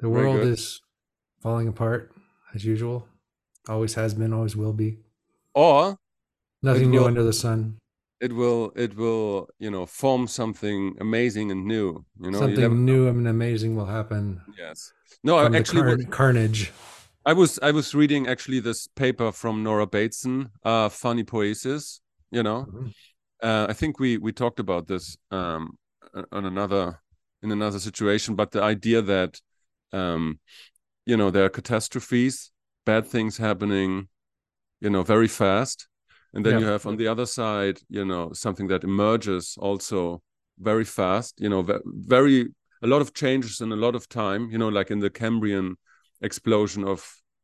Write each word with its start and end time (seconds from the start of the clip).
The 0.00 0.08
Very 0.08 0.24
world 0.26 0.40
good. 0.42 0.52
is 0.52 0.80
falling 1.40 1.68
apart 1.68 2.12
as 2.54 2.64
usual. 2.64 3.06
Always 3.68 3.94
has 3.94 4.14
been, 4.14 4.32
always 4.32 4.56
will 4.56 4.72
be. 4.72 4.98
or 5.54 5.96
Nothing 6.62 6.90
new 6.90 7.00
will- 7.00 7.06
under 7.06 7.22
the 7.22 7.32
sun. 7.32 7.78
it 8.20 8.32
will 8.32 8.72
it 8.76 8.96
will 8.96 9.48
you 9.58 9.70
know 9.70 9.84
form 9.86 10.26
something 10.26 10.96
amazing 11.00 11.50
and 11.50 11.66
new 11.66 12.04
you 12.24 12.30
know 12.30 12.38
you 12.38 12.44
Something 12.44 12.60
never- 12.60 12.74
new 12.92 13.06
and 13.08 13.26
amazing 13.28 13.76
will 13.76 13.86
happen 13.98 14.40
yes 14.56 14.92
no 15.22 15.32
the 15.48 15.58
actually 15.58 15.82
car- 15.82 15.96
what- 15.96 16.10
carnage. 16.10 16.72
i 17.26 17.32
was 17.40 17.58
i 17.68 17.70
was 17.78 17.94
reading 17.94 18.22
actually 18.32 18.60
this 18.60 18.80
paper 19.02 19.28
from 19.40 19.62
nora 19.66 19.86
bateson 19.86 20.36
uh 20.64 20.86
aphanipoiesis 20.88 22.00
you 22.36 22.42
know 22.46 22.60
Mhm. 22.66 22.92
uh, 23.48 23.66
i 23.72 23.74
think 23.80 23.92
we 23.98 24.10
we 24.26 24.32
talked 24.32 24.60
about 24.66 24.86
this 24.92 25.04
um 25.38 25.62
on 26.36 26.44
another 26.52 26.84
in 27.42 27.50
another 27.58 27.80
situation 27.88 28.30
but 28.40 28.48
the 28.52 28.62
idea 28.74 29.02
that 29.02 29.30
um 29.94 30.38
you 31.06 31.16
know 31.16 31.30
there 31.30 31.44
are 31.44 31.50
catastrophes 31.60 32.52
bad 32.86 33.06
things 33.06 33.38
happening 33.38 34.08
you 34.80 34.90
know 34.90 35.02
very 35.02 35.28
fast 35.28 35.88
and 36.34 36.44
then 36.44 36.54
Yeah. 36.54 36.60
you 36.60 36.66
have 36.66 36.86
on 36.86 36.96
the 36.96 37.08
other 37.08 37.26
side 37.26 37.78
you 37.88 38.04
know 38.04 38.32
something 38.32 38.68
that 38.68 38.84
emerges 38.84 39.56
also 39.58 40.22
very 40.58 40.84
fast 40.84 41.40
you 41.40 41.48
know 41.48 41.62
very 41.84 42.46
a 42.82 42.86
lot 42.86 43.00
of 43.02 43.12
changes 43.14 43.60
in 43.60 43.72
a 43.72 43.76
lot 43.76 43.94
of 43.94 44.08
time 44.08 44.50
you 44.50 44.58
know 44.58 44.68
like 44.68 44.90
in 44.90 45.00
the 45.00 45.10
cambrian 45.10 45.76
explosion 46.22 46.84
of 46.84 47.00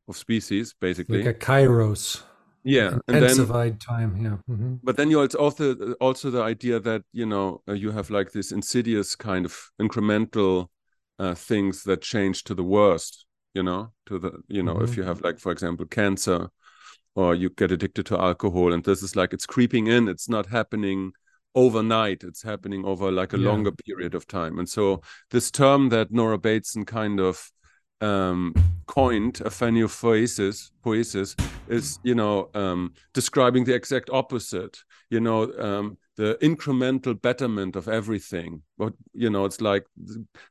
of 0.08 0.16
species 0.16 0.74
basically 0.80 1.22
Like 1.22 1.30
a 1.30 1.34
kairos. 1.34 2.22
yeah 2.64 2.90
and 3.08 3.22
then 3.22 3.36
Intensified 3.36 3.80
time. 3.80 4.16
Yeah. 4.24 4.36
hmm 4.46 4.74
but 4.82 4.96
then 4.96 5.10
you 5.10 5.20
also 5.20 5.74
also 6.00 6.30
the 6.30 6.42
idea 6.42 6.80
that 6.80 7.02
you 7.12 7.26
know 7.26 7.62
you 7.66 7.90
have 7.92 8.10
like 8.10 8.32
this 8.32 8.52
insidious 8.52 9.16
kind 9.16 9.44
of 9.46 9.54
incremental 9.80 10.68
uh, 11.20 11.34
things 11.36 11.84
that 11.84 12.02
change 12.02 12.44
to 12.44 12.54
the 12.54 12.64
worst 12.64 13.26
you 13.54 13.62
know 13.62 13.92
to 14.06 14.18
the 14.18 14.32
you 14.48 14.62
know 14.62 14.80
if 14.80 14.92
Mhm. 14.92 14.96
you 14.96 15.04
have 15.04 15.22
like 15.22 15.38
for 15.38 15.52
example 15.52 15.86
cancer 15.86 16.50
or 17.14 17.34
you 17.34 17.50
get 17.50 17.72
addicted 17.72 18.06
to 18.06 18.18
alcohol 18.18 18.72
and 18.72 18.84
this 18.84 19.02
is 19.02 19.16
like 19.16 19.32
it's 19.32 19.46
creeping 19.46 19.86
in 19.88 20.08
it's 20.08 20.28
not 20.28 20.46
happening 20.46 21.12
overnight 21.54 22.22
it's 22.22 22.42
happening 22.42 22.84
over 22.84 23.10
like 23.12 23.32
a 23.32 23.36
Yeah. 23.36 23.48
longer 23.48 23.72
period 23.72 24.14
of 24.14 24.26
time 24.26 24.58
and 24.58 24.68
so 24.68 25.00
this 25.30 25.50
term 25.50 25.88
that 25.88 26.10
nora 26.12 26.38
bateson 26.38 26.84
kind 26.84 27.20
of 27.20 27.50
um 28.00 28.54
coined 28.86 29.34
aphanipoiesis 29.34 30.70
poiesis 30.84 31.38
is 31.68 31.98
you 32.02 32.14
know 32.14 32.48
um 32.54 32.92
describing 33.12 33.64
the 33.64 33.74
exact 33.74 34.08
opposite 34.10 34.78
you 35.10 35.20
know 35.20 35.52
um 35.58 35.96
the 36.20 36.36
incremental 36.42 37.18
betterment 37.18 37.76
of 37.76 37.88
everything. 37.88 38.60
But 38.76 38.92
you 39.14 39.30
know 39.30 39.46
it's 39.46 39.62
like 39.62 39.86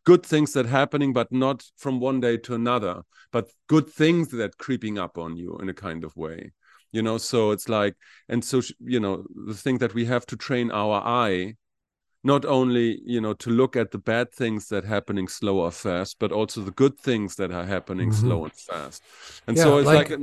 good 0.03 0.25
things 0.25 0.53
that 0.53 0.65
happening 0.65 1.13
but 1.13 1.31
not 1.31 1.63
from 1.77 1.99
one 1.99 2.19
day 2.19 2.37
to 2.37 2.55
another 2.55 3.03
but 3.31 3.51
good 3.67 3.87
things 3.87 4.29
that 4.29 4.57
creeping 4.57 4.97
up 4.97 5.19
on 5.19 5.37
you 5.37 5.57
in 5.61 5.69
a 5.69 5.73
kind 5.73 6.03
of 6.03 6.15
way 6.17 6.53
you 6.91 7.03
know? 7.03 7.19
So 7.19 7.51
it's 7.51 7.69
like 7.69 7.95
and 8.27 8.43
so 8.43 8.61
you 8.79 8.99
know 8.99 9.25
the 9.45 9.53
thing 9.53 9.77
that 9.77 9.93
we 9.93 10.05
have 10.05 10.25
to 10.27 10.35
train 10.35 10.71
our 10.71 11.01
eye 11.05 11.55
not 12.23 12.43
only 12.45 12.99
you 13.05 13.21
know 13.21 13.33
to 13.33 13.49
look 13.49 13.75
at 13.75 13.91
the 13.91 13.97
bad 13.97 14.31
things 14.33 14.67
that 14.69 14.83
happening 14.85 15.27
slow 15.29 15.59
or 15.59 15.71
fast 15.71 16.17
but 16.19 16.31
also 16.31 16.61
the 16.61 16.71
good 16.71 16.97
things 16.99 17.35
that 17.35 17.51
are 17.51 17.65
happening 17.65 18.09
Mhm. 18.11 18.15
slow 18.15 18.43
and 18.43 18.53
fast 18.53 19.01
and 19.47 19.55
Yeah, 19.57 19.63
so 19.63 19.77
it's 19.77 19.85
like, 19.87 20.09
like- 20.09 20.19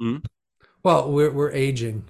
an- 0.00 0.22
Well, 0.84 1.10
we're 1.10 1.30
we're 1.32 1.50
aging, 1.52 2.04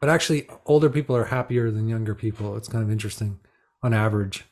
but 0.00 0.08
actually, 0.10 0.48
older 0.66 0.90
people 0.90 1.14
are 1.16 1.26
happier 1.26 1.70
than 1.70 1.88
younger 1.88 2.14
people. 2.14 2.56
It's 2.56 2.68
kind 2.68 2.82
of 2.84 2.90
interesting, 2.90 3.38
on 3.82 3.94
average. 3.94 4.44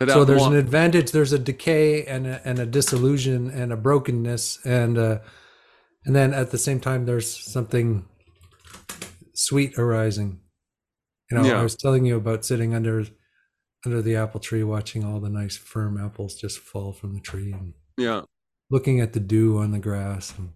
that 0.00 0.08
so 0.10 0.24
there's 0.24 0.40
more- 0.42 0.50
an 0.52 0.56
advantage. 0.58 1.12
There's 1.12 1.32
a 1.32 1.38
decay 1.38 2.04
and 2.04 2.26
a, 2.26 2.40
and 2.48 2.58
a 2.58 2.66
disillusion 2.66 3.48
and 3.50 3.72
a 3.72 3.76
brokenness 3.76 4.58
and 4.66 4.98
uh, 4.98 5.18
and 6.04 6.14
then 6.14 6.34
at 6.34 6.50
the 6.50 6.58
same 6.58 6.80
time, 6.80 7.06
there's 7.06 7.30
something 7.52 8.04
sweet 9.34 9.78
arising. 9.78 10.40
You 11.30 11.38
know, 11.38 11.44
Yeah. 11.44 11.60
I 11.60 11.62
was 11.62 11.76
telling 11.76 12.04
you 12.04 12.16
about 12.16 12.44
sitting 12.44 12.74
under 12.74 13.06
under 13.86 14.00
the 14.00 14.16
apple 14.16 14.40
tree, 14.40 14.64
watching 14.64 15.04
all 15.04 15.20
the 15.20 15.28
nice 15.28 15.56
firm 15.56 15.98
apples 16.02 16.34
just 16.36 16.58
fall 16.58 16.92
from 16.92 17.14
the 17.14 17.20
tree 17.20 17.52
and 17.52 17.74
yeah. 17.98 18.22
looking 18.70 19.00
at 19.00 19.12
the 19.12 19.20
dew 19.20 19.58
on 19.58 19.72
the 19.72 19.78
grass 19.78 20.32
and 20.38 20.50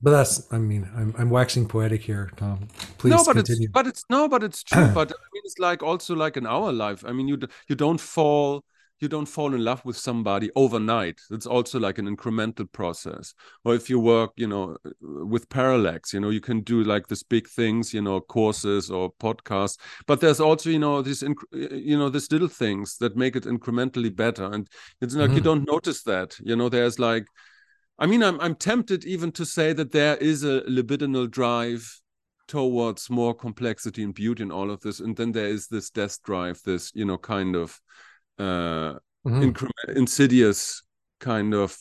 but 0.00 0.10
that's 0.10 0.52
i 0.52 0.58
mean 0.58 0.88
i'm, 0.96 1.14
I'm 1.18 1.30
waxing 1.30 1.66
poetic 1.68 2.02
here 2.02 2.30
tom. 2.36 2.68
Please 2.98 3.10
no 3.10 3.24
but 3.24 3.36
continue. 3.36 3.64
it's 3.68 3.72
but 3.72 3.86
it's 3.86 4.04
no 4.10 4.28
but 4.28 4.42
it's 4.42 4.62
true. 4.62 4.88
But 4.94 5.10
i 5.12 5.26
mean 5.32 5.42
it's 5.44 5.58
like 5.58 5.82
also 5.82 6.14
like 6.14 6.36
in 6.36 6.46
our 6.46 6.72
life. 6.72 7.04
I 7.06 7.12
mean 7.12 7.28
you 7.28 7.38
you 7.68 7.74
don't 7.76 8.00
fall 8.00 8.64
you 9.00 9.08
don't 9.08 9.26
fall 9.26 9.54
in 9.54 9.62
love 9.64 9.84
with 9.84 9.96
somebody 9.96 10.50
overnight. 10.56 11.20
It's 11.30 11.46
also 11.46 11.78
like 11.78 11.98
an 11.98 12.06
incremental 12.14 12.70
process. 12.70 13.34
Or 13.64 13.74
if 13.74 13.90
you 13.90 13.98
work 14.00 14.32
you 14.36 14.46
know 14.46 14.76
uh, 14.86 14.90
with 15.26 15.48
parallax 15.48 16.12
you 16.12 16.20
know 16.20 16.30
you 16.30 16.40
can 16.40 16.60
do 16.60 16.82
like 16.84 17.06
this 17.08 17.22
big 17.22 17.48
things 17.48 17.92
you 17.92 18.00
know 18.02 18.20
courses 18.20 18.90
or 18.90 19.12
podcasts. 19.20 19.78
But 20.06 20.20
there's 20.20 20.40
also 20.40 20.70
you 20.70 20.78
know 20.78 21.02
these 21.02 21.22
inc- 21.22 21.44
uh, 21.54 21.74
you 21.74 21.98
know 21.98 22.08
these 22.08 22.30
little 22.30 22.48
things 22.48 22.96
that 22.98 23.16
make 23.16 23.36
it 23.36 23.44
incrementally 23.44 24.14
better. 24.14 24.44
And 24.44 24.68
it's 25.00 25.14
like 25.14 25.34
you 25.34 25.40
Mhm. 25.40 25.44
don't 25.44 25.66
notice 25.68 26.02
that 26.04 26.36
you 26.40 26.56
know 26.56 26.68
there's 26.68 26.98
like 26.98 27.26
I 27.98 28.06
mean, 28.06 28.22
I'm 28.22 28.40
I'm 28.40 28.54
tempted 28.56 29.04
even 29.04 29.32
to 29.32 29.44
say 29.46 29.72
that 29.72 29.92
there 29.92 30.16
is 30.16 30.42
a 30.44 30.62
libidinal 30.62 31.30
drive 31.30 32.00
towards 32.48 33.08
more 33.08 33.34
complexity 33.34 34.02
and 34.02 34.14
beauty 34.14 34.42
and 34.42 34.52
all 34.52 34.70
of 34.70 34.80
this, 34.80 35.00
and 35.00 35.16
then 35.16 35.32
there 35.32 35.46
is 35.46 35.68
this 35.68 35.90
death 35.90 36.22
drive, 36.22 36.60
this 36.64 36.90
you 36.94 37.04
know 37.04 37.18
kind 37.18 37.54
of 37.56 37.80
uh, 38.38 38.94
Mhm. 39.26 39.42
increment, 39.42 39.96
insidious 39.96 40.82
kind 41.20 41.54
of 41.54 41.76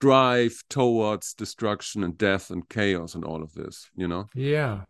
drive 0.00 0.62
towards 0.68 1.34
destruction 1.34 2.02
and 2.04 2.16
death 2.18 2.50
and 2.50 2.68
chaos 2.68 3.14
and 3.14 3.24
all 3.24 3.42
of 3.42 3.52
this. 3.54 3.90
You 3.94 4.08
know? 4.08 4.28
yeah 4.34 4.84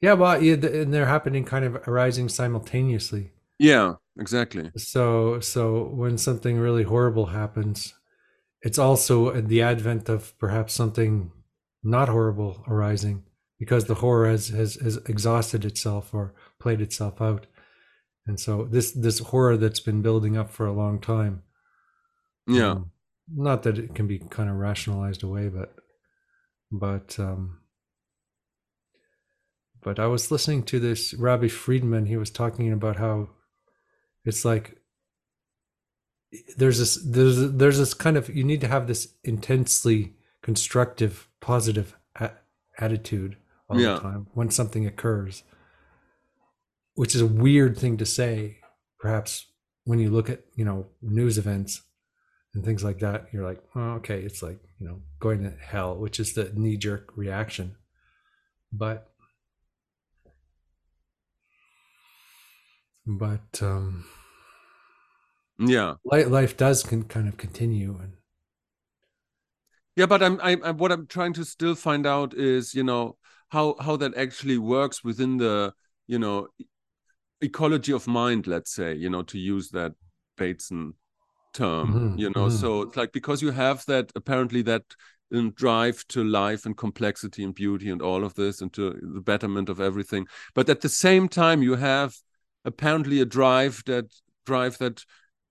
yeah 0.00 0.12
well 0.14 0.42
yeah, 0.42 0.54
and 0.54 0.92
they're 0.92 1.06
happening 1.06 1.44
kind 1.44 1.64
of 1.64 1.76
arising 1.88 2.28
simultaneously 2.28 3.32
Yeah, 3.58 3.94
exactly. 4.18 4.70
so 4.76 5.40
so 5.40 5.84
when 5.94 6.18
something 6.18 6.58
really 6.58 6.82
horrible 6.84 7.26
happens 7.26 7.94
it's 8.62 8.78
also 8.78 9.40
the 9.40 9.62
advent 9.62 10.08
of 10.08 10.36
perhaps 10.38 10.74
something 10.74 11.30
not 11.82 12.08
horrible 12.08 12.64
arising 12.66 13.22
because 13.58 13.84
the 13.84 13.94
horror 13.96 14.28
has, 14.30 14.48
has 14.48 14.74
has 14.76 14.96
exhausted 15.06 15.64
itself 15.64 16.12
or 16.14 16.34
played 16.58 16.80
itself 16.80 17.20
out 17.20 17.46
and 18.26 18.38
so 18.40 18.64
this 18.64 18.92
this 18.92 19.18
horror 19.18 19.56
that's 19.56 19.80
been 19.80 20.02
building 20.02 20.36
up 20.36 20.50
for 20.50 20.66
a 20.66 20.72
long 20.72 21.00
time 21.00 21.42
Yeah, 22.46 22.72
um, 22.72 22.90
not 23.34 23.62
that 23.64 23.78
it 23.78 23.94
can 23.94 24.06
be 24.06 24.18
kind 24.18 24.48
of 24.50 24.56
rationalized 24.56 25.22
away 25.22 25.48
but 25.48 25.74
but 26.70 27.18
um 27.18 27.60
but 29.82 29.98
i 29.98 30.06
was 30.06 30.30
listening 30.30 30.62
to 30.62 30.80
this 30.80 31.14
rabbi 31.14 31.48
friedman 31.48 32.06
he 32.06 32.16
was 32.16 32.30
talking 32.30 32.72
about 32.72 32.96
how 32.96 33.28
it's 34.24 34.44
like 34.44 34.76
there's 36.56 36.78
this 36.78 36.96
there's 37.04 37.52
there's 37.52 37.78
this 37.78 37.94
kind 37.94 38.16
of 38.16 38.28
you 38.34 38.42
need 38.42 38.60
to 38.60 38.68
have 38.68 38.86
this 38.86 39.14
intensely 39.22 40.14
constructive 40.42 41.28
positive 41.40 41.96
a- 42.16 42.32
attitude 42.78 43.36
all 43.68 43.80
Yeah. 43.80 43.94
the 43.94 44.00
time 44.00 44.26
when 44.34 44.50
something 44.50 44.86
occurs 44.86 45.44
which 46.94 47.14
is 47.14 47.20
a 47.20 47.26
weird 47.26 47.76
thing 47.76 47.96
to 47.96 48.06
say 48.06 48.58
perhaps 48.98 49.46
when 49.84 49.98
you 49.98 50.10
look 50.10 50.30
at 50.30 50.40
you 50.54 50.64
know 50.64 50.86
news 51.02 51.38
events 51.38 51.82
and 52.54 52.64
things 52.64 52.84
like 52.84 52.98
that 53.00 53.26
you're 53.32 53.44
like 53.44 53.62
oh, 53.74 53.92
okay 53.94 54.20
it's 54.20 54.42
like 54.42 54.58
you 54.78 54.86
know 54.86 55.00
going 55.20 55.42
to 55.42 55.50
hell 55.50 55.96
which 55.96 56.20
is 56.20 56.34
the 56.34 56.50
knee 56.54 56.76
jerk 56.76 57.12
reaction 57.16 57.76
but 58.72 59.10
but 63.06 63.60
um 63.62 64.04
yeah. 65.58 65.94
life, 66.04 66.28
life 66.28 66.56
does 66.56 66.82
can 66.82 67.04
kind 67.04 67.28
of 67.28 67.36
continue 67.36 67.98
and 68.00 68.12
Yeah, 69.96 70.06
but 70.06 70.22
I'm, 70.22 70.40
I'm, 70.42 70.62
I'm 70.64 70.76
what 70.78 70.90
I'm 70.92 71.06
trying 71.06 71.34
to 71.34 71.44
still 71.44 71.74
find 71.74 72.06
out 72.06 72.34
is, 72.34 72.74
you 72.74 72.82
know, 72.82 73.16
how 73.50 73.76
how 73.80 73.96
that 73.96 74.16
actually 74.16 74.58
works 74.58 75.04
within 75.04 75.36
the, 75.38 75.72
you 76.08 76.18
know, 76.18 76.48
ecology 77.44 77.92
of 77.92 78.06
mind. 78.06 78.46
Let's 78.46 78.72
say, 78.74 78.94
you 78.94 79.10
know, 79.10 79.22
to 79.24 79.38
use 79.38 79.70
that 79.70 79.92
Bateson 80.36 80.94
term, 81.52 81.94
Mhm, 81.94 82.18
you 82.18 82.30
know. 82.30 82.46
mhm. 82.46 82.50
So 82.50 82.82
it's 82.82 82.96
like 82.96 83.12
because 83.12 83.42
you 83.42 83.50
have 83.52 83.84
that 83.86 84.10
apparently 84.16 84.62
that 84.62 84.82
um, 85.34 85.52
drive 85.52 86.04
to 86.08 86.24
life 86.24 86.66
and 86.66 86.76
complexity 86.76 87.44
and 87.44 87.54
beauty 87.54 87.90
and 87.90 88.02
all 88.02 88.24
of 88.24 88.34
this 88.34 88.60
and 88.60 88.72
to 88.74 88.90
the 89.14 89.20
betterment 89.20 89.68
of 89.68 89.80
everything, 89.80 90.26
but 90.54 90.68
at 90.68 90.80
the 90.80 90.88
same 90.88 91.28
time 91.28 91.62
you 91.62 91.76
have 91.76 92.14
apparently 92.64 93.20
a 93.20 93.24
drive 93.24 93.82
that 93.86 94.06
drive 94.46 94.78
that 94.78 95.04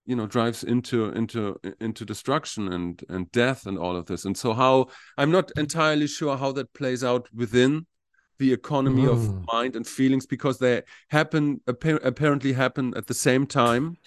you 0.06 0.16
know 0.16 0.28
drives 0.28 0.64
into 0.64 1.06
into 1.12 1.60
into 1.80 2.06
destruction 2.06 2.72
and 2.74 3.04
and 3.10 3.32
death 3.32 3.66
and 3.66 3.78
all 3.78 3.96
of 3.96 4.06
this 4.06 4.26
and 4.26 4.38
so 4.38 4.54
how 4.54 4.86
i'm 5.18 5.32
not 5.32 5.52
entirely 5.56 6.08
sure 6.08 6.36
how 6.38 6.52
that 6.52 6.74
plays 6.74 7.04
out 7.04 7.28
within 7.34 7.86
the 8.40 8.52
economy 8.54 9.06
of 9.08 9.20
Mm. 9.20 9.46
mind 9.54 9.76
and 9.76 9.88
feelings 9.88 10.26
because 10.26 10.58
they 10.60 10.82
happen 11.10 11.62
appa- 11.68 12.02
apparently 12.04 12.54
happen 12.54 12.94
at 12.98 13.08
the 13.08 13.14
same 13.14 13.46
time 13.46 13.98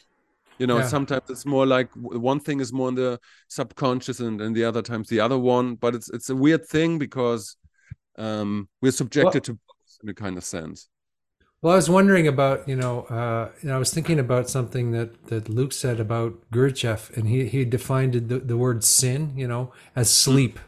you 0.59 0.67
know 0.67 0.79
Yeah. 0.79 0.89
sometimes 0.89 1.23
it's 1.31 1.47
more 1.47 1.67
like 1.67 1.89
one 1.95 2.41
thing 2.41 2.61
is 2.61 2.73
more 2.73 2.89
in 2.89 2.95
the 2.95 3.19
subconscious 3.49 4.21
and, 4.21 4.41
and 4.41 4.55
the 4.57 4.65
other 4.65 4.83
times 4.83 5.09
the 5.09 5.21
other 5.21 5.39
one 5.39 5.75
but 5.77 5.95
it's 5.95 6.09
it's 6.11 6.31
a 6.31 6.37
weird 6.37 6.67
thing 6.67 6.99
because 6.99 7.57
um 8.19 8.69
we're 8.83 8.93
subjected 8.93 9.45
to 9.45 9.53
both 9.53 9.99
in 10.03 10.09
a 10.09 10.15
kind 10.15 10.37
of 10.37 10.45
sense 10.45 10.89
Well, 11.63 11.73
I 11.73 11.77
was 11.77 11.91
wondering 11.91 12.29
about, 12.29 12.69
you 12.69 12.77
know, 12.77 12.97
uh, 13.19 13.49
you 13.61 13.69
know, 13.69 13.77
I 13.77 13.79
was 13.79 13.91
thinking 13.93 14.19
about 14.21 14.49
something 14.49 14.93
that, 14.93 15.11
that 15.31 15.49
Luke 15.49 15.73
said 15.73 15.99
about 16.01 16.33
Gurdjieff, 16.53 17.03
and 17.17 17.27
he, 17.29 17.47
he 17.49 17.65
defined 17.65 18.13
the, 18.31 18.39
the 18.39 18.57
word 18.57 18.85
sin, 18.85 19.33
you 19.37 19.49
know, 19.49 19.73
as 19.97 20.09
sleep, 20.11 20.61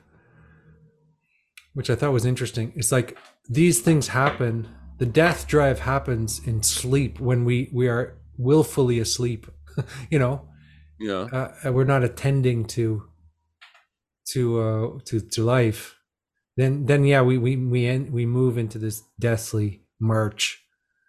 which 1.74 1.90
I 1.90 1.94
thought 1.94 2.12
was 2.12 2.24
interesting. 2.24 2.72
It's 2.76 2.92
like 2.92 3.16
these 3.48 3.80
things 3.80 4.08
happen, 4.08 4.68
the 4.98 5.06
death 5.06 5.46
drive 5.46 5.80
happens 5.80 6.40
in 6.46 6.62
sleep 6.62 7.20
when 7.20 7.44
we, 7.44 7.70
we 7.72 7.88
are 7.88 8.18
willfully 8.36 8.98
asleep, 8.98 9.46
you 10.10 10.18
know, 10.18 10.48
yeah. 10.98 11.52
Uh, 11.64 11.72
we're 11.72 11.84
not 11.84 12.04
attending 12.04 12.64
to 12.66 13.04
to 14.32 14.60
uh 14.60 14.98
to 15.06 15.20
to 15.20 15.44
life. 15.44 15.96
Then 16.56 16.86
then 16.86 17.04
yeah 17.04 17.22
we 17.22 17.38
we 17.38 17.56
we 17.56 17.86
end, 17.86 18.12
we 18.12 18.26
move 18.26 18.58
into 18.58 18.78
this 18.78 19.02
deathly 19.18 19.82
march. 20.00 20.64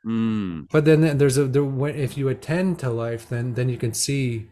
Mm, 0.05 0.69
but 0.71 0.85
then 0.85 1.17
there's 1.17 1.37
a 1.37 1.45
there, 1.45 1.63
when, 1.63 1.95
if 1.95 2.17
you 2.17 2.29
attend 2.29 2.79
to 2.79 2.89
life 2.89 3.27
then 3.27 3.53
then 3.55 3.67
you 3.67 3.77
can 3.77 3.93
see 3.93 4.47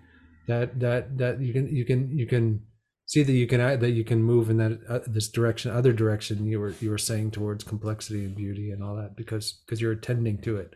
that 0.47 0.79
that 0.81 1.17
that 1.17 1.39
you 1.39 1.53
can 1.53 1.73
you 1.73 1.85
can 1.85 2.17
you 2.17 2.25
can 2.25 2.63
see 3.07 3.23
that 3.23 3.33
you 3.33 3.47
can 3.47 3.79
that 3.79 3.91
you 3.91 4.03
can 4.03 4.21
move 4.21 4.49
in 4.49 4.57
that 4.57 4.79
uh, 4.87 4.99
this 5.07 5.29
direction 5.29 5.71
other 5.71 5.93
direction 5.93 6.45
you 6.45 6.59
were 6.59 6.75
you 6.79 6.91
were 6.91 6.97
saying 6.97 7.31
towards 7.31 7.63
complexity 7.63 8.23
and 8.23 8.35
beauty 8.35 8.69
and 8.69 8.83
all 8.83 8.95
that 8.95 9.15
because 9.15 9.63
because 9.65 9.81
you're 9.81 9.93
attending 9.93 10.39
to 10.41 10.57
it. 10.57 10.75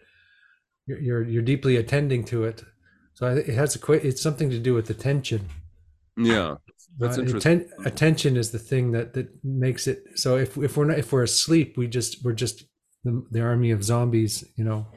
You're 0.88 1.00
you're, 1.00 1.24
you're 1.24 1.42
deeply 1.44 1.78
attending 1.78 2.24
to 2.25 2.44
it. 2.45 2.63
So 3.13 3.28
I, 3.28 3.33
it 3.33 3.54
has 3.54 3.75
a 3.75 3.92
it's 3.92 4.22
something 4.22 4.50
to 4.50 4.60
do 4.60 4.74
with 4.74 4.89
attention. 4.89 5.48
Yeah 6.18 6.56
that's 6.98 7.18
uh, 7.18 7.22
interesting. 7.22 7.62
atten- 7.62 7.86
attention 7.86 8.38
is 8.38 8.51
the 8.51 8.60
thing 8.60 8.92
that 8.92 9.13
that 9.13 9.30
makes 9.44 9.88
it 9.88 10.04
so 10.16 10.38
if 10.38 10.57
if 10.57 10.77
we're 10.77 10.86
not 10.86 11.00
if 11.00 11.12
we're 11.12 11.24
asleep 11.24 11.77
we 11.77 11.88
just 11.88 12.24
we're 12.24 12.34
just 12.34 12.63
the, 13.04 13.25
the 13.31 13.42
army 13.42 13.72
of 13.72 13.84
zombies 13.84 14.44
you 14.56 14.63
know? 14.63 14.88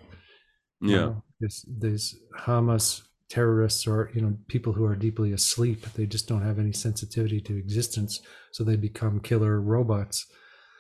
You 0.81 0.91
yeah 0.91 1.01
know, 1.01 1.23
this 1.41 1.65
these 1.79 2.17
hamas 2.39 3.03
terrorists 3.31 3.87
or 3.87 4.11
you 4.15 4.21
know 4.21 4.37
people 4.49 4.73
who 4.73 4.85
are 4.85 4.95
deeply 4.95 5.33
asleep 5.33 5.87
they 5.95 6.07
just 6.07 6.29
don't 6.29 6.43
have 6.43 6.59
any 6.59 6.73
sensitivity 6.73 7.41
to 7.41 7.57
existence 7.57 8.21
so 8.53 8.63
they 8.63 8.77
become 8.77 9.19
killer 9.19 9.61
robots 9.61 10.27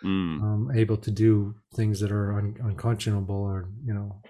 mm, 0.05 0.41
um, 0.43 0.70
able 0.75 0.96
to 0.96 1.11
do 1.11 1.55
things 1.75 2.00
that 2.00 2.12
are 2.12 2.37
un- 2.37 2.56
unconscionable 2.62 3.35
or 3.35 3.70
you 3.85 3.94
know 3.94 4.20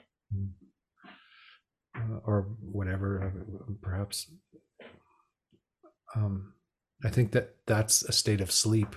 uh, 1.97 2.19
or 2.25 2.49
whatever 2.61 3.23
uh, 3.25 3.73
perhaps. 3.81 4.31
Um, 6.17 6.55
i 7.05 7.09
think 7.09 7.33
that 7.33 7.57
that's 7.67 8.03
a 8.03 8.13
state 8.13 8.41
of 8.41 8.53
sleep. 8.53 8.95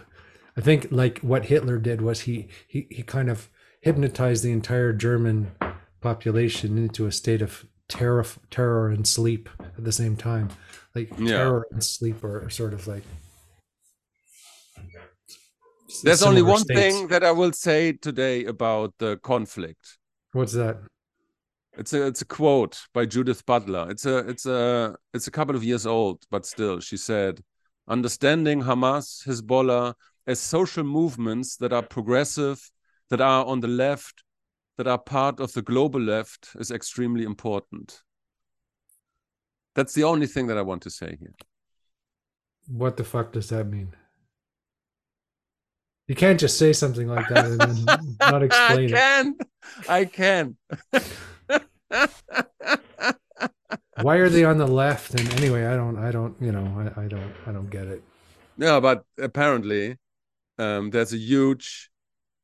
I 0.56 0.62
think 0.62 0.88
like 0.92 1.20
what 1.20 1.46
hitler 1.46 1.78
did 1.78 2.02
was 2.02 2.22
he 2.22 2.48
he, 2.68 2.88
he 2.90 3.04
kind 3.04 3.30
of 3.30 3.50
hypnotized 3.82 4.44
the 4.44 4.52
entire 4.52 4.94
german 4.94 5.52
population 6.02 6.78
into 6.78 7.06
a 7.06 7.12
state 7.12 7.42
of 7.42 7.66
terror 7.90 8.26
terror 8.52 8.90
and 8.90 9.08
sleep 9.08 9.50
at 9.60 9.84
the 9.84 9.92
same 9.92 10.16
time 10.16 10.50
like 10.96 11.10
Yeah. 11.18 11.38
terror 11.38 11.68
and 11.72 11.84
sleep 11.84 12.24
are 12.24 12.50
sort 12.50 12.74
of 12.74 12.88
like 12.88 13.04
there's 16.04 16.22
only 16.24 16.42
one 16.42 16.60
states. 16.60 16.80
thing 16.80 17.08
that 17.08 17.24
i 17.24 17.32
will 17.32 17.54
say 17.54 17.94
today 17.94 18.46
about 18.46 18.94
the 19.00 19.18
conflict 19.18 19.98
what's 20.34 20.54
that 20.54 20.78
It's 21.80 21.94
a 21.94 22.08
it's 22.08 22.24
a 22.24 22.26
quote 22.26 22.76
by 22.94 23.06
Judith 23.06 23.42
Butler. 23.46 23.86
It's 23.94 24.06
a 24.14 24.18
it's 24.32 24.48
a 24.48 24.96
it's 25.16 25.28
a 25.28 25.32
couple 25.38 25.56
of 25.56 25.64
years 25.64 25.86
old, 25.86 26.18
but 26.34 26.44
still, 26.54 26.80
she 26.82 26.98
said, 26.98 27.34
"Understanding 27.88 28.64
Hamas, 28.64 29.08
Hezbollah 29.28 29.94
as 30.26 30.40
social 30.40 30.84
movements 30.84 31.50
that 31.62 31.72
are 31.78 31.86
progressive, 31.98 32.58
that 33.12 33.22
are 33.22 33.46
on 33.46 33.60
the 33.62 33.68
left, 33.86 34.16
that 34.78 34.88
are 34.88 34.98
part 34.98 35.40
of 35.40 35.54
the 35.54 35.62
global 35.62 36.02
left 36.02 36.50
is 36.60 36.72
extremely 36.72 37.24
important." 37.24 38.02
That's 39.76 39.94
the 39.94 40.06
only 40.06 40.26
thing 40.26 40.48
that 40.48 40.58
I 40.58 40.64
want 40.64 40.82
to 40.84 40.90
say 40.90 41.18
here. 41.20 41.36
What 42.68 42.98
the 42.98 43.04
fuck 43.04 43.32
does 43.32 43.50
that 43.50 43.66
mean? 43.66 43.94
You 46.08 46.16
can't 46.16 46.40
just 46.40 46.58
say 46.58 46.74
something 46.74 47.08
like 47.08 47.28
that 47.30 47.46
and 47.46 47.60
then 47.60 48.18
not 48.20 48.42
explain 48.42 48.90
it. 48.90 48.96
I 48.96 48.98
can, 48.98 49.36
I 49.88 50.06
can. 50.06 50.58
Why 54.02 54.16
are 54.18 54.30
they 54.30 54.46
on 54.46 54.58
the 54.58 54.68
left? 54.68 55.20
And 55.20 55.34
anyway, 55.34 55.66
I 55.66 55.76
don't, 55.76 55.98
I 55.98 56.12
don't, 56.12 56.36
you 56.42 56.52
know, 56.52 56.92
I, 56.96 57.02
I 57.04 57.08
don't, 57.08 57.34
I 57.46 57.52
don't 57.52 57.70
get 57.70 57.88
it. 57.88 58.04
Yeah, 58.58 58.80
but 58.80 59.04
apparently, 59.20 59.98
um, 60.58 60.90
there's 60.92 61.14
a 61.14 61.18
huge 61.18 61.90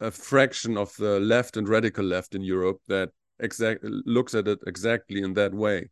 a 0.04 0.12
fraction 0.12 0.78
of 0.78 0.96
the 0.98 1.20
left 1.20 1.58
and 1.58 1.68
radical 1.70 2.06
left 2.06 2.36
in 2.36 2.42
Europe 2.42 2.80
that 2.88 3.10
exact 3.40 3.84
looks 3.84 4.34
at 4.36 4.48
it 4.48 4.60
exactly 4.68 5.22
in 5.22 5.34
that 5.34 5.54
way. 5.54 5.90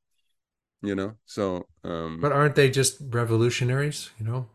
You 0.83 0.95
know, 0.95 1.11
so 1.25 1.67
um, 1.83 2.19
But 2.21 2.31
aren't 2.31 2.55
they 2.55 2.69
just 2.71 3.01
revolutionaries? 3.09 4.09
You 4.19 4.25
know, 4.25 4.49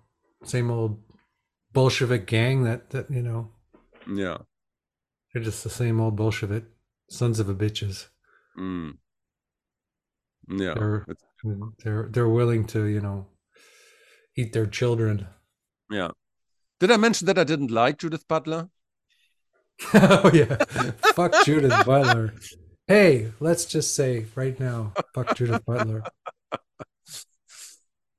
same 0.45 0.71
old 0.71 1.03
Bolshevik 1.73 2.27
gang 2.27 2.65
that 2.65 2.91
that 2.91 3.11
you 3.11 3.23
know 3.23 3.53
yeah, 4.09 4.39
they're 5.33 5.43
just 5.43 5.63
the 5.63 5.71
same 5.71 6.01
old 6.01 6.17
Bolshevik 6.17 6.65
sons 7.11 7.39
of 7.39 7.49
a 7.49 7.55
bitches. 7.55 8.09
mm, 8.59 8.99
yeah, 10.49 10.75
They're 10.75 11.07
they're 11.85 12.09
they're 12.11 12.29
willing 12.29 12.67
to 12.69 12.85
you 12.87 13.01
know 13.01 13.27
eat 14.37 14.53
their 14.53 14.67
children. 14.67 15.27
yeah. 15.91 16.11
Did 16.81 16.91
I 16.91 16.97
mention 16.99 17.27
that 17.27 17.39
I 17.39 17.45
didn't 17.45 17.71
like 17.71 17.99
Judith 17.99 18.27
Butler? 18.29 18.69
oh 19.95 20.31
yeah, 20.33 20.57
fuck 21.15 21.35
Judith 21.45 21.85
Butler. 21.85 22.35
Hey, 22.89 23.33
let's 23.41 23.65
just 23.65 23.95
say 23.95 24.27
right 24.35 24.59
now, 24.59 24.93
fuck 25.15 25.37
Judith 25.37 25.65
Butler. 25.65 26.03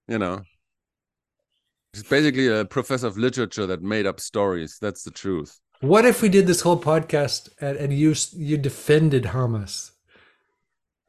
You 0.10 0.18
know, 0.18 0.42
she's 1.94 2.04
basically 2.04 2.48
a 2.48 2.64
professor 2.64 3.08
of 3.08 3.18
literature 3.18 3.66
that 3.66 3.82
made 3.82 4.06
up 4.06 4.22
stories. 4.22 4.78
That's 4.80 5.04
the 5.04 5.12
truth. 5.12 5.60
What 5.82 6.06
if 6.06 6.22
we 6.22 6.30
did 6.30 6.48
this 6.48 6.62
whole 6.62 6.80
podcast 6.80 7.50
and, 7.60 7.78
and 7.78 7.92
you 7.92 8.16
you 8.32 8.58
defended 8.58 9.26
Hamas? 9.26 9.92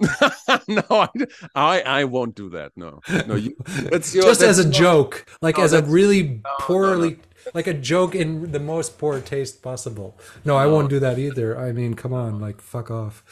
no, 0.69 0.83
I, 0.91 1.09
I 1.55 1.81
I 1.81 2.05
won't 2.05 2.35
do 2.35 2.51
that. 2.51 2.73
No, 2.77 3.01
no, 3.27 3.35
you, 3.35 3.57
that's 3.67 4.15
your 4.15 4.25
just 4.25 4.43
as 4.43 4.59
a 4.59 4.65
that's 4.65 4.77
joke, 4.77 5.27
like 5.43 5.59
No, 5.59 5.65
as 5.65 5.73
a 5.73 5.83
really 5.83 6.41
no, 6.45 6.51
poorly, 6.61 7.19
like 7.55 7.67
a 7.67 7.75
joke 7.75 8.15
in 8.15 8.53
the 8.53 8.61
most 8.61 8.99
poor 8.99 9.21
taste 9.21 9.63
possible. 9.63 10.17
No, 10.45 10.57
I 10.57 10.67
won't 10.67 10.91
do 10.91 11.01
that 11.01 11.19
either. 11.19 11.59
I 11.59 11.73
mean, 11.73 11.95
come 11.95 12.13
on, 12.13 12.41
like 12.41 12.61
fuck 12.61 12.91
off, 12.91 13.23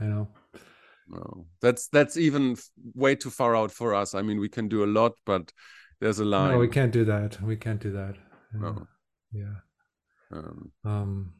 you 0.00 0.06
know. 0.06 0.28
No, 1.08 1.46
that's 1.60 1.88
that's 1.88 2.16
even 2.16 2.56
way 2.94 3.14
too 3.14 3.30
far 3.30 3.54
out 3.54 3.70
for 3.70 3.94
us. 3.94 4.14
I 4.14 4.22
mean, 4.22 4.40
we 4.40 4.48
can 4.48 4.68
do 4.68 4.84
a 4.84 4.86
lot, 4.86 5.12
but 5.24 5.52
there's 6.00 6.18
a 6.18 6.24
line. 6.24 6.52
No, 6.52 6.58
we 6.58 6.68
can't 6.68 6.92
do 6.92 7.04
that. 7.04 7.40
We 7.40 7.56
can't 7.56 7.80
do 7.80 7.92
that. 7.92 8.16
No. 8.52 8.86
Yeah. 9.32 9.54
Um, 10.32 10.72
Um. 10.84 11.32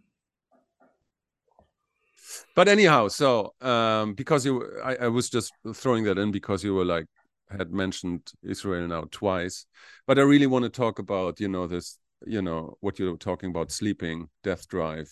but 2.55 2.69
anyhow, 2.69 3.09
so 3.09 3.55
um, 3.61 4.15
because 4.15 4.45
you, 4.45 4.65
I, 4.85 4.97
I 4.97 5.09
was 5.09 5.31
just 5.31 5.53
throwing 5.75 6.05
that 6.05 6.19
in 6.19 6.31
because 6.33 6.65
you 6.65 6.75
were 6.75 6.85
like 6.85 7.07
had 7.51 7.71
mentioned 7.73 8.33
Israel 8.43 8.87
now 8.89 9.05
twice, 9.11 9.67
but 10.07 10.19
I 10.19 10.23
really 10.23 10.47
want 10.47 10.65
to 10.65 10.69
talk 10.71 10.99
about 10.99 11.41
you 11.41 11.49
know 11.49 11.67
this, 11.67 11.99
you 12.25 12.43
know 12.43 12.77
what 12.81 12.99
you're 12.99 13.17
talking 13.17 13.51
about, 13.51 13.71
sleeping, 13.71 14.29
death 14.43 14.69
drive, 14.69 15.11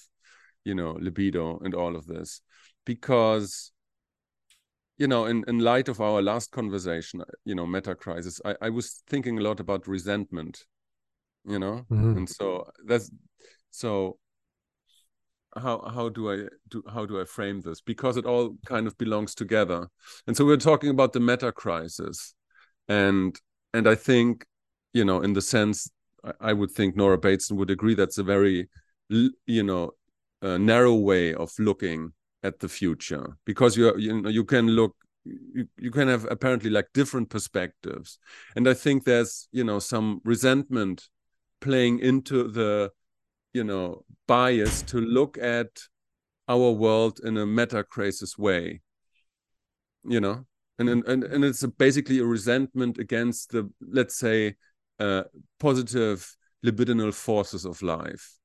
you 0.65 0.75
know, 0.75 0.97
libido, 1.01 1.59
and 1.65 1.75
all 1.75 1.97
of 1.97 2.07
this, 2.07 2.41
because 2.85 3.73
you 4.97 5.09
know, 5.09 5.27
in, 5.27 5.45
in 5.49 5.59
light 5.59 5.89
of 5.89 6.01
our 6.01 6.23
last 6.23 6.53
conversation, 6.53 7.21
you 7.45 7.55
know, 7.55 7.67
meta 7.67 7.97
crisis, 7.97 8.41
I, 8.45 8.55
I 8.63 8.71
was 8.71 9.03
thinking 9.09 9.39
a 9.39 9.43
lot 9.43 9.59
about 9.59 9.89
resentment, 9.89 10.65
you 11.45 11.59
know, 11.59 11.85
mhm. 11.91 12.17
and 12.17 12.29
so 12.29 12.71
that's 12.87 13.11
so 13.71 14.19
how 15.57 15.81
how 15.93 16.09
do 16.09 16.33
I 16.33 16.49
do 16.69 16.83
how 16.93 17.07
do 17.07 17.21
I 17.21 17.25
frame 17.25 17.61
this? 17.61 17.81
Because 17.81 18.17
it 18.17 18.27
all 18.27 18.57
kind 18.67 18.87
of 18.87 18.97
belongs 18.99 19.35
together. 19.35 19.89
And 20.27 20.37
so 20.37 20.45
we're 20.45 20.57
talking 20.57 20.91
about 20.91 21.13
the 21.13 21.21
meta 21.21 21.53
crisis. 21.53 22.35
And 22.89 23.37
and 23.73 23.89
I 23.89 23.95
think, 23.95 24.47
you 24.93 25.05
know, 25.05 25.21
in 25.23 25.33
the 25.33 25.43
sense 25.43 25.91
I, 26.41 26.53
would 26.53 26.71
think 26.71 26.97
Nora 26.97 27.19
Bateson 27.19 27.57
would 27.57 27.71
agree 27.71 27.95
that's 27.95 28.19
a 28.19 28.23
very 28.23 28.69
you 29.09 29.63
know, 29.63 29.93
narrow 30.43 30.95
way 30.95 31.35
of 31.35 31.53
looking 31.59 32.13
at 32.43 32.61
the 32.61 32.69
future 32.69 33.39
because 33.47 33.77
you 33.77 33.97
you 33.97 34.21
know 34.21 34.29
you 34.29 34.45
can 34.45 34.69
look 34.69 34.95
you, 35.25 35.67
you 35.79 35.91
can 35.91 36.09
have 36.09 36.27
apparently 36.31 36.69
like 36.69 36.87
different 36.93 37.31
perspectives. 37.31 38.19
And 38.55 38.69
i 38.69 38.75
think 38.75 39.05
there's 39.05 39.49
you 39.51 39.65
know 39.65 39.79
some 39.79 40.21
resentment 40.25 41.09
playing 41.61 42.01
into 42.01 42.49
the 42.49 42.91
you 43.55 43.65
know 43.65 44.05
bias 44.29 44.83
to 44.83 44.99
look 44.99 45.39
at 45.39 45.69
our 46.49 46.71
world 46.73 47.21
in 47.25 47.39
a 47.39 47.47
meta 47.47 47.83
crisis 47.83 48.37
way 48.37 48.83
you 50.05 50.21
know? 50.21 50.45
And 50.79 50.89
and 50.89 51.05
and, 51.07 51.25
and 51.25 51.45
it's 51.45 51.65
basically 51.79 52.19
a 52.19 52.25
resentment 52.25 52.99
against 52.99 53.53
the 53.53 53.71
let's 53.81 54.19
say 54.19 54.57
uh, 55.01 55.25
positive 55.59 56.37
libidinal 56.65 57.13
forces 57.15 57.65
of 57.65 57.83
life. 57.83 58.39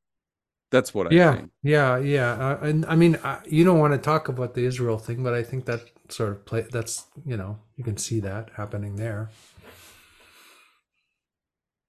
That's 0.72 0.94
what 0.94 1.08
I 1.08 1.18
yeah 1.18 1.32
think. 1.32 1.52
yeah 1.64 1.98
yeah 1.98 2.32
uh, 2.34 2.58
and 2.62 2.86
i 2.86 2.96
mean 2.96 3.16
uh, 3.18 3.40
you 3.46 3.64
don't 3.66 3.80
want 3.80 3.94
to 3.94 3.98
talk 3.98 4.28
about 4.28 4.54
the 4.54 4.66
israel 4.66 4.98
thing 4.98 5.24
but 5.24 5.34
i 5.34 5.42
think 5.44 5.66
that 5.66 5.82
sort 6.10 6.30
of 6.32 6.46
play 6.46 6.62
that's 6.72 7.06
you 7.26 7.36
know 7.36 7.58
you 7.76 7.84
can 7.84 7.98
see 7.98 8.20
that 8.20 8.50
happening 8.56 8.96
there 8.96 9.30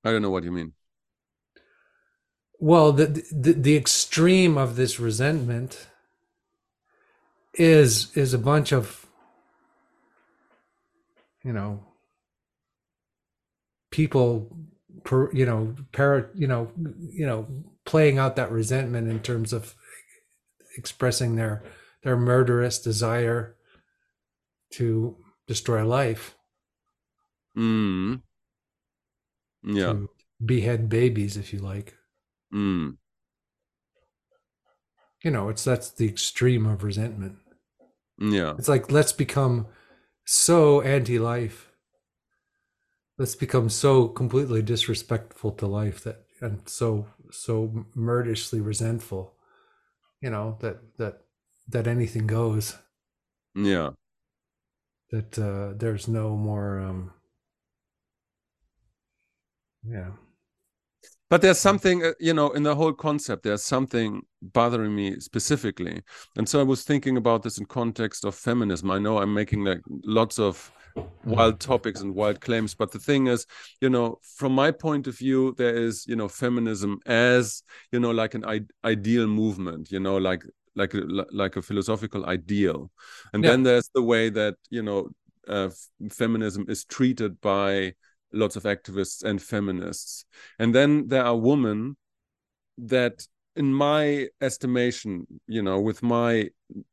I 0.04 0.12
don't 0.12 0.22
know 0.22 0.30
what 0.30 0.44
you 0.44 0.52
mean. 0.52 0.74
well 2.60 2.92
the 2.92 3.06
the, 3.32 3.52
the 3.52 3.76
extreme 3.76 4.56
of 4.56 4.76
this 4.76 5.00
resentment 5.00 5.86
is 7.54 8.16
is 8.16 8.32
a 8.34 8.38
bunch 8.38 8.72
of 8.72 9.06
you 11.42 11.52
know 11.52 11.80
people 13.90 14.56
per, 15.04 15.32
you 15.32 15.46
know 15.46 15.74
par, 15.92 16.30
you 16.34 16.46
know 16.46 16.70
you 16.98 17.26
know 17.26 17.46
playing 17.84 18.18
out 18.18 18.36
that 18.36 18.50
resentment 18.50 19.08
in 19.10 19.20
terms 19.20 19.52
of 19.52 19.74
expressing 20.76 21.36
their 21.36 21.62
their 22.02 22.16
murderous 22.16 22.78
desire 22.78 23.56
to 24.72 25.16
destroy 25.46 25.84
life 25.84 26.34
Mm. 27.56 28.22
Yeah. 29.64 29.94
behead 30.44 30.88
babies 30.88 31.36
if 31.36 31.52
you 31.52 31.58
like 31.58 31.96
Mm. 32.52 32.96
you 35.22 35.30
know 35.30 35.48
it's 35.48 35.64
that's 35.64 35.90
the 35.90 36.08
extreme 36.08 36.66
of 36.66 36.82
resentment 36.84 37.36
Yeah. 38.18 38.54
it's 38.58 38.68
like 38.68 38.90
let's 38.90 39.12
become 39.12 39.66
so 40.24 40.80
anti-life 40.82 41.69
let's 43.20 43.36
become 43.36 43.68
so 43.68 44.08
completely 44.08 44.62
disrespectful 44.62 45.52
to 45.52 45.66
life 45.66 46.02
that 46.04 46.24
and 46.40 46.68
so 46.68 47.06
so 47.30 47.84
murderously 47.94 48.60
resentful 48.62 49.34
you 50.22 50.30
know 50.30 50.56
that 50.60 50.78
that 50.98 51.22
that 51.68 51.86
anything 51.86 52.26
goes 52.26 52.78
Yeah. 53.54 53.90
that 55.10 55.38
uh 55.38 55.72
there's 55.76 56.08
no 56.08 56.36
more 56.36 56.80
um 56.80 57.12
yeah 59.82 60.10
But 61.28 61.42
there's 61.42 61.58
something, 61.60 62.04
uh, 62.04 62.12
you 62.18 62.34
know, 62.34 62.50
in 62.50 62.64
the 62.64 62.74
whole 62.74 62.92
concept, 62.92 63.44
there's 63.44 63.62
something 63.62 64.22
bothering 64.42 64.94
me 64.94 65.20
specifically. 65.20 66.02
And 66.36 66.48
so 66.48 66.60
I 66.60 66.64
was 66.64 66.82
thinking 66.82 67.16
about 67.16 67.42
this 67.44 67.58
in 67.58 67.66
context 67.66 68.24
of 68.24 68.34
feminism. 68.34 68.90
I 68.90 68.98
know 68.98 69.18
I'm 69.18 69.32
making 69.32 69.64
like 69.64 69.80
lots 70.04 70.40
of 70.40 70.72
wild 71.24 71.60
topics 71.60 72.00
and 72.00 72.14
wild 72.14 72.40
claims, 72.40 72.74
but 72.74 72.90
the 72.92 72.98
thing 72.98 73.26
is, 73.26 73.46
you 73.80 73.90
know, 73.90 74.18
from 74.22 74.54
my 74.54 74.70
point 74.70 75.06
of 75.06 75.16
view, 75.18 75.54
there 75.56 75.76
is, 75.76 76.06
you 76.06 76.16
know, 76.16 76.28
feminism 76.28 76.98
as, 77.06 77.62
you 77.92 78.00
know, 78.00 78.10
like 78.10 78.34
an 78.34 78.44
ideal 78.84 79.26
movement, 79.26 79.90
you 79.90 80.00
know, 80.00 80.16
like 80.16 80.44
like 80.76 80.94
a, 80.94 81.02
like 81.32 81.56
a 81.56 81.62
philosophical 81.62 82.26
ideal. 82.26 82.90
And 83.32 83.44
Yeah. 83.44 83.50
then 83.50 83.62
there's 83.64 83.90
the 83.94 84.02
way 84.02 84.30
that, 84.30 84.54
you 84.70 84.82
know, 84.82 85.10
uh, 85.48 85.70
feminism 86.10 86.64
is 86.68 86.84
treated 86.84 87.40
by 87.40 87.94
lots 88.32 88.56
of 88.56 88.62
activists 88.62 89.24
and 89.24 89.42
feminists. 89.42 90.24
And 90.58 90.72
then 90.74 91.08
there 91.08 91.24
are 91.24 91.36
women 91.36 91.96
that, 92.78 93.26
in 93.56 93.74
my 93.74 94.28
estimation, 94.40 95.26
you 95.48 95.60
know, 95.60 95.80
with 95.80 96.02
my 96.02 96.50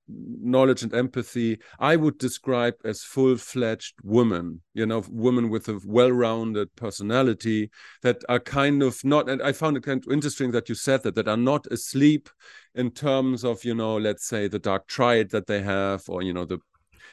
knowledge 0.07 0.84
and 0.84 0.93
empathy, 0.93 1.60
I 1.79 1.96
would 1.96 2.17
describe 2.17 2.75
as 2.84 3.03
full 3.03 3.38
fledged 3.38 3.96
women, 4.03 4.62
you 4.74 4.86
know, 4.86 5.03
women 5.10 5.50
with 5.50 5.67
a 5.67 5.79
well 5.86 6.12
rounded 6.12 6.75
personality 6.75 7.69
that 8.01 8.24
are 8.29 8.39
kind 8.39 8.81
of 8.81 9.03
not, 9.03 9.29
and 9.29 9.41
I 9.41 9.51
found 9.51 9.77
it 9.77 9.84
kind 9.84 10.03
of 10.05 10.12
interesting 10.12 10.51
that 10.51 10.69
you 10.69 10.75
said 10.75 11.03
that, 11.03 11.15
that 11.15 11.27
are 11.27 11.38
not 11.38 11.67
asleep 11.67 12.29
in 12.75 12.91
terms 12.91 13.43
of, 13.43 13.63
you 13.63 13.75
know, 13.75 13.98
let's 13.98 14.25
say 14.27 14.48
the 14.48 14.60
dark 14.60 14.88
triad 14.88 15.31
that 15.31 15.48
they 15.48 15.62
have 15.62 16.03
or, 16.07 16.22
you 16.22 16.34
know, 16.34 16.46
the 16.46 16.60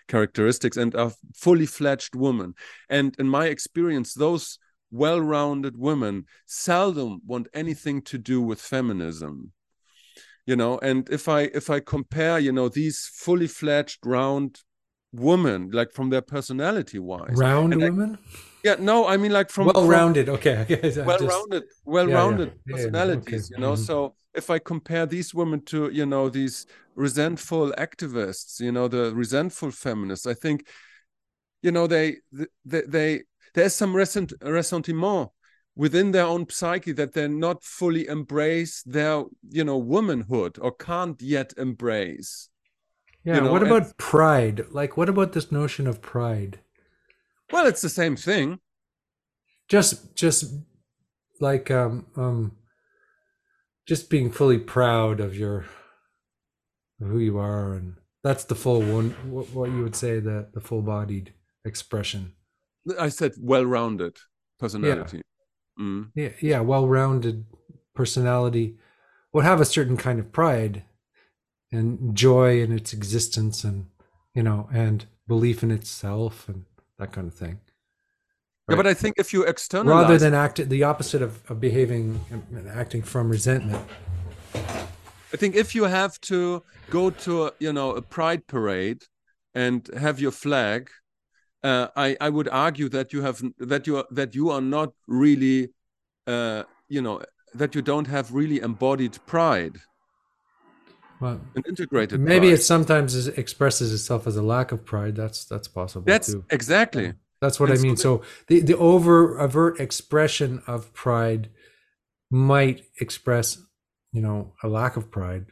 characteristics 0.08 0.76
and 0.76 0.94
are 0.94 1.12
fully 1.34 1.66
fledged 1.66 2.14
women. 2.14 2.54
And 2.88 3.14
in 3.18 3.28
my 3.28 3.46
experience, 3.46 4.14
those 4.14 4.58
well-rounded 4.90 5.76
women 5.76 6.24
seldom 6.46 7.20
want 7.26 7.48
anything 7.52 8.02
to 8.02 8.18
do 8.18 8.40
with 8.40 8.60
feminism. 8.60 9.52
You 10.46 10.56
know, 10.56 10.78
and 10.78 11.08
if 11.10 11.28
I 11.28 11.42
if 11.54 11.70
I 11.70 11.80
compare, 11.80 12.38
you 12.38 12.52
know, 12.52 12.68
these 12.68 13.08
fully 13.14 13.46
fledged 13.46 14.00
round 14.04 14.60
women, 15.12 15.70
like 15.72 15.90
from 15.92 16.10
their 16.10 16.20
personality 16.22 16.98
wise. 16.98 17.38
round 17.38 17.72
I- 17.74 17.78
women 17.78 18.18
Yeah, 18.62 18.76
no, 18.78 19.06
I 19.06 19.16
mean 19.16 19.32
like 19.32 19.50
from 19.50 19.66
well 19.66 19.86
rounded 19.88 20.28
okay 20.28 20.56
I 20.56 20.64
just- 20.64 21.06
well-rounded 21.06 21.64
well-rounded 21.84 22.48
Yeah, 22.48 22.54
yeah, 22.66 22.72
personalities 22.74 23.44
okay, 23.46 23.54
you 23.54 23.60
know 23.60 23.72
mhm. 23.74 23.86
so 23.86 24.14
if 24.34 24.48
i 24.50 24.58
compare 24.58 25.06
these 25.06 25.34
women 25.34 25.60
to 25.66 25.90
you 25.90 26.06
know 26.06 26.30
these 26.30 26.66
resentful 26.94 27.72
activists 27.78 28.60
you 28.60 28.72
know 28.72 28.88
the 28.88 29.14
resentful 29.14 29.70
feminists 29.70 30.26
i 30.26 30.34
think 30.34 30.66
you 31.62 31.72
know 31.72 31.86
they 31.86 32.16
they, 32.64 32.82
they 32.96 33.22
there's 33.54 33.74
some 33.74 33.94
resent, 33.94 34.32
ressentiment 34.42 35.28
within 35.76 36.12
their 36.12 36.24
own 36.24 36.48
psyche 36.48 36.92
that 36.92 37.12
they're 37.12 37.28
not 37.28 37.64
fully 37.64 38.06
embrace 38.06 38.82
their 38.82 39.24
you 39.50 39.64
know 39.64 39.76
womanhood 39.76 40.58
or 40.60 40.72
can't 40.72 41.20
yet 41.20 41.52
embrace 41.56 42.48
yeah 43.24 43.36
you 43.36 43.40
know, 43.40 43.52
what 43.52 43.62
and- 43.62 43.70
about 43.72 43.96
pride? 43.96 44.66
Like 44.70 44.96
what 44.96 45.08
about 45.08 45.32
this 45.32 45.50
notion 45.50 45.86
of 45.86 46.02
pride? 46.02 46.60
Well 47.52 47.66
it's 47.66 47.82
the 47.82 47.88
same 47.88 48.16
thing. 48.16 48.60
Just 49.68 50.14
just 50.14 50.54
like 51.40 51.70
um 51.70 52.06
um 52.16 52.52
just 53.86 54.08
being 54.08 54.30
fully 54.30 54.58
proud 54.58 55.20
of 55.20 55.36
your 55.36 55.64
of 57.00 57.08
who 57.08 57.18
you 57.18 57.38
are 57.38 57.74
and 57.74 57.96
that's 58.22 58.44
the 58.44 58.54
full 58.54 58.80
one 58.80 59.10
what, 59.30 59.50
what 59.50 59.70
you 59.70 59.82
would 59.82 59.96
say 59.96 60.20
the 60.20 60.48
the 60.54 60.60
full 60.60 60.82
bodied 60.82 61.32
expression. 61.64 62.32
I 62.98 63.08
said 63.08 63.32
well-rounded 63.40 64.18
personality 64.58 65.23
Mm. 65.78 66.10
yeah 66.14 66.30
yeah 66.40 66.60
well-rounded 66.60 67.44
personality 67.94 68.76
would 69.32 69.44
have 69.44 69.60
a 69.60 69.64
certain 69.64 69.96
kind 69.96 70.20
of 70.20 70.32
pride 70.32 70.84
and 71.72 72.14
joy 72.14 72.60
in 72.62 72.70
its 72.70 72.92
existence 72.92 73.64
and 73.64 73.86
you 74.34 74.42
know 74.42 74.68
and 74.72 75.06
belief 75.26 75.62
in 75.62 75.70
itself 75.70 76.48
and 76.48 76.64
that 76.98 77.12
kind 77.12 77.26
of 77.26 77.34
thing 77.34 77.58
yeah 78.68 78.76
but 78.76 78.86
i 78.86 78.94
think 78.94 79.16
if 79.18 79.32
you 79.32 79.42
externalize 79.42 80.02
rather 80.04 80.18
than 80.18 80.34
act 80.34 80.68
the 80.68 80.84
opposite 80.84 81.22
of, 81.22 81.42
of 81.50 81.60
behaving 81.60 82.20
and 82.30 82.68
acting 82.68 83.02
from 83.02 83.28
resentment 83.28 83.84
I 85.34 85.36
think 85.36 85.56
if 85.56 85.74
you 85.74 85.82
have 85.82 86.20
to 86.30 86.62
go 86.90 87.10
to 87.10 87.50
you 87.58 87.72
know 87.72 87.90
a 87.90 88.00
pride 88.00 88.46
parade 88.46 89.02
and 89.52 89.88
have 89.98 90.20
your 90.20 90.30
flag, 90.30 90.90
uh, 91.64 91.88
I 91.96 92.16
I 92.20 92.28
would 92.28 92.48
argue 92.48 92.88
that 92.90 93.12
you 93.12 93.22
have 93.22 93.42
that 93.58 93.86
you 93.86 93.96
are 93.96 94.06
that 94.10 94.34
you 94.34 94.50
are 94.50 94.60
not 94.60 94.92
really, 95.08 95.70
uh, 96.26 96.64
you 96.88 97.00
know, 97.00 97.22
that 97.54 97.74
you 97.74 97.82
don't 97.82 98.06
have 98.06 98.32
really 98.32 98.60
embodied 98.60 99.18
pride. 99.26 99.76
Well 101.20 101.40
and 101.54 101.66
integrated. 101.66 102.20
maybe 102.20 102.48
pride. 102.48 102.58
it 102.58 102.62
sometimes 102.62 103.14
is, 103.14 103.28
expresses 103.28 103.94
itself 103.94 104.26
as 104.26 104.36
a 104.36 104.42
lack 104.42 104.72
of 104.72 104.84
pride. 104.84 105.16
That's 105.16 105.46
that's 105.46 105.68
possible 105.68 106.04
that's 106.04 106.32
too. 106.32 106.44
exactly. 106.50 107.14
That's 107.40 107.58
what 107.58 107.70
and 107.70 107.78
i 107.78 107.82
mean. 107.82 107.96
So 107.96 108.22
the 108.48 108.60
the 108.60 108.76
over 108.76 109.40
overt 109.40 109.80
expression 109.80 110.62
of 110.66 110.92
pride 110.92 111.48
might 112.30 112.84
express 113.00 113.58
you 114.12 114.20
know 114.20 114.52
a 114.62 114.68
lack 114.68 114.96
of 114.96 115.10
pride 115.10 115.46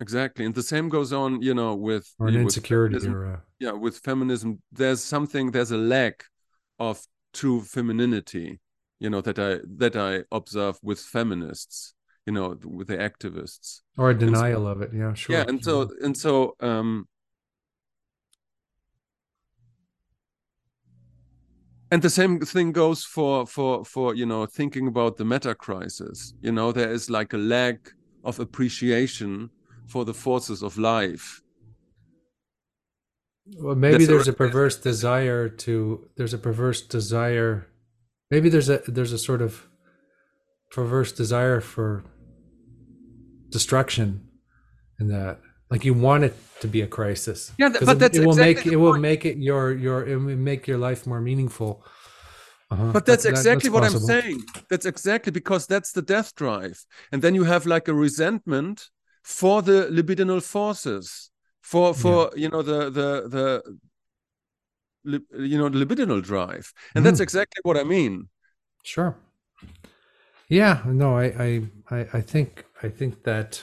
exactly, 0.00 0.44
and 0.44 0.54
the 0.54 0.62
same 0.62 0.88
goes 0.88 1.12
on, 1.12 1.42
you 1.42 1.54
know, 1.54 1.74
with 1.74 2.12
or 2.18 2.28
an 2.28 2.34
with 2.34 2.42
insecurity 2.42 2.94
feminism. 2.94 3.14
or 3.14 3.24
a, 3.34 3.42
yeah, 3.58 3.72
with 3.72 3.98
feminism, 3.98 4.62
there's 4.72 5.02
something, 5.02 5.50
there's 5.50 5.70
a 5.70 5.78
lack 5.78 6.24
of 6.78 7.02
true 7.32 7.60
femininity, 7.62 8.60
you 8.98 9.10
know, 9.10 9.20
that 9.20 9.38
I 9.38 9.58
that 9.76 9.96
I 9.96 10.24
observe 10.32 10.78
with 10.82 11.00
feminists, 11.00 11.94
you 12.26 12.32
know, 12.32 12.56
with 12.64 12.88
the 12.88 12.96
activists. 12.96 13.82
or 13.96 14.10
a 14.10 14.18
denial 14.18 14.66
of 14.66 14.80
it 14.82 14.90
yeah 14.94 15.14
sure 15.14 15.36
yeah, 15.36 15.44
and 15.48 15.62
so 15.62 15.90
and 16.02 16.16
so 16.16 16.54
um 16.60 17.06
and 21.90 22.02
the 22.02 22.10
same 22.10 22.40
thing 22.40 22.72
goes 22.72 23.04
for 23.04 23.46
for 23.46 23.84
for 23.84 24.14
you 24.14 24.26
know 24.26 24.46
thinking 24.46 24.86
about 24.86 25.16
the 25.16 25.24
meta 25.24 25.54
crisis 25.54 26.34
you 26.40 26.52
know 26.52 26.72
there 26.72 26.90
is 26.90 27.10
like 27.10 27.32
a 27.32 27.38
lack 27.38 27.90
of 28.24 28.38
appreciation 28.38 29.50
for 29.90 30.04
the 30.04 30.14
forces 30.14 30.62
of 30.62 30.72
life 30.78 31.24
Well, 33.64 33.74
maybe 33.74 34.04
That's 34.04 34.08
there's 34.10 34.28
a 34.28 34.32
re- 34.32 34.42
perverse 34.44 34.76
desire 34.90 35.48
to. 35.64 35.72
There's 36.16 36.34
a 36.34 36.42
perverse 36.48 36.80
desire. 36.96 37.52
Maybe 38.30 38.48
there's 38.52 38.68
a 38.76 38.78
there's 38.96 39.12
a 39.12 39.18
sort 39.18 39.42
of 39.42 39.52
perverse 40.76 41.10
desire 41.22 41.60
for 41.60 42.04
destruction, 43.56 44.06
in 45.00 45.08
that 45.08 45.34
like 45.70 45.84
you 45.84 45.94
want 45.94 46.22
it 46.28 46.34
to 46.60 46.68
be 46.68 46.80
a 46.82 46.86
crisis 46.86 47.52
Yeah, 47.58 47.70
but 47.70 47.82
it, 47.96 47.98
that's 47.98 48.18
it 48.18 48.26
will 48.26 48.38
exactly 48.38 48.70
make 48.70 48.72
it 48.74 48.76
will 48.84 48.98
make 49.10 49.22
it 49.30 49.36
your 49.38 49.72
your 49.86 49.98
it 50.10 50.16
will 50.16 50.36
make 50.36 50.62
your 50.70 50.78
life 50.88 51.06
more 51.06 51.20
meaningful 51.20 51.72
uh-huh. 52.72 52.92
But 52.92 53.04
that's 53.04 53.24
That- 53.24 53.30
that- 53.34 53.38
exactly 53.40 53.70
what 53.74 53.82
possible. 53.82 54.08
I'm 54.10 54.20
saying. 54.22 54.38
That's 54.70 54.86
exactly 54.86 55.32
because 55.32 55.66
that's 55.66 55.90
the 55.90 56.02
death 56.14 56.28
drive. 56.36 56.76
And 57.10 57.20
then 57.22 57.34
you 57.34 57.44
have 57.52 57.66
like 57.66 57.88
a 57.88 57.94
resentment 58.06 58.76
for 59.30 59.62
the 59.62 59.88
libidinal 59.90 60.42
forces, 60.42 61.30
for 61.62 61.94
for 61.94 62.30
you 62.36 62.48
know 62.48 62.62
the 62.62 62.90
the 62.90 63.10
the 65.04 65.22
you 65.48 65.58
know 65.58 65.68
the 65.68 65.78
libidinal 65.84 66.22
drive. 66.22 66.72
And 66.94 67.04
that's 67.04 67.20
Mhm. 67.20 67.28
exactly 67.28 67.60
what 67.62 67.76
I 67.76 67.84
mean. 67.84 68.28
Sure. 68.82 69.16
Yeah, 70.48 70.82
no, 70.84 71.16
I, 71.16 71.62
I, 71.90 72.08
I 72.12 72.20
think, 72.20 72.64
I 72.82 72.88
think 72.88 73.22
that. 73.22 73.62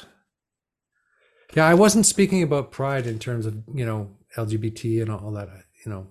Yeah, 1.53 1.67
I 1.67 1.73
wasn't 1.73 2.05
speaking 2.05 2.43
about 2.43 2.71
pride 2.71 3.07
in 3.07 3.19
terms 3.19 3.45
of 3.45 3.55
you 3.73 3.85
know 3.85 4.09
LGBT 4.35 5.01
and 5.01 5.09
all 5.11 5.31
that. 5.31 5.49
You 5.85 5.91
know, 5.91 6.07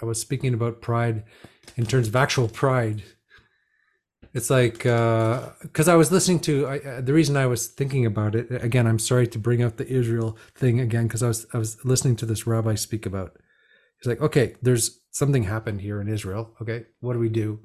I 0.00 0.04
was 0.04 0.20
speaking 0.20 0.54
about 0.54 0.80
pride 0.80 1.24
in 1.76 1.86
terms 1.86 2.08
of 2.08 2.16
actual 2.16 2.48
pride. 2.48 3.02
It's 4.32 4.50
like 4.50 4.78
because 4.78 5.88
I 5.88 5.96
was 5.96 6.12
listening 6.12 6.40
to 6.40 6.66
I, 6.66 6.78
uh, 6.78 7.00
the 7.00 7.12
reason 7.12 7.36
I 7.36 7.46
was 7.46 7.66
thinking 7.66 8.06
about 8.06 8.34
it 8.34 8.62
again. 8.62 8.86
I'm 8.86 8.98
sorry 8.98 9.26
to 9.28 9.38
bring 9.38 9.62
up 9.62 9.76
the 9.76 9.88
Israel 9.88 10.38
thing 10.54 10.80
again 10.80 11.08
because 11.08 11.22
I 11.22 11.28
was 11.28 11.46
I 11.52 11.58
was 11.58 11.84
listening 11.84 12.16
to 12.16 12.26
this 12.26 12.46
rabbi 12.46 12.76
speak 12.76 13.06
about. 13.06 13.36
He's 14.00 14.08
like, 14.08 14.20
okay, 14.20 14.54
there's 14.62 15.00
something 15.10 15.42
happened 15.42 15.80
here 15.80 16.00
in 16.00 16.08
Israel. 16.08 16.54
Okay, 16.62 16.86
what 17.00 17.14
do 17.14 17.18
we 17.18 17.28
do? 17.28 17.60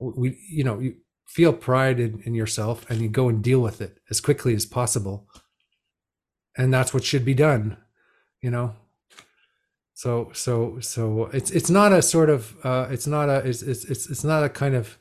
we 0.00 0.38
you 0.48 0.64
know 0.64 0.78
you 0.78 0.96
feel 1.26 1.52
pride 1.52 2.00
in, 2.00 2.20
in 2.24 2.34
yourself 2.34 2.88
and 2.90 3.00
you 3.00 3.08
go 3.08 3.28
and 3.28 3.42
deal 3.42 3.60
with 3.60 3.80
it 3.80 3.98
as 4.10 4.20
quickly 4.20 4.54
as 4.54 4.66
possible 4.66 5.28
and 6.56 6.72
that's 6.74 6.92
what 6.92 7.04
should 7.04 7.24
be 7.24 7.34
done 7.34 7.76
you 8.40 8.50
know 8.50 8.74
so 9.94 10.30
so 10.32 10.80
so 10.80 11.26
it's 11.32 11.50
it's 11.50 11.70
not 11.70 11.92
a 11.92 12.02
sort 12.02 12.30
of 12.30 12.56
uh 12.64 12.88
it's 12.90 13.06
not 13.06 13.28
a 13.28 13.36
it's 13.46 13.62
it's, 13.62 13.84
it's 13.84 14.24
not 14.24 14.42
a 14.42 14.48
kind 14.48 14.74
of 14.74 14.98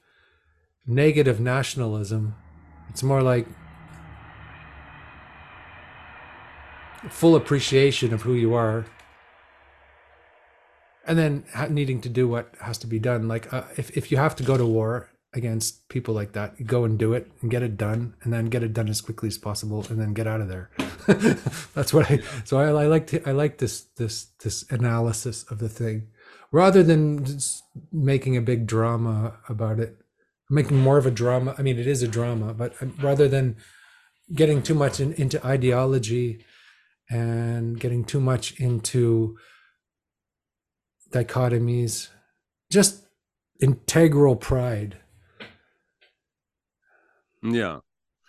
negative 0.85 1.39
nationalism. 1.39 2.35
It's 2.89 3.03
more 3.03 3.21
like 3.21 3.47
full 7.09 7.35
appreciation 7.35 8.13
of 8.13 8.23
who 8.23 8.33
you 8.33 8.53
are 8.53 8.85
and 11.05 11.17
then 11.17 11.43
needing 11.69 12.01
to 12.01 12.09
do 12.09 12.27
what 12.27 12.53
has 12.61 12.77
to 12.77 12.87
be 12.87 12.99
done. 12.99 13.27
Like 13.27 13.51
uh, 13.53 13.63
if, 13.77 13.95
if 13.97 14.11
you 14.11 14.17
have 14.17 14.35
to 14.37 14.43
go 14.43 14.57
to 14.57 14.65
war 14.65 15.09
against 15.33 15.87
people 15.89 16.13
like 16.13 16.31
that 16.33 16.65
go 16.65 16.83
and 16.83 16.97
do 16.97 17.13
it 17.13 17.31
and 17.41 17.51
get 17.51 17.61
it 17.61 17.77
done 17.77 18.15
and 18.23 18.33
then 18.33 18.45
get 18.45 18.63
it 18.63 18.73
done 18.73 18.89
as 18.89 18.99
quickly 18.99 19.27
as 19.27 19.37
possible 19.37 19.85
and 19.89 19.99
then 19.99 20.13
get 20.13 20.27
out 20.27 20.41
of 20.41 20.47
there. 20.47 20.71
That's 21.75 21.93
what 21.93 22.09
i 22.11 22.19
so 22.45 22.59
i, 22.59 22.67
I 22.67 22.87
like 22.87 23.07
to, 23.07 23.27
i 23.27 23.31
like 23.31 23.57
this 23.57 23.81
this 23.97 24.27
this 24.43 24.65
analysis 24.71 25.43
of 25.43 25.59
the 25.59 25.69
thing 25.69 26.07
rather 26.51 26.83
than 26.83 27.39
making 27.91 28.37
a 28.37 28.41
big 28.41 28.67
drama 28.67 29.37
about 29.47 29.79
it 29.79 29.97
making 30.49 30.77
more 30.77 30.97
of 30.97 31.05
a 31.05 31.11
drama 31.11 31.53
i 31.57 31.61
mean 31.61 31.77
it 31.79 31.87
is 31.87 32.01
a 32.03 32.07
drama 32.07 32.53
but 32.53 32.73
um, 32.81 32.93
rather 33.01 33.27
than 33.27 33.55
getting 34.33 34.61
too 34.61 34.75
much 34.75 34.99
in, 34.99 35.13
into 35.13 35.43
ideology 35.45 36.43
and 37.09 37.79
getting 37.79 38.03
too 38.05 38.19
much 38.19 38.59
into 38.59 39.35
dichotomies, 41.11 42.09
just 42.69 43.07
integral 43.59 44.35
pride. 44.35 44.97
Yeah. 47.41 47.79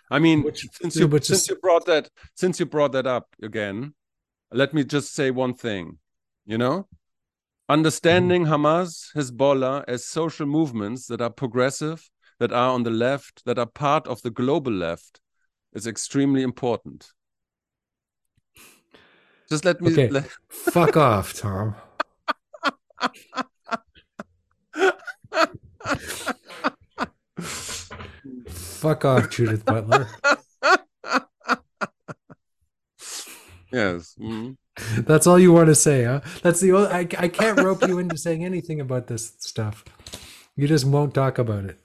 I 0.09 0.17
mean, 0.17 0.43
Which- 0.43 0.65
since 0.73 0.95
you 0.95 1.07
which 1.07 1.25
since 1.25 1.41
is- 1.43 1.49
you 1.49 1.55
brought 1.57 1.85
that 1.85 2.09
since 2.35 2.59
you 2.59 2.65
brought 2.65 2.91
that 2.93 3.07
up 3.07 3.27
again, 3.41 3.93
let 4.51 4.73
me 4.73 4.83
just 4.83 5.13
say 5.13 5.31
one 5.31 5.53
thing. 5.53 5.99
You 6.45 6.57
know, 6.57 6.87
understanding 7.71 8.45
Hamas, 8.45 9.13
Hezbollah 9.15 9.85
as 9.87 10.03
social 10.05 10.45
movements 10.45 11.07
that 11.07 11.21
are 11.21 11.29
progressive, 11.29 12.09
that 12.39 12.51
are 12.51 12.71
on 12.71 12.83
the 12.83 12.89
left, 12.89 13.43
that 13.45 13.57
are 13.57 13.65
part 13.65 14.07
of 14.07 14.21
the 14.21 14.29
global 14.29 14.71
left, 14.73 15.21
is 15.73 15.87
extremely 15.87 16.41
important. 16.43 17.11
Just 19.49 19.63
let 19.65 19.81
me. 19.81 19.91
Okay. 19.91 20.09
let- 20.09 20.29
Fuck 20.49 20.97
off, 20.97 21.33
Tom. 21.33 21.75
Fuck 28.49 29.05
off, 29.05 29.29
Judith 29.29 29.63
Butler. 29.65 30.07
yes. 33.71 34.15
mhm. 34.19 34.57
That's 34.97 35.27
all 35.27 35.39
you 35.39 35.53
want 35.53 35.67
to 35.67 35.75
say, 35.75 36.03
huh? 36.03 36.21
That's 36.43 36.59
the 36.59 36.71
only, 36.73 36.89
I, 36.89 36.99
I 36.99 37.27
can't 37.27 37.59
rope 37.59 37.87
you 37.87 37.99
into 37.99 38.17
saying 38.17 38.45
anything 38.45 38.79
about 38.81 39.07
this 39.07 39.33
stuff. 39.39 39.83
You 40.55 40.67
just 40.67 40.85
won't 40.85 41.13
talk 41.13 41.37
about 41.37 41.65
it. 41.65 41.79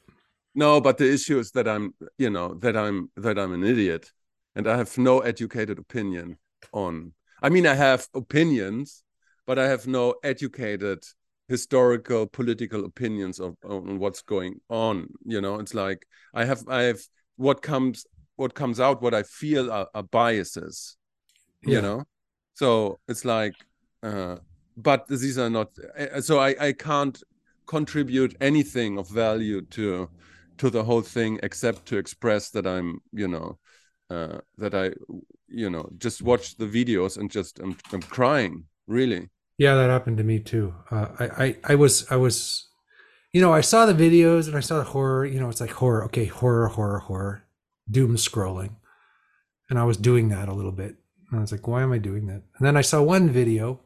No, 0.54 0.80
but 0.80 0.98
the 0.98 1.12
issue 1.12 1.38
is 1.38 1.50
that 1.52 1.68
I'm, 1.68 1.94
you 2.18 2.30
know, 2.30 2.54
that 2.54 2.76
I'm 2.76 3.11
that 3.16 3.38
I'm 3.38 3.52
an 3.52 3.62
idiot, 3.62 4.11
and 4.54 4.66
I 4.66 4.78
have 4.78 4.96
no 4.96 5.20
educated 5.20 5.78
opinion 5.78 6.38
on. 6.72 7.12
I 7.42 7.50
mean, 7.50 7.66
I 7.66 7.74
have 7.74 8.09
opinions, 8.14 9.04
but 9.46 9.59
I 9.59 9.68
have 9.68 9.87
no 9.87 10.14
educated 10.24 11.04
historical 11.48 12.26
political 12.26 12.85
opinions 12.85 13.38
of 13.38 13.56
on 13.64 13.98
what's 13.98 14.22
going 14.22 14.61
on. 14.68 15.09
You 15.24 15.40
know, 15.42 15.56
it's 15.56 15.74
like 15.74 16.06
I 16.35 16.46
have 16.46 16.66
I 16.68 16.82
have 16.85 17.00
what 17.37 17.61
comes 17.61 18.06
what 18.37 18.54
comes 18.54 18.80
out 18.80 19.02
what 19.02 19.14
I 19.14 19.24
feel 19.24 19.70
are, 19.70 19.88
are 19.94 20.02
biases. 20.02 20.96
Yeah. 21.62 21.76
You 21.76 21.82
know, 21.82 22.04
so 22.56 23.00
it's 23.08 23.24
like, 23.26 23.56
uh, 24.04 24.38
but 24.76 25.08
these 25.08 25.38
are 25.38 25.50
not. 25.50 25.70
uh, 25.98 26.22
So 26.22 26.40
I 26.40 26.50
I 26.68 26.72
can't 26.74 27.18
contribute 27.66 28.36
anything 28.40 28.98
of 28.98 29.08
value 29.10 29.62
to 29.76 30.10
to 30.58 30.70
the 30.70 30.84
whole 30.84 31.02
thing 31.02 31.40
except 31.44 31.86
to 31.88 31.98
express 31.98 32.50
that 32.52 32.66
I'm, 32.66 33.00
you 33.12 33.28
know, 33.28 33.58
uh, 34.10 34.38
that 34.58 34.74
I, 34.74 34.86
you 35.48 35.70
know, 35.70 35.90
just 35.98 36.22
watch 36.22 36.56
the 36.58 36.66
videos 36.66 37.18
and 37.18 37.30
just 37.30 37.60
I'm, 37.60 37.76
I'm 37.92 38.02
crying, 38.02 38.66
really. 38.88 39.30
Yeah, 39.58 39.74
that 39.76 39.90
happened 39.90 40.18
to 40.18 40.24
me 40.24 40.40
too. 40.40 40.74
Uh, 40.90 41.08
I, 41.18 41.44
I, 41.44 41.56
I 41.64 41.74
was, 41.76 42.10
I 42.10 42.16
was, 42.16 42.68
you 43.32 43.42
know, 43.42 43.52
I 43.52 43.62
saw 43.62 43.86
the 43.86 43.94
videos 43.94 44.48
and 44.48 44.56
I 44.56 44.60
saw 44.60 44.78
the 44.78 44.84
horror. 44.84 45.26
You 45.26 45.40
know, 45.40 45.50
it's 45.50 45.60
like 45.62 45.72
horror. 45.72 46.04
Okay, 46.06 46.26
horror, 46.26 46.68
horror, 46.68 47.00
horror, 47.00 47.44
doom 47.90 48.16
scrolling, 48.16 48.76
and 49.70 49.78
I 49.78 49.84
was 49.84 49.96
doing 49.98 50.30
that 50.30 50.48
a 50.48 50.54
little 50.54 50.72
bit. 50.72 50.96
And 51.37 51.42
I 51.42 51.42
was 51.42 51.53
like, 51.53 51.68
why 51.68 51.83
am 51.83 51.92
I 51.92 51.99
doing 51.99 52.27
that? 52.29 52.42
And 52.57 52.66
then 52.66 52.77
I 52.77 52.81
saw 52.81 53.03
one 53.03 53.29
video, 53.29 53.81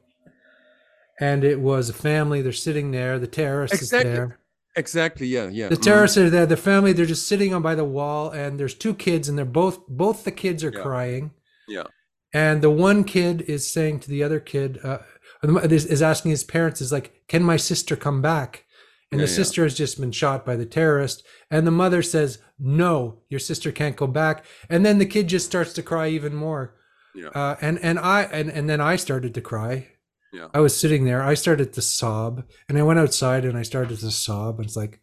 and 1.18 1.42
it 1.44 1.60
was 1.60 1.88
a 1.88 1.92
family. 1.92 2.42
They're 2.42 2.52
sitting 2.52 2.92
there. 2.92 3.18
The 3.18 3.26
terrorist 3.26 3.74
Exactly. 3.74 4.10
is 4.10 4.16
there. 4.16 4.38
Exactly. 4.76 5.26
Yeah. 5.26 5.48
Yeah. 5.48 5.68
The 5.68 5.76
mm, 5.76 5.82
terrorists 5.82 6.16
are 6.16 6.30
there. 6.30 6.46
The 6.46 6.56
family. 6.56 6.92
They're 6.92 7.06
just 7.06 7.26
sitting 7.26 7.52
on 7.52 7.60
by 7.60 7.74
the 7.74 7.84
wall, 7.84 8.30
and 8.30 8.58
there's 8.58 8.74
two 8.74 8.94
kids, 8.94 9.28
and 9.28 9.36
they're 9.36 9.44
both 9.44 9.86
both 9.88 10.22
the 10.24 10.30
kids 10.30 10.62
are 10.62 10.70
Yeah. 10.72 10.80
crying. 10.80 11.32
Yeah. 11.66 11.84
And 12.32 12.62
the 12.62 12.70
one 12.70 13.02
kid 13.02 13.42
is 13.42 13.68
saying 13.70 13.98
to 14.00 14.08
the 14.08 14.22
other 14.22 14.38
kid, 14.38 14.78
uh, 14.84 14.98
is, 15.42 15.86
is 15.86 16.02
asking 16.02 16.30
his 16.30 16.44
parents, 16.44 16.80
is 16.80 16.92
like, 16.92 17.22
"Can 17.26 17.42
my 17.42 17.56
sister 17.56 17.96
come 17.96 18.22
back?" 18.22 18.64
And 19.10 19.20
Yeah, 19.20 19.26
the 19.26 19.32
yeah. 19.32 19.36
sister 19.36 19.62
has 19.64 19.74
just 19.74 20.00
been 20.00 20.12
shot 20.12 20.46
by 20.46 20.54
the 20.54 20.66
terrorist, 20.66 21.24
and 21.50 21.66
the 21.66 21.72
mother 21.72 22.00
says, 22.00 22.38
"No, 22.60 23.18
your 23.28 23.40
sister 23.40 23.72
can't 23.72 23.96
go 23.96 24.06
back." 24.06 24.44
And 24.68 24.86
then 24.86 24.98
the 24.98 25.06
kid 25.06 25.26
just 25.26 25.46
starts 25.46 25.72
to 25.72 25.82
cry 25.82 26.06
even 26.10 26.34
more. 26.36 26.74
Yeah. 27.14 27.28
Uh, 27.28 27.56
and 27.60 27.78
and 27.80 27.98
I 27.98 28.22
and 28.22 28.50
and 28.50 28.68
then 28.68 28.80
I 28.80 28.96
started 28.96 29.34
to 29.34 29.40
cry. 29.40 29.88
Yeah. 30.32 30.48
I 30.54 30.60
was 30.60 30.76
sitting 30.76 31.04
there. 31.04 31.22
I 31.22 31.34
started 31.34 31.72
to 31.72 31.82
sob, 31.82 32.44
and 32.68 32.78
I 32.78 32.82
went 32.82 33.00
outside 33.00 33.44
and 33.44 33.58
I 33.58 33.62
started 33.62 33.98
to 33.98 34.10
sob. 34.10 34.58
And 34.58 34.66
it's 34.66 34.76
like, 34.76 35.00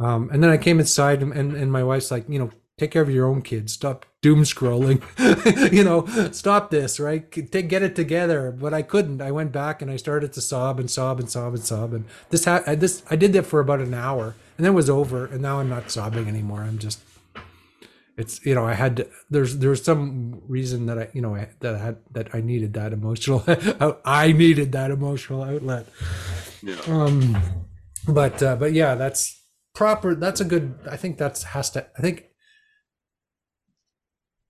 um, 0.00 0.28
and 0.32 0.42
then 0.42 0.50
I 0.50 0.56
came 0.56 0.80
inside, 0.80 1.22
and, 1.22 1.32
and 1.32 1.54
and 1.54 1.70
my 1.70 1.84
wife's 1.84 2.10
like, 2.10 2.28
you 2.28 2.38
know, 2.38 2.50
take 2.78 2.90
care 2.90 3.02
of 3.02 3.10
your 3.10 3.26
own 3.26 3.42
kids. 3.42 3.72
Stop 3.72 4.06
doom 4.22 4.42
scrolling. 4.42 5.02
you 5.72 5.84
know, 5.84 6.06
stop 6.32 6.70
this, 6.70 6.98
right? 6.98 7.30
Take, 7.30 7.68
get 7.68 7.82
it 7.82 7.94
together. 7.94 8.50
But 8.50 8.74
I 8.74 8.82
couldn't. 8.82 9.20
I 9.22 9.30
went 9.30 9.52
back 9.52 9.82
and 9.82 9.90
I 9.90 9.96
started 9.96 10.32
to 10.32 10.40
sob 10.40 10.80
and 10.80 10.90
sob 10.90 11.20
and 11.20 11.30
sob 11.30 11.54
and 11.54 11.62
sob. 11.62 11.92
And 11.92 12.04
this 12.30 12.44
had 12.44 12.64
I, 12.66 12.74
this 12.74 13.02
I 13.10 13.16
did 13.16 13.32
that 13.34 13.46
for 13.46 13.60
about 13.60 13.80
an 13.80 13.94
hour, 13.94 14.34
and 14.56 14.64
then 14.64 14.72
it 14.72 14.76
was 14.76 14.90
over. 14.90 15.26
And 15.26 15.42
now 15.42 15.60
I'm 15.60 15.68
not 15.68 15.90
sobbing 15.90 16.28
anymore. 16.28 16.62
I'm 16.62 16.78
just. 16.78 17.00
It's 18.16 18.44
you 18.46 18.54
know 18.54 18.64
I 18.64 18.74
had 18.74 18.96
to, 18.98 19.08
there's 19.30 19.58
there's 19.58 19.82
some 19.82 20.40
reason 20.46 20.86
that 20.86 20.98
I 20.98 21.08
you 21.14 21.20
know 21.20 21.34
I, 21.34 21.48
that 21.60 21.74
I 21.74 21.78
had 21.78 21.96
that 22.12 22.34
I 22.34 22.40
needed 22.40 22.72
that 22.74 22.92
emotional 22.92 23.42
I 24.04 24.32
needed 24.32 24.72
that 24.72 24.90
emotional 24.92 25.42
outlet 25.42 25.86
Yeah. 26.62 26.80
um 26.86 27.36
but 28.06 28.42
uh, 28.42 28.56
but 28.56 28.72
yeah 28.72 28.94
that's 28.94 29.40
proper 29.74 30.14
that's 30.14 30.40
a 30.40 30.44
good 30.44 30.78
i 30.90 30.96
think 30.96 31.18
that's 31.18 31.42
has 31.42 31.70
to 31.70 31.84
i 31.98 32.00
think 32.00 32.26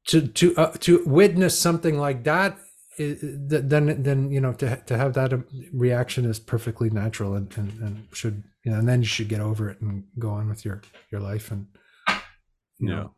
to 0.09 0.27
to 0.29 0.55
uh, 0.57 0.73
to 0.81 1.03
witness 1.07 1.59
something 1.59 1.97
like 1.99 2.25
that 2.25 2.59
then 2.99 4.03
then 4.03 4.31
you 4.31 4.41
know 4.41 4.53
to 4.53 4.77
to 4.87 4.97
have 4.97 5.15
that 5.15 5.33
reaction 5.73 6.25
is 6.27 6.39
perfectly 6.39 6.91
natural 6.91 7.35
and, 7.35 7.57
and 7.57 7.73
and 7.81 8.07
should 8.13 8.43
you 8.65 8.71
know 8.73 8.79
and 8.79 8.89
then 8.89 9.01
you 9.01 9.07
should 9.09 9.29
get 9.29 9.41
over 9.41 9.71
it 9.71 9.81
and 9.81 10.05
go 10.19 10.31
on 10.31 10.49
with 10.49 10.65
your 10.65 10.83
your 11.11 11.21
life 11.21 11.51
and 11.51 11.67
you 12.79 12.89
Yeah. 12.91 12.95
know 12.97 13.15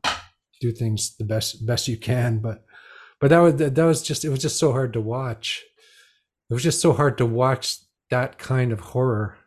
do 0.61 0.73
things 0.73 1.17
the 1.17 1.25
best 1.25 1.67
best 1.67 1.89
you 1.89 1.97
can 1.97 2.39
but 2.39 2.65
but 3.21 3.31
that 3.31 3.39
was 3.39 3.57
that 3.57 3.85
was 3.85 4.03
just 4.03 4.25
it 4.25 4.29
was 4.29 4.43
just 4.43 4.59
so 4.59 4.73
hard 4.73 4.93
to 4.93 5.01
watch. 5.01 5.65
It 6.51 6.55
was 6.55 6.63
just 6.63 6.81
so 6.81 6.93
hard 6.93 7.19
to 7.19 7.27
watch 7.27 7.79
that 8.11 8.39
kind 8.39 8.73
of 8.73 8.81
horror. 8.81 9.39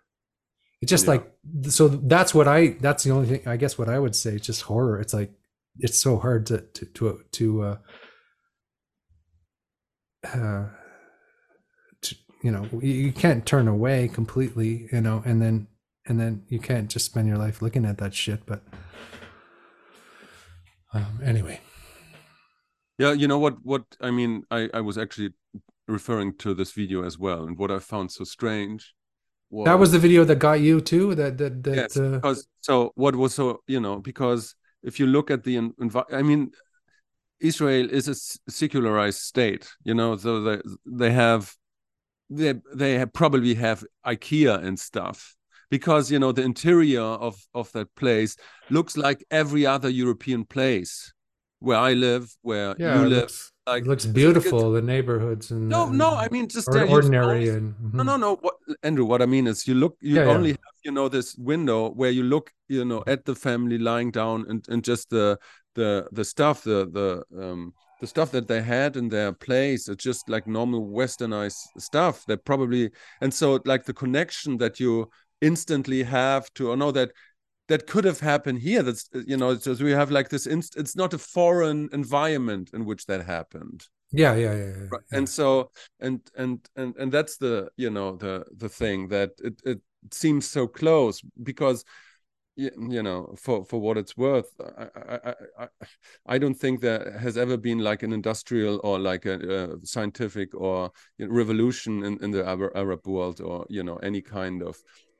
It's 0.82 0.90
just 0.90 1.06
Yeah. 1.06 1.12
like 1.12 1.32
so 1.70 1.88
that's 1.88 2.34
what 2.34 2.48
I 2.48 2.78
that's 2.82 3.04
the 3.04 3.12
only 3.12 3.28
thing 3.28 3.48
I 3.48 3.58
guess 3.58 3.78
what 3.78 3.90
I 3.90 4.00
would 4.00 4.16
say. 4.16 4.34
It's 4.36 4.48
just 4.48 4.64
horror. 4.64 5.00
It's 5.00 5.14
like 5.14 5.32
it's 5.78 6.00
so 6.00 6.18
hard 6.18 6.46
to 6.48 6.62
to 6.62 6.86
to 6.86 7.22
to 7.32 7.62
uh, 7.62 7.78
uh 10.26 10.66
to, 12.02 12.16
you 12.44 12.52
know 12.52 12.68
you, 12.82 12.94
you 12.94 13.12
can't 13.12 13.46
turn 13.46 13.68
away 13.68 14.08
completely 14.08 14.90
you 14.92 15.02
know 15.02 15.22
and 15.26 15.42
then 15.42 15.68
and 16.08 16.20
then 16.20 16.44
you 16.50 16.60
can't 16.60 16.90
just 16.90 17.06
spend 17.06 17.28
your 17.28 17.38
life 17.38 17.62
looking 17.62 17.86
at 17.86 18.00
that 18.00 18.14
shit 18.14 18.46
but 18.46 18.64
um, 20.94 21.20
anyway 21.24 21.60
Yeah, 22.98 23.14
you 23.14 23.28
know 23.28 23.40
what? 23.40 23.56
What 23.64 23.84
I 24.02 24.12
mean, 24.12 24.44
I 24.52 24.70
I 24.74 24.82
was 24.82 24.98
actually 24.98 25.32
referring 25.88 26.38
to 26.38 26.54
this 26.54 26.74
video 26.74 27.04
as 27.04 27.18
well, 27.18 27.48
and 27.48 27.58
what 27.58 27.72
I 27.72 27.80
found 27.80 28.12
so 28.12 28.26
strange 28.26 28.94
was 29.50 29.66
that 29.66 29.80
was 29.80 29.92
the 29.92 30.00
video 30.00 30.26
that 30.26 30.40
got 30.40 30.60
you 30.60 30.82
too 30.82 31.16
that 31.16 31.38
that 31.38 31.64
that 31.64 31.76
yes, 31.76 31.98
uh, 31.98 32.10
because 32.16 32.48
so 32.62 32.92
what 32.96 33.16
was 33.16 33.34
so 33.34 33.64
you 33.68 33.80
know 33.80 34.00
because 34.00 34.56
if 34.84 35.00
you 35.00 35.08
look 35.08 35.32
at 35.32 35.44
the 35.44 35.58
en- 35.58 35.74
envi- 35.80 36.14
I 36.14 36.22
mean, 36.22 36.52
Israel 37.40 37.90
is 37.90 38.08
a 38.08 38.12
s- 38.12 38.40
secularized 38.50 39.20
state, 39.20 39.66
you 39.84 39.94
know, 39.94 40.18
so 40.18 40.42
they 40.42 40.62
they 40.86 41.12
have 41.12 41.56
they 42.30 42.54
they 42.76 43.00
have 43.00 43.12
probably 43.14 43.56
have 43.56 43.84
IKEA 44.06 44.62
and 44.64 44.78
stuff 44.78 45.36
because 45.70 46.12
you 46.12 46.20
know 46.20 46.32
the 46.32 46.42
interior 46.44 47.02
of 47.02 47.36
of 47.54 47.72
that 47.74 47.94
place 47.96 48.36
looks 48.70 48.98
like 48.98 49.24
every 49.32 49.66
other 49.66 49.90
European 49.90 50.46
place 50.46 51.14
where 51.60 51.78
I 51.78 51.94
live, 51.94 52.26
where 52.42 52.74
yeah 52.80 53.02
you 53.02 53.10
live. 53.10 53.20
looks, 53.24 53.52
like- 53.68 53.84
it 53.84 53.88
looks 53.88 54.06
beautiful 54.06 54.72
the 54.72 54.82
neighborhoods 54.82 55.52
and 55.52 55.68
No, 55.70 55.90
no, 55.90 56.10
I 56.16 56.30
mean 56.30 56.48
just 56.48 56.70
or, 56.70 56.88
ordinary 56.88 57.26
always- 57.26 57.50
and 57.50 57.76
no, 57.94 58.04
mhm. 58.04 58.06
no, 58.06 58.16
no. 58.18 58.36
What 58.38 58.56
Andrew? 58.84 59.06
What 59.06 59.22
I 59.22 59.26
mean 59.26 59.46
is, 59.48 59.68
you 59.68 59.76
look, 59.76 59.98
you 60.02 60.16
Yeah, 60.16 60.26
yeah. 60.26 60.32
only 60.36 60.50
have, 60.52 60.78
you 60.86 60.92
know, 60.92 61.10
this 61.10 61.36
window 61.38 61.90
where 61.92 62.12
you 62.12 62.24
look, 62.24 62.52
you 62.70 62.86
know, 62.86 63.04
at 63.08 63.26
the 63.26 63.36
family 63.36 63.78
lying 63.78 64.12
down 64.12 64.46
and 64.50 64.66
and 64.70 64.84
just 64.84 65.10
the 65.10 65.38
the 65.76 66.08
the 66.14 66.24
stuff, 66.24 66.64
the 66.64 66.80
the 66.98 67.10
um 67.44 67.74
the 68.02 68.08
stuff 68.08 68.32
that 68.32 68.48
they 68.48 68.62
had 68.62 68.96
in 68.96 69.10
their 69.10 69.34
place. 69.34 69.90
It's 69.92 70.04
just 70.06 70.30
like 70.30 70.48
normal 70.48 70.88
westernized 71.00 71.60
stuff. 71.78 72.24
That 72.28 72.46
probably 72.46 72.92
and 73.22 73.34
so 73.34 73.60
like 73.66 73.84
the 73.84 73.94
connection 73.94 74.58
that 74.60 74.80
you 74.80 75.10
instantly 75.42 76.04
have 76.04 76.54
to, 76.56 76.70
or 76.70 76.78
know 76.78 76.92
that 76.92 77.12
that 77.68 77.88
could 77.88 78.06
have 78.06 78.20
happened 78.20 78.60
here. 78.60 78.84
That's 78.84 79.10
you 79.14 79.38
know, 79.38 79.58
so 79.58 79.74
we 79.74 79.92
have 79.92 80.12
like 80.12 80.30
this. 80.30 80.48
Inst- 80.48 80.78
it's 80.78 80.96
not 80.96 81.14
a 81.14 81.18
foreign 81.18 81.90
environment 81.92 82.72
in 82.74 82.86
which 82.86 83.06
that 83.06 83.26
happened 83.26 83.88
yeah 84.12 84.34
yeah 84.36 84.54
yeah, 84.54 84.66
yeah, 84.66 84.88
right 84.92 85.02
and 85.12 85.30
so 85.30 85.72
and 86.00 86.20
and 86.36 86.68
and 86.76 86.96
and 86.98 87.12
that's 87.12 87.38
the 87.38 87.70
you 87.78 87.90
know 87.90 88.16
the 88.16 88.44
the 88.58 88.70
thing 88.70 89.08
that 89.08 89.32
it 89.44 89.62
it 89.64 89.80
seems 90.12 90.48
so 90.48 90.68
close 90.68 91.22
because 91.44 91.84
you, 92.56 93.02
know 93.02 93.34
for 93.38 93.64
for 93.64 93.80
what 93.80 93.98
it's 93.98 94.18
worth 94.18 94.52
I, 94.60 94.88
I 94.96 95.36
i 95.60 95.68
i 96.26 96.38
don't 96.38 96.56
think 96.56 96.82
there 96.82 97.18
has 97.18 97.38
ever 97.38 97.56
been 97.56 97.80
like 97.80 98.04
an 98.04 98.12
industrial 98.12 98.82
or 98.84 99.00
like 99.00 99.26
a, 99.26 99.36
uh 99.64 99.76
scientific 99.84 100.54
or 100.54 100.92
revolution 101.20 102.04
in 102.04 102.22
in 102.22 102.32
the 102.32 102.46
arab, 102.46 102.72
arab 102.76 103.08
world 103.08 103.40
or 103.40 103.66
you 103.70 103.84
know 103.84 103.96
any 103.98 104.22
kind 104.22 104.62
of 104.62 104.78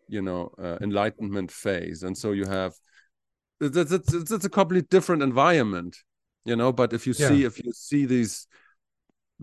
you 0.10 0.22
know 0.22 0.52
uh, 0.60 0.78
enlightenment 0.82 1.52
phase 1.52 2.04
and 2.04 2.18
so 2.18 2.32
you 2.34 2.46
have 2.46 2.74
it's, 3.62 3.78
it's, 3.78 4.14
it's, 4.14 4.32
it's 4.32 4.46
a 4.46 4.50
completely 4.50 4.88
different 4.90 5.24
environment 5.24 5.98
you 6.46 6.56
know 6.56 6.72
but 6.74 6.94
if 6.94 7.08
you 7.08 7.14
Yeah. 7.18 7.28
see 7.28 7.44
if 7.44 7.64
you 7.64 7.72
see 7.74 8.06
these 8.06 8.48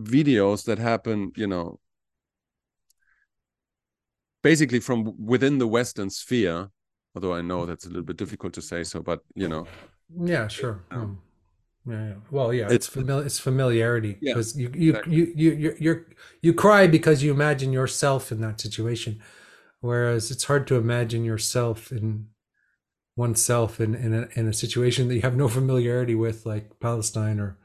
videos 0.01 0.65
that 0.65 0.79
happen 0.79 1.31
you 1.35 1.47
know 1.47 1.79
basically 4.41 4.79
from 4.79 5.13
within 5.25 5.57
the 5.57 5.67
western 5.67 6.09
sphere 6.09 6.69
although 7.15 7.33
i 7.33 7.41
know 7.41 7.65
that's 7.65 7.85
a 7.85 7.89
little 7.89 8.03
bit 8.03 8.17
difficult 8.17 8.53
to 8.53 8.61
say 8.61 8.83
so 8.83 9.01
but 9.01 9.21
you 9.35 9.47
know 9.47 9.69
Yeah, 10.15 10.47
sure. 10.47 10.83
Um, 10.91 11.19
yeah, 11.87 12.07
yeah. 12.09 12.13
Well, 12.31 12.53
yeah, 12.53 12.69
It's- 12.69 12.73
it's 12.73 12.87
familiar. 12.87 13.25
It's 13.25 13.39
familiarity 13.39 14.19
Yeah, 14.19 14.33
because 14.33 14.57
you 14.57 14.71
you, 14.75 14.91
exactly. 14.91 15.03
you 15.05 15.33
you 15.35 15.51
you 15.53 15.75
you're 15.79 16.05
you 16.41 16.53
cry 16.53 16.87
because 16.87 17.23
you 17.23 17.31
imagine 17.33 17.73
yourself 17.73 18.31
in 18.31 18.41
that 18.41 18.61
situation, 18.61 19.21
whereas 19.81 20.31
it's 20.31 20.45
hard 20.45 20.67
to 20.67 20.75
imagine 20.75 21.23
yourself 21.25 21.91
in 21.91 22.27
oneself 23.15 23.79
in 23.81 23.95
in 23.95 24.13
a, 24.13 24.27
in 24.35 24.47
a 24.47 24.53
situation 24.53 25.07
that 25.07 25.15
you 25.15 25.21
have 25.21 25.35
no 25.37 25.47
familiarity 25.47 26.15
with, 26.15 26.45
like 26.45 26.79
Palestine 26.79 27.39
or 27.39 27.57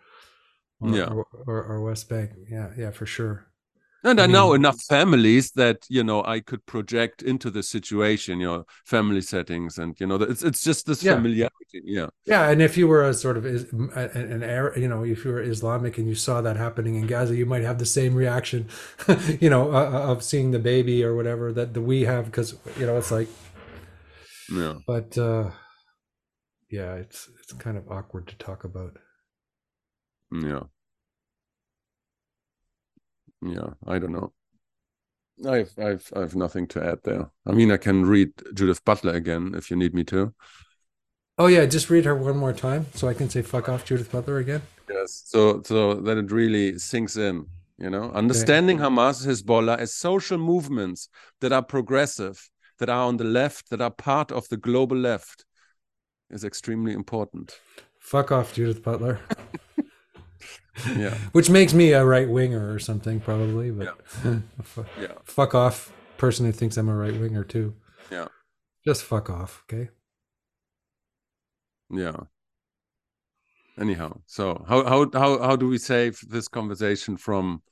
or, 0.80 0.94
Yeah. 0.96 1.06
or, 1.06 1.26
or, 1.46 1.64
or 1.64 1.80
West 1.82 2.08
Bank. 2.08 2.32
Yeah, 2.50 2.72
yeah, 2.76 2.90
for 2.90 3.06
sure. 3.06 3.51
And 4.04 4.20
I 4.20 4.24
i 4.24 4.26
know 4.26 4.52
mean- 4.52 4.54
enough 4.54 4.80
families 4.82 5.52
that 5.52 5.78
you 5.88 6.02
know 6.04 6.22
i 6.24 6.40
could 6.40 6.64
project 6.66 7.22
into 7.22 7.50
the 7.50 7.62
situation 7.62 8.40
you 8.40 8.46
know 8.46 8.64
family 8.84 9.20
settings 9.20 9.78
and 9.78 9.98
you 10.00 10.06
know 10.06 10.16
it's 10.16 10.42
it's 10.42 10.62
just 10.62 10.86
this 10.86 11.02
Yeah. 11.02 11.14
familiarity 11.14 11.80
yeah 11.84 12.08
Yeah, 12.26 12.50
and 12.50 12.62
if 12.62 12.76
you 12.76 12.86
were 12.86 13.02
a 13.08 13.14
sort 13.14 13.36
of 13.36 13.44
an 13.46 14.42
Arab, 14.44 14.76
you 14.78 14.88
know, 14.88 15.04
if 15.04 15.24
you 15.24 15.32
were 15.32 15.42
Islamic 15.42 15.98
and 15.98 16.06
you 16.06 16.14
saw 16.14 16.40
that 16.40 16.56
happening 16.56 16.94
in 16.94 17.06
Gaza, 17.08 17.34
you 17.34 17.46
might 17.46 17.62
have 17.64 17.78
the 17.78 17.86
same 17.86 18.14
reaction, 18.14 18.68
you 19.40 19.50
know, 19.50 19.72
uh, 19.74 20.12
of 20.12 20.22
seeing 20.22 20.52
the 20.52 20.60
baby 20.60 21.02
or 21.04 21.16
whatever 21.16 21.52
that, 21.52 21.74
that 21.74 21.80
we 21.82 22.02
have 22.02 22.26
because 22.26 22.54
you 22.78 22.86
know 22.86 22.96
it's 22.96 23.10
like, 23.10 23.28
yeah 24.48 24.78
but 24.86 25.16
uh, 25.18 25.50
yeah, 26.70 26.94
it's 26.94 27.28
it's 27.40 27.52
kind 27.52 27.76
of 27.76 27.88
awkward 27.90 28.26
to 28.28 28.36
talk 28.36 28.64
about. 28.64 28.96
yeah 30.30 30.64
yeah 33.42 33.70
i 33.86 33.98
don't 33.98 34.12
know 34.12 34.32
i've 35.48 35.72
i've 35.78 36.12
i've 36.14 36.36
nothing 36.36 36.66
to 36.66 36.82
add 36.84 36.98
there 37.04 37.30
i 37.46 37.52
mean 37.52 37.72
i 37.72 37.76
can 37.76 38.04
read 38.06 38.30
judith 38.54 38.84
butler 38.84 39.12
again 39.12 39.54
if 39.56 39.70
you 39.70 39.76
need 39.76 39.94
me 39.94 40.04
to 40.04 40.32
Oh 41.38 41.46
yeah, 41.46 41.64
just 41.64 41.88
read 41.88 42.04
her 42.04 42.14
one 42.14 42.36
more 42.36 42.52
time 42.52 42.86
so 42.94 43.08
I 43.08 43.14
can 43.14 43.30
say 43.30 43.42
fuck 43.42 43.68
off 43.68 43.84
Judith 43.84 44.12
Butler 44.12 44.38
again. 44.38 44.62
Yes. 44.88 45.22
So 45.26 45.62
so 45.64 45.94
that 45.94 46.18
it 46.18 46.30
really 46.30 46.78
sinks 46.78 47.16
in, 47.16 47.46
you 47.78 47.88
know, 47.88 48.10
understanding 48.12 48.78
Hamas, 48.78 49.26
Hezbollah 49.26 49.78
as 49.78 49.94
social 49.94 50.36
movements 50.36 51.08
that 51.40 51.52
are 51.52 51.62
progressive, 51.62 52.50
that 52.78 52.90
are 52.90 53.06
on 53.08 53.16
the 53.16 53.24
left, 53.24 53.70
that 53.70 53.80
are 53.80 53.90
part 53.90 54.30
of 54.30 54.46
the 54.50 54.58
global 54.58 54.96
left, 54.96 55.46
is 56.30 56.44
extremely 56.44 56.92
important. 56.92 57.58
Fuck 57.98 58.30
off 58.30 58.52
Judith 58.52 58.82
Butler, 58.82 59.18
Yeah. 60.96 61.14
which 61.32 61.50
makes 61.50 61.74
me 61.74 61.92
a 61.92 62.04
right 62.04 62.28
winger 62.28 62.72
or 62.72 62.78
something 62.78 63.20
probably, 63.20 63.70
but 63.70 63.94
fu- 64.62 64.84
Yeah. 65.00 65.12
fuck 65.24 65.54
off 65.54 65.92
person 66.16 66.46
who 66.46 66.52
thinks 66.52 66.76
I'm 66.76 66.88
a 66.88 66.94
right 66.94 67.18
winger 67.18 67.44
too. 67.44 67.74
Yeah. 68.10 68.28
Just 68.84 69.04
fuck 69.04 69.30
off, 69.30 69.64
okay? 69.66 69.90
Yeah. 71.90 72.16
Anyhow, 73.78 74.20
so 74.26 74.64
how 74.68 74.84
how 74.84 75.10
how 75.12 75.38
how 75.38 75.56
do 75.56 75.66
we 75.68 75.78
save 75.78 76.20
this 76.28 76.46
conversation 76.46 77.16
from 77.16 77.62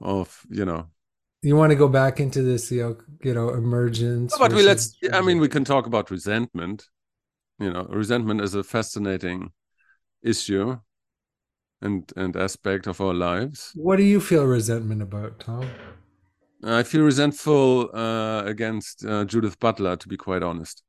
of 0.00 0.40
you 0.48 0.64
know 0.64 0.86
You 1.42 1.56
want 1.56 1.70
to 1.70 1.76
go 1.76 1.88
back 1.88 2.20
into 2.20 2.42
this, 2.42 2.70
you 2.70 2.82
know, 2.82 2.96
you 3.22 3.34
know, 3.34 3.50
emergence. 3.50 4.36
but 4.38 4.52
we 4.52 4.62
let's 4.62 4.96
I 5.12 5.20
mean 5.20 5.40
we 5.40 5.48
can 5.48 5.64
talk 5.64 5.86
about 5.86 6.10
resentment. 6.10 6.86
You 7.58 7.72
know, 7.72 7.84
resentment 7.84 8.40
is 8.40 8.54
a 8.54 8.62
fascinating 8.62 9.50
issue 10.22 10.78
and 11.82 12.10
and 12.16 12.36
aspect 12.36 12.86
of 12.86 13.00
our 13.00 13.14
lives. 13.14 13.72
What 13.74 13.96
do 13.96 14.04
you 14.04 14.20
feel 14.20 14.44
resentment 14.44 15.02
about, 15.02 15.40
Tom? 15.40 15.68
I 16.64 16.84
feel 16.84 17.02
resentful 17.02 17.90
uh, 17.92 18.44
against 18.44 19.04
uh, 19.04 19.24
Judith 19.24 19.58
Butler, 19.58 19.96
to 19.96 20.08
be 20.08 20.16
quite 20.16 20.42
honest. 20.44 20.82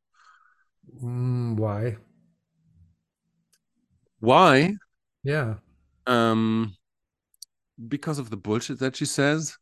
Mm, 1.04 1.58
why? 1.58 1.98
Why? 4.20 4.76
Yeah. 5.24 5.56
Um, 6.06 6.76
because 7.88 8.20
of 8.20 8.30
the 8.30 8.38
bullshit 8.38 8.80
that 8.80 8.96
she 8.96 9.06
says. 9.06 9.58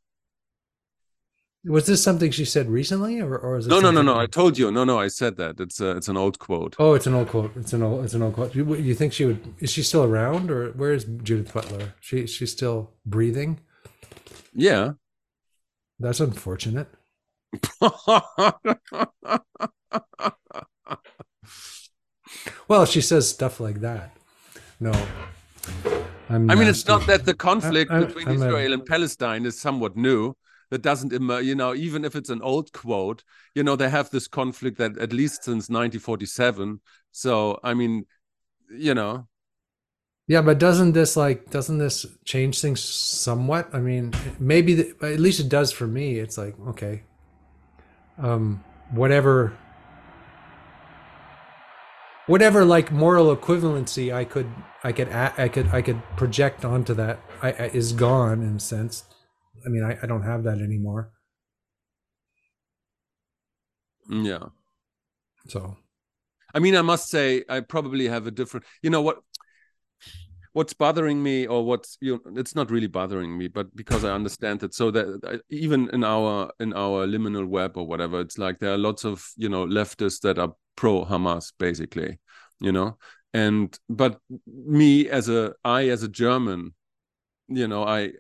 Was 1.66 1.86
this 1.86 2.02
something 2.04 2.32
she 2.32 2.44
said 2.46 2.70
recently, 2.70 3.20
or, 3.20 3.38
or 3.38 3.58
is 3.58 3.68
it 3.68 3.70
No, 3.70 3.80
no, 3.80 3.92
no, 3.92 4.02
no. 4.02 4.18
I 4.18 4.26
told 4.26 4.58
you. 4.58 4.72
No, 4.72 4.84
no. 4.84 4.98
I 5.00 5.10
said 5.10 5.38
that. 5.38 5.60
It's 5.60 5.80
a, 5.80 5.92
it's 5.96 6.08
an 6.08 6.18
old 6.18 6.40
quote. 6.40 6.76
Oh, 6.80 6.96
it's 6.96 7.06
an 7.06 7.14
old 7.14 7.28
quote. 7.30 7.56
It's 7.56 7.72
an 7.74 7.84
old. 7.84 8.04
It's 8.04 8.16
an 8.16 8.24
old 8.24 8.34
quote. 8.34 8.56
You, 8.56 8.74
you 8.76 8.96
think 8.96 9.14
she 9.14 9.26
would? 9.26 9.54
Is 9.60 9.70
she 9.72 9.84
still 9.84 10.04
around, 10.04 10.50
or 10.50 10.72
where 10.72 10.92
is 10.92 11.04
Judith 11.22 11.54
Butler? 11.54 11.94
She 12.00 12.26
she's 12.26 12.52
still 12.52 12.92
breathing. 13.06 13.60
Yeah. 14.56 14.94
That's 16.00 16.20
unfortunate. 16.20 16.88
Well, 22.68 22.86
she 22.86 23.02
says 23.02 23.28
stuff 23.30 23.60
like 23.60 23.82
that. 23.82 24.16
No, 24.80 24.92
I'm 26.30 26.50
I 26.50 26.56
mean, 26.56 26.68
it's 26.68 26.88
not 26.88 27.06
that 27.08 27.26
the 27.26 27.34
conflict 27.34 27.92
I- 27.92 27.98
I- 27.98 28.04
between 28.06 28.28
I'm 28.30 28.42
a- 28.42 28.46
Israel 28.48 28.74
and 28.74 28.86
Palestine 28.86 29.46
is 29.46 29.60
somewhat 29.60 29.96
new. 29.98 30.34
That 30.72 30.82
doesn't, 30.82 31.14
emer- 31.14 31.42
you 31.42 31.56
know, 31.56 31.76
even 31.76 32.06
if 32.06 32.16
it's 32.16 32.30
an 32.32 32.42
old 32.42 32.74
quote, 32.74 33.24
you 33.56 33.64
know, 33.64 33.76
they 33.76 33.90
have 33.90 34.10
this 34.10 34.28
conflict 34.28 34.78
that 34.80 34.98
at 34.98 35.14
least 35.14 35.44
since 35.46 35.70
1947. 35.70 36.82
So, 37.12 37.60
I 37.64 37.76
mean, 37.76 38.06
you 38.72 38.96
know, 38.96 39.28
Yeah, 40.28 40.42
but 40.42 40.60
doesn't 40.60 40.94
this 40.94 41.18
like 41.18 41.50
doesn't 41.50 41.78
this 41.78 42.06
change 42.26 42.62
things 42.62 42.82
somewhat? 42.82 43.70
I 43.74 43.80
mean, 43.80 44.14
maybe 44.40 44.76
the, 44.76 44.96
at 45.02 45.20
least 45.20 45.40
it 45.40 45.50
does 45.50 45.72
for 45.72 45.88
me. 45.88 46.20
It's 46.20 46.38
like 46.38 46.56
okay, 46.70 47.04
um, 48.18 48.64
whatever, 48.92 49.54
whatever 52.28 52.64
like 52.66 52.92
moral 52.92 53.36
equivalency 53.36 54.14
I 54.14 54.26
could 54.26 54.50
I 54.84 54.92
could 54.92 55.10
I 55.12 55.48
could 55.48 55.68
I 55.70 55.82
could 55.82 56.02
project 56.18 56.66
onto 56.66 56.94
that 56.96 57.20
I, 57.42 57.50
I, 57.52 57.66
is 57.74 57.94
gone 57.94 58.42
in 58.42 58.58
a 58.58 58.60
sense. 58.60 59.04
I 59.66 59.70
mean, 59.70 59.84
I, 59.84 59.98
I 60.02 60.06
don't 60.06 60.24
have 60.24 60.44
that 60.44 60.60
anymore. 60.60 61.12
Yeah. 64.10 64.46
So, 65.48 65.78
I 66.54 66.60
mean, 66.60 66.76
I 66.76 66.82
must 66.82 67.10
say, 67.10 67.44
I 67.50 67.62
probably 67.62 68.08
have 68.08 68.28
a 68.28 68.32
different. 68.32 68.66
You 68.82 68.90
know 68.90 69.02
what? 69.02 69.20
What's 70.54 70.74
bothering 70.74 71.24
me, 71.24 71.48
or 71.48 71.64
what's 71.64 71.98
you? 72.02 72.22
Know, 72.26 72.34
it's 72.36 72.56
not 72.56 72.70
really 72.72 72.88
bothering 72.88 73.38
me, 73.38 73.48
but 73.48 73.74
because 73.74 74.04
I 74.04 74.12
understand 74.12 74.64
it, 74.64 74.74
so 74.74 74.92
that 74.92 75.22
uh, 75.26 75.38
even 75.50 75.90
in 75.94 76.04
our 76.04 76.52
in 76.60 76.74
our 76.74 77.08
liminal 77.08 77.48
web 77.48 77.78
or 77.78 77.88
whatever, 77.88 78.20
it's 78.20 78.38
like 78.38 78.60
there 78.60 78.74
are 78.74 78.78
lots 78.78 79.06
of 79.06 79.26
you 79.38 79.48
know 79.48 79.66
leftists 79.66 80.20
that 80.22 80.38
are 80.38 80.54
pro 80.76 81.06
Hamas, 81.06 81.54
basically, 81.58 82.20
you 82.60 82.74
know, 82.74 82.98
and 83.34 83.80
but 83.88 84.20
me 84.46 85.08
as 85.08 85.30
a 85.30 85.54
I 85.64 85.88
as 85.88 86.04
a 86.04 86.10
German, 86.10 86.74
you 87.48 87.68
know, 87.68 87.84
I, 87.84 88.00
I 88.02 88.12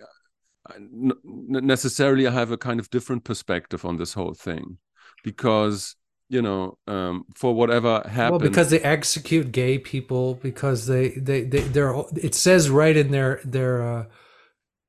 necessarily 0.80 2.28
I 2.28 2.32
have 2.32 2.52
a 2.52 2.58
kind 2.58 2.80
of 2.80 2.90
different 2.90 3.24
perspective 3.24 3.86
on 3.86 3.98
this 3.98 4.14
whole 4.14 4.34
thing. 4.34 4.78
Because 5.24 5.96
you 6.30 6.42
know 6.42 6.78
um, 6.88 7.26
for 7.36 7.54
whatever 7.54 8.02
happened 8.06 8.32
well 8.32 8.50
because 8.50 8.70
they 8.70 8.80
execute 8.80 9.52
gay 9.52 9.78
people 9.78 10.36
because 10.36 10.88
they 10.88 11.10
they, 11.10 11.44
they 11.44 11.60
they're 11.60 11.94
it 12.16 12.34
says 12.34 12.70
right 12.70 12.96
in 12.96 13.12
their 13.12 13.42
their 13.44 13.82
uh, 13.82 14.06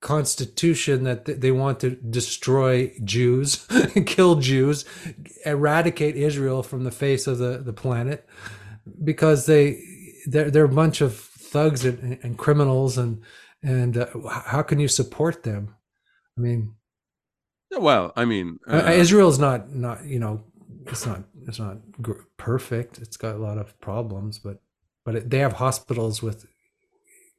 constitution 0.03 1.05
that 1.05 1.25
they 1.25 1.53
want 1.53 1.81
to 1.81 1.91
destroy 1.91 2.93
Jews, 3.05 3.67
kill 4.07 4.37
Jews, 4.37 4.85
eradicate 5.47 6.17
Israel 6.17 6.63
from 6.63 6.85
the 6.85 6.91
face 6.91 7.27
of 7.27 7.39
the, 7.39 7.59
the 7.59 7.73
planet 7.73 8.29
because 9.03 9.47
they 9.47 9.81
they're, 10.27 10.51
they're 10.51 10.65
a 10.65 10.69
bunch 10.69 11.01
of 11.01 11.17
thugs 11.17 11.85
and, 11.85 12.19
and 12.23 12.37
criminals 12.37 12.99
and 12.99 13.23
and 13.63 13.97
uh, 13.97 14.07
how 14.29 14.63
can 14.63 14.81
you 14.81 14.89
support 14.89 15.43
them? 15.43 15.75
I 16.37 16.41
mean, 16.41 16.75
well, 17.71 18.13
I 18.17 18.25
mean, 18.25 18.59
uh, 18.69 18.93
Israel's 18.93 19.39
not 19.39 19.75
not 19.75 20.05
you 20.05 20.19
know 20.19 20.45
it's 20.87 21.07
not 21.07 21.23
it's 21.47 21.59
not 21.59 21.79
perfect. 22.37 22.99
It's 22.99 23.17
got 23.17 23.37
a 23.37 23.39
lot 23.39 23.59
of 23.59 23.79
problems, 23.81 24.39
but 24.39 24.61
but 25.05 25.17
it, 25.17 25.31
they 25.31 25.39
have 25.39 25.55
hospitals 25.55 26.23
with 26.23 26.47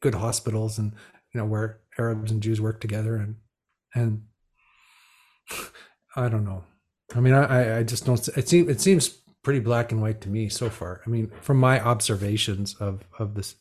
good 0.01 0.15
hospitals 0.15 0.77
and 0.77 0.93
you 1.33 1.39
know 1.39 1.45
where 1.45 1.79
Arabs 1.97 2.31
and 2.31 2.41
Jews 2.41 2.61
work 2.61 2.81
together 2.81 3.15
and 3.15 3.35
and 3.93 4.23
I 6.15 6.29
don't 6.29 6.45
know. 6.45 6.63
I 7.15 7.19
mean, 7.19 7.33
I 7.33 7.79
I 7.79 7.83
just 7.83 8.05
don't. 8.05 8.27
It 8.29 8.47
seems 8.47 8.69
it 8.69 8.81
seems 8.81 9.19
pretty 9.43 9.59
black 9.59 9.91
and 9.91 10.01
white 10.01 10.21
to 10.21 10.29
me 10.29 10.49
so 10.49 10.69
far. 10.69 11.01
I 11.05 11.09
mean, 11.09 11.31
from 11.41 11.57
my 11.57 11.79
observations 11.79 12.75
of 12.75 13.03
of 13.19 13.35
this 13.35 13.55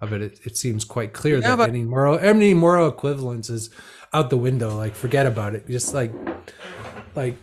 of 0.00 0.12
it, 0.12 0.22
it, 0.22 0.40
it 0.44 0.56
seems 0.56 0.84
quite 0.84 1.12
clear 1.12 1.36
yeah, 1.38 1.48
that 1.50 1.56
but- 1.58 1.68
any 1.68 1.84
moral 1.84 2.18
any 2.18 2.54
moral 2.54 2.88
equivalence 2.88 3.50
is 3.50 3.70
out 4.12 4.30
the 4.30 4.36
window. 4.36 4.76
Like, 4.76 4.94
forget 4.94 5.26
about 5.26 5.54
it. 5.54 5.66
Just 5.68 5.94
like 5.94 6.12
like 7.14 7.36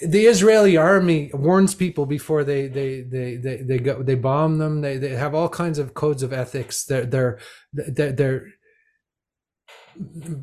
the 0.00 0.26
Israeli 0.26 0.76
army 0.76 1.30
warns 1.32 1.74
people 1.74 2.06
before 2.06 2.44
they 2.44 2.66
they 2.66 3.02
they 3.02 3.36
they, 3.36 3.56
they 3.58 3.78
go 3.78 4.02
they 4.02 4.14
bomb 4.14 4.58
them. 4.58 4.80
They 4.80 4.96
they 4.98 5.10
have 5.10 5.34
all 5.34 5.48
kinds 5.48 5.78
of 5.78 5.94
codes 5.94 6.22
of 6.22 6.32
ethics. 6.32 6.84
They're 6.84 7.06
they're 7.06 7.38
they're, 7.72 8.12
they're 8.12 8.46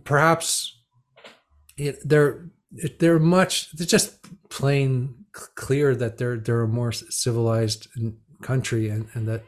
perhaps 0.04 0.80
they're 2.04 2.50
they're 3.00 3.20
much 3.20 3.72
they're 3.72 3.88
just 3.88 4.18
plain 4.50 5.16
clear 5.34 5.96
that 5.96 6.18
they're 6.18 6.38
they're 6.38 6.64
a 6.64 6.68
more 6.68 6.92
civilized 6.92 7.88
country 8.42 8.90
and 8.90 9.08
and 9.14 9.28
that 9.28 9.44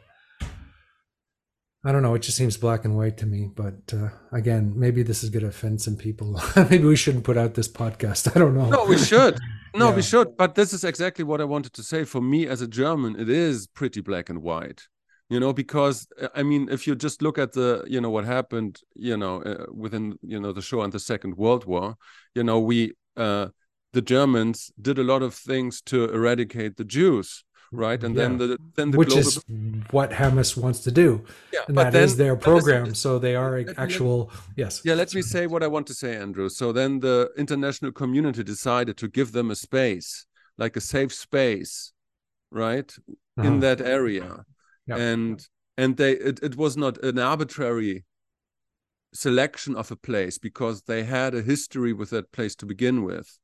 I 1.84 1.90
don't 1.90 2.02
know. 2.02 2.14
It 2.14 2.22
just 2.22 2.36
seems 2.36 2.56
black 2.56 2.84
and 2.84 2.96
white 2.96 3.16
to 3.18 3.26
me. 3.26 3.50
But 3.52 3.92
uh, 3.92 4.10
again, 4.30 4.72
maybe 4.76 5.02
this 5.02 5.24
is 5.24 5.30
going 5.30 5.42
to 5.42 5.48
offend 5.48 5.80
some 5.82 5.96
people. 5.96 6.40
maybe 6.56 6.84
we 6.84 6.96
shouldn't 6.96 7.24
put 7.24 7.36
out 7.36 7.54
this 7.54 7.68
podcast. 7.68 8.34
I 8.34 8.38
don't 8.38 8.54
know. 8.54 8.68
No, 8.68 8.84
we 8.84 8.98
should. 8.98 9.38
No, 9.74 9.88
yeah. 9.88 9.96
we 9.96 10.02
should. 10.02 10.36
But 10.36 10.54
this 10.54 10.74
is 10.74 10.84
exactly 10.84 11.24
what 11.24 11.40
I 11.40 11.44
wanted 11.44 11.72
to 11.72 11.82
say. 11.82 12.04
For 12.04 12.20
me, 12.20 12.46
as 12.46 12.60
a 12.60 12.68
German, 12.68 13.18
it 13.18 13.30
is 13.30 13.66
pretty 13.66 14.02
black 14.02 14.28
and 14.28 14.42
white. 14.42 14.86
You 15.30 15.40
know, 15.40 15.54
because 15.54 16.06
uh, 16.20 16.28
I 16.34 16.42
mean, 16.42 16.68
if 16.70 16.86
you 16.86 16.94
just 16.94 17.22
look 17.22 17.38
at 17.38 17.52
the, 17.52 17.82
you 17.86 17.98
know, 17.98 18.10
what 18.10 18.26
happened, 18.26 18.80
you 18.94 19.16
know, 19.16 19.40
uh, 19.40 19.64
within, 19.72 20.18
you 20.20 20.38
know, 20.38 20.52
the 20.52 20.60
Shoah 20.60 20.84
and 20.84 20.92
the 20.92 21.00
Second 21.00 21.38
World 21.38 21.64
War, 21.64 21.96
you 22.34 22.44
know, 22.44 22.60
we, 22.60 22.92
uh, 23.16 23.46
the 23.94 24.02
Germans 24.02 24.70
did 24.78 24.98
a 24.98 25.04
lot 25.04 25.22
of 25.22 25.34
things 25.34 25.80
to 25.86 26.04
eradicate 26.04 26.76
the 26.76 26.84
Jews 26.84 27.42
right? 27.72 28.02
And 28.04 28.14
yeah. 28.14 28.22
then 28.22 28.38
the 28.38 28.58
then 28.76 28.90
the 28.90 28.98
which 28.98 29.08
global... 29.08 29.28
is 29.28 29.40
what 29.90 30.10
Hamas 30.10 30.56
wants 30.56 30.80
to 30.80 30.90
do. 30.90 31.24
Yeah, 31.52 31.60
and 31.66 31.74
but 31.74 31.84
that 31.84 31.92
then, 31.92 32.04
is 32.04 32.16
their 32.16 32.36
program. 32.36 32.94
So 32.94 33.18
they 33.18 33.34
are 33.34 33.64
actual. 33.76 34.30
yes. 34.56 34.82
Yeah. 34.84 34.94
Let 34.94 35.14
me 35.14 35.22
say 35.22 35.46
what 35.46 35.62
I 35.62 35.66
want 35.66 35.86
to 35.88 35.94
say, 35.94 36.16
Andrew. 36.16 36.48
So 36.48 36.72
then 36.72 37.00
the 37.00 37.30
international 37.36 37.92
community 37.92 38.44
decided 38.44 38.96
to 38.98 39.08
give 39.08 39.32
them 39.32 39.50
a 39.50 39.56
space, 39.56 40.26
like 40.58 40.76
a 40.76 40.80
safe 40.80 41.12
space, 41.12 41.92
right, 42.50 42.92
uh-huh. 43.38 43.48
in 43.48 43.60
that 43.60 43.80
area, 43.80 44.44
yeah. 44.86 44.96
and 44.96 45.46
and 45.76 45.96
they 45.96 46.12
it, 46.12 46.40
it 46.42 46.56
was 46.56 46.76
not 46.76 47.02
an 47.02 47.18
arbitrary 47.18 48.04
selection 49.14 49.76
of 49.76 49.90
a 49.90 49.96
place 49.96 50.38
because 50.38 50.82
they 50.82 51.04
had 51.04 51.34
a 51.34 51.42
history 51.42 51.92
with 51.92 52.10
that 52.10 52.30
place 52.32 52.54
to 52.56 52.66
begin 52.66 53.04
with 53.04 53.38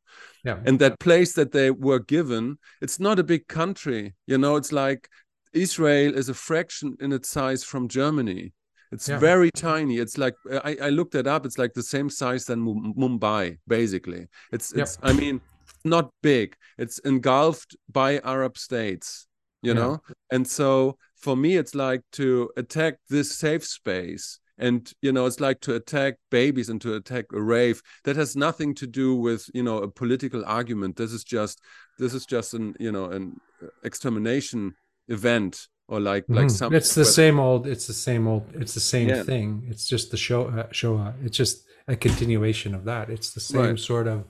yeah. 0.44 0.59
And 0.64 0.78
that 0.78 0.98
place 0.98 1.33
that 1.35 1.52
they 1.52 1.70
were 1.70 1.98
given, 1.98 2.59
it's 2.81 3.00
not 3.00 3.18
a 3.18 3.24
big 3.24 3.48
country. 3.48 4.14
You 4.26 4.38
know, 4.38 4.57
it's 4.57 4.72
like 4.72 5.09
Israel 5.52 6.14
is 6.14 6.28
a 6.28 6.35
fraction 6.35 6.96
in 7.00 7.12
its 7.12 7.28
size 7.28 7.64
from 7.64 7.88
Germany. 7.88 8.52
It's 8.90 9.09
yeah. 9.09 9.18
very 9.18 9.50
tiny. 9.50 9.98
It's 9.98 10.16
like 10.16 10.35
I, 10.50 10.76
I 10.83 10.88
looked 10.88 11.14
it 11.14 11.26
up. 11.26 11.44
It's 11.44 11.59
like 11.59 11.74
the 11.74 11.83
same 11.83 12.09
size 12.09 12.46
than 12.46 12.64
Mumbai, 12.96 13.59
basically. 13.66 14.28
It's 14.52 14.72
it's. 14.72 14.98
Yeah. 15.02 15.11
I 15.11 15.12
mean, 15.12 15.40
not 15.85 16.11
big. 16.22 16.57
It's 16.78 16.98
engulfed 17.00 17.76
by 17.90 18.18
Arab 18.20 18.57
states. 18.57 19.26
You 19.61 19.74
yeah. 19.74 19.81
know, 19.81 20.02
and 20.31 20.46
so 20.46 20.96
for 21.16 21.37
me, 21.37 21.57
it's 21.57 21.74
like 21.74 22.02
to 22.12 22.50
attack 22.57 22.98
this 23.11 23.37
safe 23.37 23.64
space 23.66 24.38
and 24.59 24.92
you 25.03 25.12
know 25.12 25.27
it's 25.27 25.40
like 25.40 25.61
to 25.61 25.75
attack 25.75 26.14
babies 26.31 26.68
and 26.68 26.81
to 26.83 26.94
attack 26.94 27.27
a 27.33 27.40
rave. 27.40 27.83
That 28.05 28.16
has 28.16 28.37
nothing 28.37 28.75
to 28.77 28.87
do 28.87 29.14
with 29.14 29.49
you 29.55 29.62
know 29.62 29.79
a 29.79 29.88
political 29.88 30.44
argument. 30.44 30.97
This 30.97 31.12
is 31.12 31.25
just 31.25 31.61
this 31.99 32.14
is 32.14 32.27
just 32.27 32.55
an 32.55 32.75
you 32.79 32.92
know 32.92 33.07
an 33.07 33.40
extermination 33.85 34.75
event 35.09 35.68
or 35.88 36.01
like 36.01 36.25
mm-hmm. 36.25 36.35
like 36.35 36.51
something 36.51 36.77
it's 36.77 36.94
the 36.94 37.05
same 37.05 37.38
old 37.40 37.66
it's 37.66 37.87
the 37.87 37.92
same 37.94 38.29
old 38.29 38.44
it's 38.55 38.75
the 38.75 38.81
same 38.81 39.09
yeah. 39.09 39.23
thing. 39.23 39.66
It's 39.68 39.87
just 39.87 40.11
the 40.11 40.16
Shoah 40.16 40.61
uh, 40.61 40.66
Shoah 40.73 41.14
it's 41.23 41.37
just 41.37 41.64
a 41.87 41.97
continuation 41.97 42.75
of 42.75 42.85
that. 42.85 43.11
It's 43.11 43.33
the 43.33 43.40
same 43.40 43.61
right. 43.61 43.79
sort 43.79 44.07
of 44.07 44.27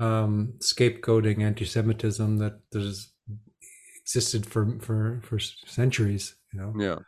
um 0.00 0.54
scapegoating 0.58 1.42
anti-semitism 1.42 2.38
that 2.38 2.58
there's 2.72 3.12
existed 4.00 4.44
for 4.44 4.78
for 4.80 5.20
for 5.22 5.38
centuries 5.38 6.34
you 6.54 6.60
know? 6.60 6.74
Yeah. 6.78 6.98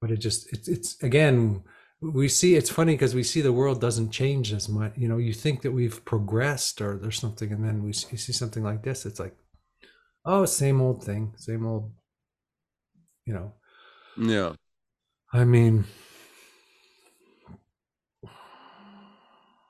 But 0.00 0.10
it 0.10 0.18
just 0.18 0.52
it's 0.52 0.68
it's 0.68 1.02
again 1.02 1.62
we 2.00 2.28
see 2.28 2.56
it's 2.56 2.70
funny 2.70 2.92
because 2.94 3.14
we 3.14 3.22
see 3.22 3.40
the 3.40 3.52
world 3.52 3.80
doesn't 3.80 4.10
change 4.10 4.52
as 4.52 4.68
much. 4.68 4.92
You 4.96 5.08
know 5.08 5.16
you 5.16 5.32
think 5.32 5.62
that 5.62 5.72
we've 5.72 6.04
progressed 6.04 6.80
or 6.80 6.98
there's 6.98 7.18
something 7.18 7.52
and 7.52 7.64
then 7.64 7.82
we 7.82 7.92
see, 7.92 8.16
see 8.16 8.32
something 8.32 8.62
like 8.62 8.82
this 8.82 9.06
it's 9.06 9.20
like 9.20 9.34
oh 10.24 10.44
same 10.44 10.80
old 10.80 11.02
thing 11.02 11.32
same 11.36 11.66
old 11.66 11.92
you 13.24 13.34
know. 13.34 13.52
Yeah. 14.18 14.52
I 15.32 15.44
mean 15.44 15.84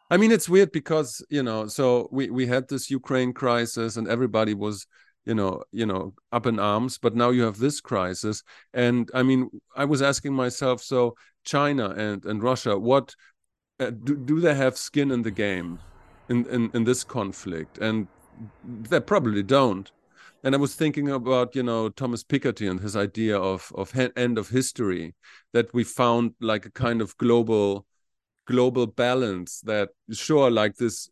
i 0.08 0.16
mean 0.16 0.30
it's 0.30 0.48
weird 0.48 0.70
because 0.70 1.24
you 1.30 1.42
know 1.42 1.66
so 1.66 2.08
we 2.12 2.30
we 2.30 2.46
had 2.46 2.68
this 2.68 2.90
ukraine 2.90 3.32
crisis 3.32 3.96
and 3.96 4.06
everybody 4.06 4.54
was 4.54 4.86
you 5.24 5.34
know 5.34 5.64
you 5.72 5.84
know 5.84 6.14
up 6.30 6.46
in 6.46 6.60
arms 6.60 6.96
but 6.98 7.16
now 7.16 7.30
you 7.30 7.42
have 7.42 7.58
this 7.58 7.80
crisis. 7.80 8.42
And 8.72 9.10
i 9.14 9.22
mean 9.22 9.50
i 9.76 9.84
was 9.84 10.02
asking 10.02 10.34
myself 10.34 10.80
so 10.82 11.16
China 11.46 11.90
and 11.90 12.24
and 12.26 12.42
Russia, 12.42 12.78
what 12.78 13.14
uh, 13.80 13.90
do, 13.90 14.16
do 14.16 14.40
they 14.40 14.54
have 14.54 14.76
skin 14.76 15.10
in 15.10 15.22
the 15.22 15.30
game 15.30 15.78
in, 16.28 16.46
in 16.46 16.70
in 16.74 16.84
this 16.84 17.04
conflict? 17.04 17.78
And 17.78 18.08
they 18.64 19.00
probably 19.00 19.42
don't. 19.42 19.90
And 20.44 20.54
I 20.54 20.58
was 20.58 20.74
thinking 20.74 21.10
about 21.10 21.56
you 21.56 21.62
know 21.62 21.88
Thomas 21.88 22.22
Piketty 22.22 22.70
and 22.70 22.80
his 22.80 22.96
idea 22.96 23.38
of 23.38 23.72
of 23.74 23.96
end 24.16 24.38
of 24.38 24.48
history 24.50 25.14
that 25.52 25.72
we 25.72 25.84
found 25.84 26.34
like 26.40 26.66
a 26.66 26.70
kind 26.70 27.00
of 27.00 27.16
global 27.16 27.86
global 28.46 28.86
balance 28.86 29.60
that 29.62 29.90
sure 30.12 30.50
like 30.50 30.76
this 30.76 31.10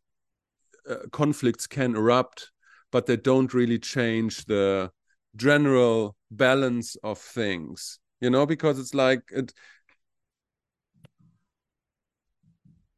uh, 0.88 0.96
conflicts 1.10 1.66
can 1.66 1.96
erupt 1.96 2.50
but 2.92 3.06
they 3.06 3.16
don't 3.16 3.52
really 3.52 3.78
change 3.78 4.44
the 4.44 4.90
general 5.34 6.14
balance 6.30 6.96
of 7.02 7.18
things 7.18 7.98
you 8.20 8.30
know 8.30 8.46
because 8.46 8.78
it's 8.78 8.94
like 8.94 9.22
it 9.32 9.52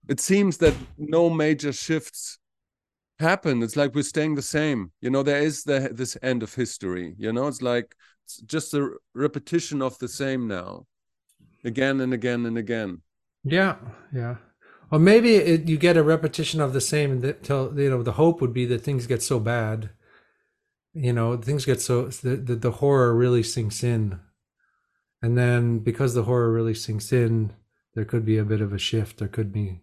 it 0.09 0.21
seems 0.21 0.59
that 0.59 0.75
no 0.99 1.29
major 1.31 1.73
shifts 1.73 2.39
happen. 3.19 3.63
It's 3.63 3.77
like 3.77 3.95
we're 3.95 4.03
staying 4.03 4.35
the 4.35 4.43
same. 4.43 4.93
You 5.01 5.11
know, 5.11 5.23
there 5.23 5.43
is 5.43 5.65
the 5.65 5.91
this 5.93 6.17
end 6.23 6.43
of 6.43 6.55
history. 6.55 7.15
You 7.19 7.33
know, 7.33 7.47
it's 7.47 7.63
like 7.63 7.95
it's 8.25 8.39
just 8.43 8.75
a 8.75 8.91
repetition 9.15 9.83
of 9.83 9.99
the 9.99 10.09
same 10.09 10.49
now, 10.49 10.87
again 11.65 12.01
and 12.01 12.13
again 12.13 12.47
and 12.47 12.59
again. 12.59 13.03
Yeah, 13.45 13.77
yeah. 14.13 14.37
Or 14.91 14.99
maybe 14.99 15.35
it, 15.35 15.69
you 15.69 15.77
get 15.79 15.97
a 15.97 16.03
repetition 16.03 16.61
of 16.61 16.73
the 16.73 16.81
same 16.81 17.25
until 17.25 17.79
you 17.79 17.91
know 17.91 18.03
the 18.03 18.13
hope 18.13 18.41
would 18.41 18.53
be 18.53 18.67
that 18.67 18.83
things 18.83 19.07
get 19.07 19.23
so 19.23 19.41
bad. 19.41 19.91
You 20.95 21.13
know, 21.13 21.37
things 21.37 21.67
get 21.67 21.81
so 21.83 22.07
the, 22.09 22.37
the, 22.37 22.57
the 22.57 22.71
horror 22.71 23.15
really 23.15 23.43
sinks 23.43 23.83
in, 23.83 24.19
and 25.21 25.37
then 25.37 25.81
because 25.81 26.15
the 26.15 26.25
horror 26.25 26.53
really 26.53 26.75
sinks 26.75 27.13
in, 27.13 27.53
there 27.95 28.05
could 28.05 28.25
be 28.25 28.39
a 28.39 28.45
bit 28.45 28.61
of 28.61 28.73
a 28.73 28.79
shift. 28.79 29.19
There 29.19 29.29
could 29.29 29.53
be, 29.53 29.83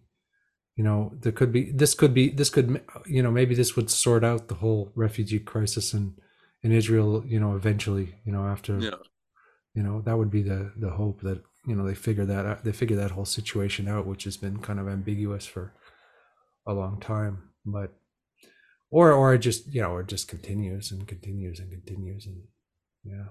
you 0.76 0.82
know, 0.84 1.12
there 1.20 1.32
could 1.32 1.52
be 1.52 1.70
this 1.70 1.94
could 1.94 2.12
be 2.14 2.28
this 2.30 2.50
could 2.50 2.80
you 3.06 3.22
know 3.22 3.30
maybe 3.30 3.54
this 3.54 3.76
would 3.76 3.90
sort 3.90 4.24
out 4.24 4.48
the 4.48 4.56
whole 4.56 4.92
refugee 4.94 5.38
crisis 5.38 5.94
in 5.94 6.14
in 6.62 6.72
Israel. 6.72 7.24
You 7.26 7.40
know, 7.40 7.54
eventually, 7.56 8.14
you 8.24 8.32
know, 8.32 8.44
after, 8.46 8.78
Yeah. 8.78 8.96
you 9.74 9.82
know, 9.82 10.00
that 10.02 10.18
would 10.18 10.30
be 10.30 10.42
the 10.42 10.72
the 10.76 10.90
hope 10.90 11.20
that 11.22 11.42
you 11.66 11.74
know 11.76 11.86
they 11.86 11.94
figure 11.94 12.26
that 12.26 12.44
out, 12.46 12.64
they 12.64 12.72
figure 12.72 12.96
that 12.96 13.12
whole 13.12 13.24
situation 13.24 13.88
out, 13.88 14.06
which 14.06 14.24
has 14.24 14.36
been 14.36 14.58
kind 14.58 14.80
of 14.80 14.88
ambiguous 14.88 15.46
for 15.46 15.72
a 16.66 16.74
long 16.74 16.98
time, 17.00 17.50
but 17.64 17.90
or 18.90 19.12
or 19.12 19.36
just 19.38 19.72
you 19.74 19.80
know 19.82 19.98
it 19.98 20.06
just 20.06 20.28
continues 20.28 20.90
and 20.92 21.06
continues 21.06 21.60
and 21.60 21.70
continues 21.70 22.26
and 22.26 22.42
yeah 23.04 23.28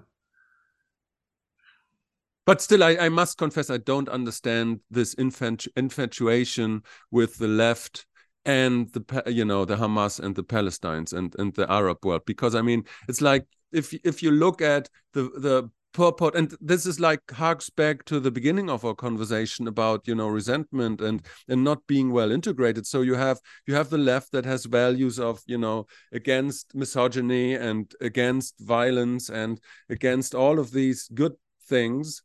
But 2.45 2.62
still, 2.62 2.84
I, 2.84 2.97
I 2.99 3.10
must 3.10 3.38
confess, 3.38 3.69
I 3.69 3.77
don't 3.77 4.10
understand 4.10 4.82
this 4.91 5.15
infatu- 5.15 5.69
infatuation 5.77 6.84
with 7.10 7.38
the 7.38 7.47
left 7.47 8.06
and 8.45 8.91
the 8.91 9.23
you 9.27 9.45
know 9.45 9.63
the 9.63 9.77
Hamas 9.77 10.19
and 10.19 10.36
the 10.36 10.43
Palestinians 10.43 11.13
and 11.13 11.34
and 11.39 11.53
the 11.53 11.71
Arab 11.71 12.03
world. 12.03 12.23
Because 12.25 12.56
I 12.56 12.62
mean 12.62 12.84
it's 13.08 13.21
like 13.21 13.45
if 13.71 13.93
if 14.06 14.21
you 14.21 14.32
look 14.32 14.62
at 14.62 14.89
the 15.13 15.23
the 15.38 15.69
purport 15.93 16.36
and 16.36 16.56
this 16.60 16.88
is 16.88 16.99
like 16.99 17.21
harks 17.32 17.69
back 17.69 18.03
to 18.03 18.19
the 18.19 18.32
beginning 18.32 18.67
of 18.67 18.84
our 18.84 18.95
conversation 18.95 19.67
about 19.67 20.08
you 20.08 20.15
know 20.15 20.27
resentment 20.27 20.99
and 20.99 21.25
and 21.47 21.63
not 21.63 21.86
being 21.88 22.12
well 22.12 22.32
integrated. 22.32 22.86
So 22.86 23.01
you 23.01 23.15
have 23.15 23.39
you 23.67 23.75
have 23.75 23.89
the 23.89 23.97
left 23.97 24.34
that 24.34 24.45
has 24.45 24.65
values 24.65 25.19
of 25.19 25.41
you 25.45 25.58
know 25.58 25.86
against 26.12 26.75
misogyny 26.75 27.53
and 27.53 27.93
against 28.01 28.56
violence 28.60 29.29
and 29.29 29.62
against 29.89 30.36
all 30.36 30.60
of 30.60 30.71
these 30.71 31.08
good 31.13 31.34
things 31.67 32.21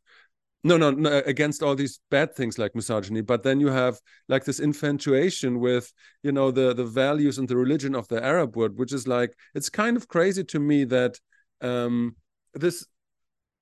no, 0.63 0.77
no, 0.77 0.91
no, 0.91 1.21
against 1.25 1.63
all 1.63 1.75
these 1.75 1.99
bad 2.11 2.35
things 2.35 2.57
like 2.57 2.75
misogyny. 2.75 3.21
But 3.21 3.43
then 3.43 3.59
you 3.59 3.67
have 3.67 3.99
like 4.27 4.43
this 4.45 4.59
infatuation 4.59 5.59
with, 5.59 5.91
you 6.23 6.31
know, 6.31 6.51
the 6.51 6.73
the 6.73 6.85
values 6.85 7.37
and 7.37 7.47
the 7.47 7.55
religion 7.57 7.95
of 7.95 8.07
the 8.07 8.23
Arab 8.23 8.55
world, 8.55 8.77
which 8.77 8.93
is 8.93 9.07
like 9.07 9.33
it's 9.55 9.69
kind 9.69 9.95
of 9.97 10.07
crazy 10.07 10.43
to 10.43 10.59
me 10.59 10.83
that 10.85 11.19
um 11.61 12.15
this 12.53 12.85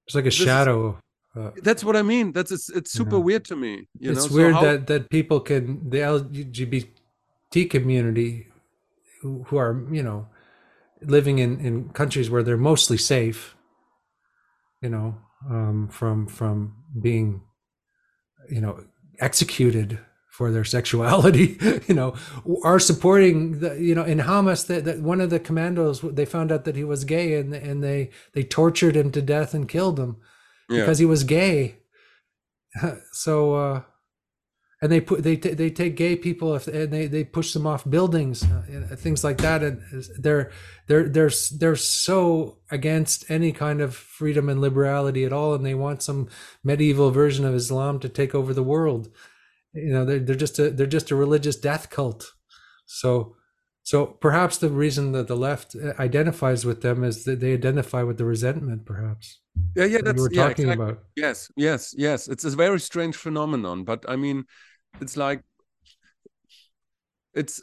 it's 0.05 0.15
like 0.15 0.25
a 0.25 0.31
shadow 0.31 0.97
uh, 1.36 1.51
that's 1.62 1.83
what 1.83 1.95
I 1.95 2.01
mean. 2.01 2.31
That's 2.31 2.51
it's, 2.51 2.69
it's 2.69 2.91
super 2.91 3.17
Yeah. 3.17 3.23
weird 3.23 3.45
to 3.45 3.55
me. 3.55 3.88
You 3.99 4.12
it's 4.12 4.21
know, 4.21 4.27
So 4.27 4.36
weird 4.36 4.53
how- 4.55 4.62
that 4.62 4.88
that 4.88 5.10
people 5.10 5.39
can 5.39 5.89
the 5.89 5.99
lgbt 5.99 7.69
community 7.69 8.47
who, 9.21 9.43
who 9.47 9.57
are 9.57 9.86
you 9.91 10.03
know 10.03 10.27
living 11.01 11.38
in 11.39 11.60
in 11.60 11.89
countries 11.89 12.29
where 12.29 12.43
they're 12.43 12.57
mostly 12.71 12.97
safe 12.97 13.55
you 14.81 14.89
know 14.89 15.15
um 15.49 15.88
from 15.89 16.27
from 16.27 16.75
being 17.01 17.41
you 18.49 18.62
know 18.62 18.83
executed 19.19 19.99
for 20.29 20.51
their 20.51 20.63
sexuality 20.75 21.57
you 21.88 21.95
know 21.95 22.15
are 22.63 22.79
supporting 22.79 23.60
the 23.60 23.75
you 23.81 23.95
know 23.95 24.03
in 24.03 24.19
hamas 24.19 24.67
that, 24.67 24.86
that 24.86 24.99
one 25.01 25.21
of 25.21 25.29
the 25.29 25.39
commandos 25.39 26.01
they 26.01 26.25
found 26.25 26.51
out 26.51 26.65
that 26.65 26.75
he 26.75 26.83
was 26.83 27.03
gay 27.03 27.36
and 27.36 27.53
and 27.53 27.83
they 27.83 28.10
they 28.33 28.43
tortured 28.43 28.95
him 28.95 29.12
to 29.12 29.21
death 29.21 29.53
and 29.53 29.67
killed 29.67 29.99
him 29.99 30.17
yeah. 30.69 30.81
because 30.81 30.99
he 30.99 31.05
was 31.05 31.23
gay. 31.23 31.77
so 33.12 33.55
uh 33.55 33.81
and 34.81 34.91
they 34.91 35.01
put 35.01 35.23
they 35.23 35.35
t- 35.35 35.53
they 35.53 35.69
take 35.69 35.95
gay 35.95 36.15
people 36.15 36.55
if 36.55 36.67
and 36.67 36.93
they 36.93 37.07
they 37.07 37.23
push 37.23 37.53
them 37.53 37.65
off 37.65 37.89
buildings 37.89 38.43
uh, 38.43 38.63
and 38.67 38.99
things 38.99 39.23
like 39.23 39.39
that. 39.39 39.63
And 39.63 39.81
they're 40.19 40.51
they're 40.85 41.09
they're 41.09 41.31
they're 41.57 41.75
so 41.75 42.59
against 42.69 43.29
any 43.29 43.51
kind 43.51 43.81
of 43.81 43.95
freedom 43.95 44.49
and 44.49 44.61
liberality 44.61 45.25
at 45.25 45.33
all 45.33 45.55
and 45.55 45.65
they 45.65 45.73
want 45.73 46.03
some 46.03 46.27
medieval 46.63 47.09
version 47.09 47.43
of 47.45 47.55
Islam 47.55 47.99
to 47.99 48.09
take 48.09 48.35
over 48.35 48.53
the 48.53 48.63
world. 48.63 49.09
You 49.73 49.93
know 49.93 50.05
they're, 50.05 50.19
they're 50.19 50.35
just 50.35 50.59
a 50.59 50.69
they're 50.69 50.85
just 50.85 51.11
a 51.11 51.15
religious 51.15 51.55
death 51.55 51.89
cult. 51.89 52.33
So 52.85 53.35
so 53.88 54.06
perhaps 54.06 54.58
the 54.58 54.69
reason 54.69 55.13
that 55.13 55.28
the 55.28 55.39
left 55.47 55.76
uh, 55.76 55.93
identifies 56.08 56.65
with 56.65 56.82
them 56.82 57.04
is 57.10 57.23
that 57.26 57.39
they 57.39 57.54
identify 57.54 58.02
with 58.04 58.17
the 58.17 58.26
resentment 58.26 58.86
perhaps 58.86 59.39
yeah, 59.76 59.86
yeah, 59.86 59.97
that 59.97 60.06
that's 60.06 60.17
you 60.17 60.21
were 60.23 60.30
yeah, 60.32 60.47
talking 60.47 60.65
exactly. 60.65 60.86
about 60.86 61.04
Yes, 61.15 61.52
yes, 61.56 61.93
yes. 61.97 62.28
It's 62.28 62.45
a 62.45 62.50
very 62.50 62.80
strange 62.80 63.15
phenomenon, 63.15 63.84
but 63.84 64.06
I 64.08 64.15
mean, 64.15 64.45
it's 65.02 65.17
like 65.17 65.43
it's 67.34 67.62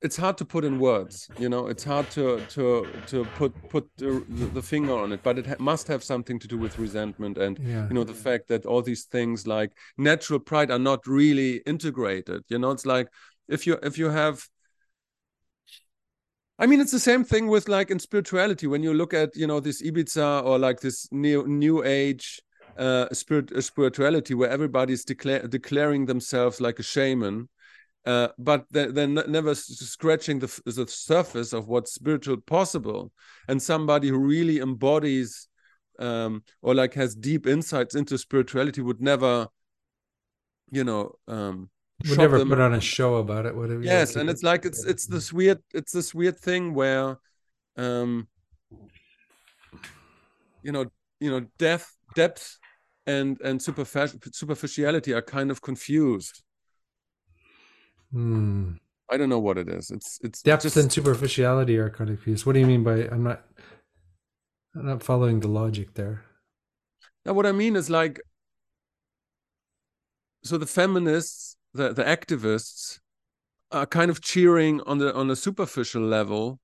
it's 0.00 0.16
hard 0.16 0.36
to 0.38 0.44
put 0.44 0.64
in 0.64 0.78
words. 0.78 1.28
You 1.38 1.48
know, 1.48 1.66
it's 1.66 1.84
hard 1.84 2.10
to 2.10 2.40
to 2.50 2.86
to 3.06 3.24
put 3.36 3.52
put 3.68 3.88
the, 3.96 4.24
the 4.54 4.62
finger 4.62 4.94
on 4.94 5.12
it, 5.12 5.22
but 5.22 5.38
it 5.38 5.46
ha 5.46 5.56
must 5.58 5.88
have 5.88 6.02
something 6.04 6.38
to 6.38 6.48
do 6.48 6.58
with 6.58 6.78
resentment 6.78 7.38
and 7.38 7.58
yeah 7.58 7.88
you 7.88 7.94
know 7.94 8.04
the 8.04 8.20
fact 8.26 8.48
that 8.48 8.66
all 8.66 8.82
these 8.82 9.04
things 9.04 9.46
like 9.46 9.72
natural 9.96 10.40
pride 10.40 10.70
are 10.70 10.84
not 10.90 11.06
really 11.06 11.62
integrated. 11.66 12.42
You 12.48 12.58
know, 12.58 12.72
it's 12.72 12.86
like 12.86 13.08
if 13.48 13.66
you 13.66 13.78
if 13.82 13.98
you 13.98 14.10
have 14.10 14.46
I 16.58 16.66
mean, 16.66 16.80
it's 16.80 16.92
the 16.92 16.98
same 16.98 17.22
thing 17.22 17.46
with 17.46 17.68
like 17.68 17.90
in 17.90 17.98
spirituality. 17.98 18.66
When 18.66 18.82
you 18.82 18.92
look 18.92 19.14
at 19.14 19.36
you 19.36 19.46
know 19.46 19.60
this 19.60 19.82
Ibiza 19.82 20.44
or 20.44 20.58
like 20.58 20.80
this 20.80 21.08
new 21.12 21.46
new 21.46 21.84
age 21.84 22.42
uh, 22.76 23.08
spirit 23.12 23.52
uh, 23.52 23.60
spirituality, 23.60 24.34
where 24.34 24.50
everybody's 24.50 25.04
declare, 25.04 25.46
declaring 25.46 26.06
themselves 26.06 26.60
like 26.60 26.78
a 26.78 26.82
shaman, 26.82 27.48
uh, 28.06 28.28
but 28.38 28.64
they're, 28.70 28.90
they're 28.90 29.06
ne- 29.06 29.26
never 29.28 29.54
scratching 29.54 30.38
the, 30.38 30.60
the 30.64 30.86
surface 30.88 31.52
of 31.52 31.68
what's 31.68 31.92
spiritual 31.92 32.38
possible. 32.38 33.12
And 33.48 33.62
somebody 33.62 34.08
who 34.08 34.18
really 34.18 34.58
embodies 34.58 35.48
um, 35.98 36.42
or 36.62 36.74
like 36.74 36.94
has 36.94 37.14
deep 37.14 37.46
insights 37.46 37.94
into 37.94 38.16
spirituality 38.18 38.80
would 38.80 39.00
never, 39.00 39.48
you 40.70 40.84
know, 40.84 41.12
um, 41.26 41.70
would 42.06 42.18
never 42.18 42.44
put 42.44 42.60
on 42.60 42.74
a 42.74 42.80
show 42.80 43.16
about 43.16 43.44
it 43.44 43.54
whatever 43.56 43.82
yes 43.82 44.14
and 44.14 44.30
it's 44.30 44.42
like 44.42 44.64
it's 44.64 44.84
it's 44.84 45.06
this 45.06 45.32
weird 45.32 45.58
it's 45.74 45.92
this 45.92 46.14
weird 46.14 46.38
thing 46.38 46.72
where 46.74 47.18
um 47.76 48.28
you 50.62 50.72
know 50.72 50.86
you 51.20 51.30
know 51.30 51.46
depth 51.58 51.96
depth 52.14 52.58
and 53.06 53.40
and 53.40 53.60
superficial 53.60 54.18
superficiality 54.32 55.12
are 55.12 55.22
kind 55.22 55.50
of 55.50 55.62
confused. 55.62 56.42
Hmm. 58.12 58.72
i 59.10 59.16
don't 59.16 59.28
know 59.28 59.38
what 59.38 59.58
it 59.58 59.68
is. 59.68 59.90
It's 59.90 60.18
it's 60.22 60.42
depth 60.42 60.62
just 60.62 60.76
and 60.76 60.90
superficiality 60.90 61.76
are 61.76 61.90
kind 61.90 62.10
of 62.10 62.16
confused. 62.16 62.46
What 62.46 62.54
do 62.54 62.60
you 62.60 62.66
mean 62.66 62.84
by 62.84 63.08
i'm 63.08 63.22
not 63.22 63.44
i'm 64.74 64.86
not 64.86 65.02
following 65.02 65.40
the 65.40 65.48
logic 65.48 65.94
there? 65.94 66.24
Now 67.24 67.34
what 67.34 67.46
i 67.46 67.52
mean 67.52 67.76
is 67.76 67.90
like 67.90 68.20
so 70.42 70.56
the 70.56 70.66
feminists 70.66 71.57
the 71.78 71.86
the 71.98 72.04
activists 72.16 72.98
are 73.70 73.86
kind 73.98 74.10
of 74.10 74.18
cheering 74.20 74.74
on 74.90 74.98
the 74.98 75.10
on 75.20 75.30
a 75.30 75.36
superficial 75.36 76.02
level 76.18 76.58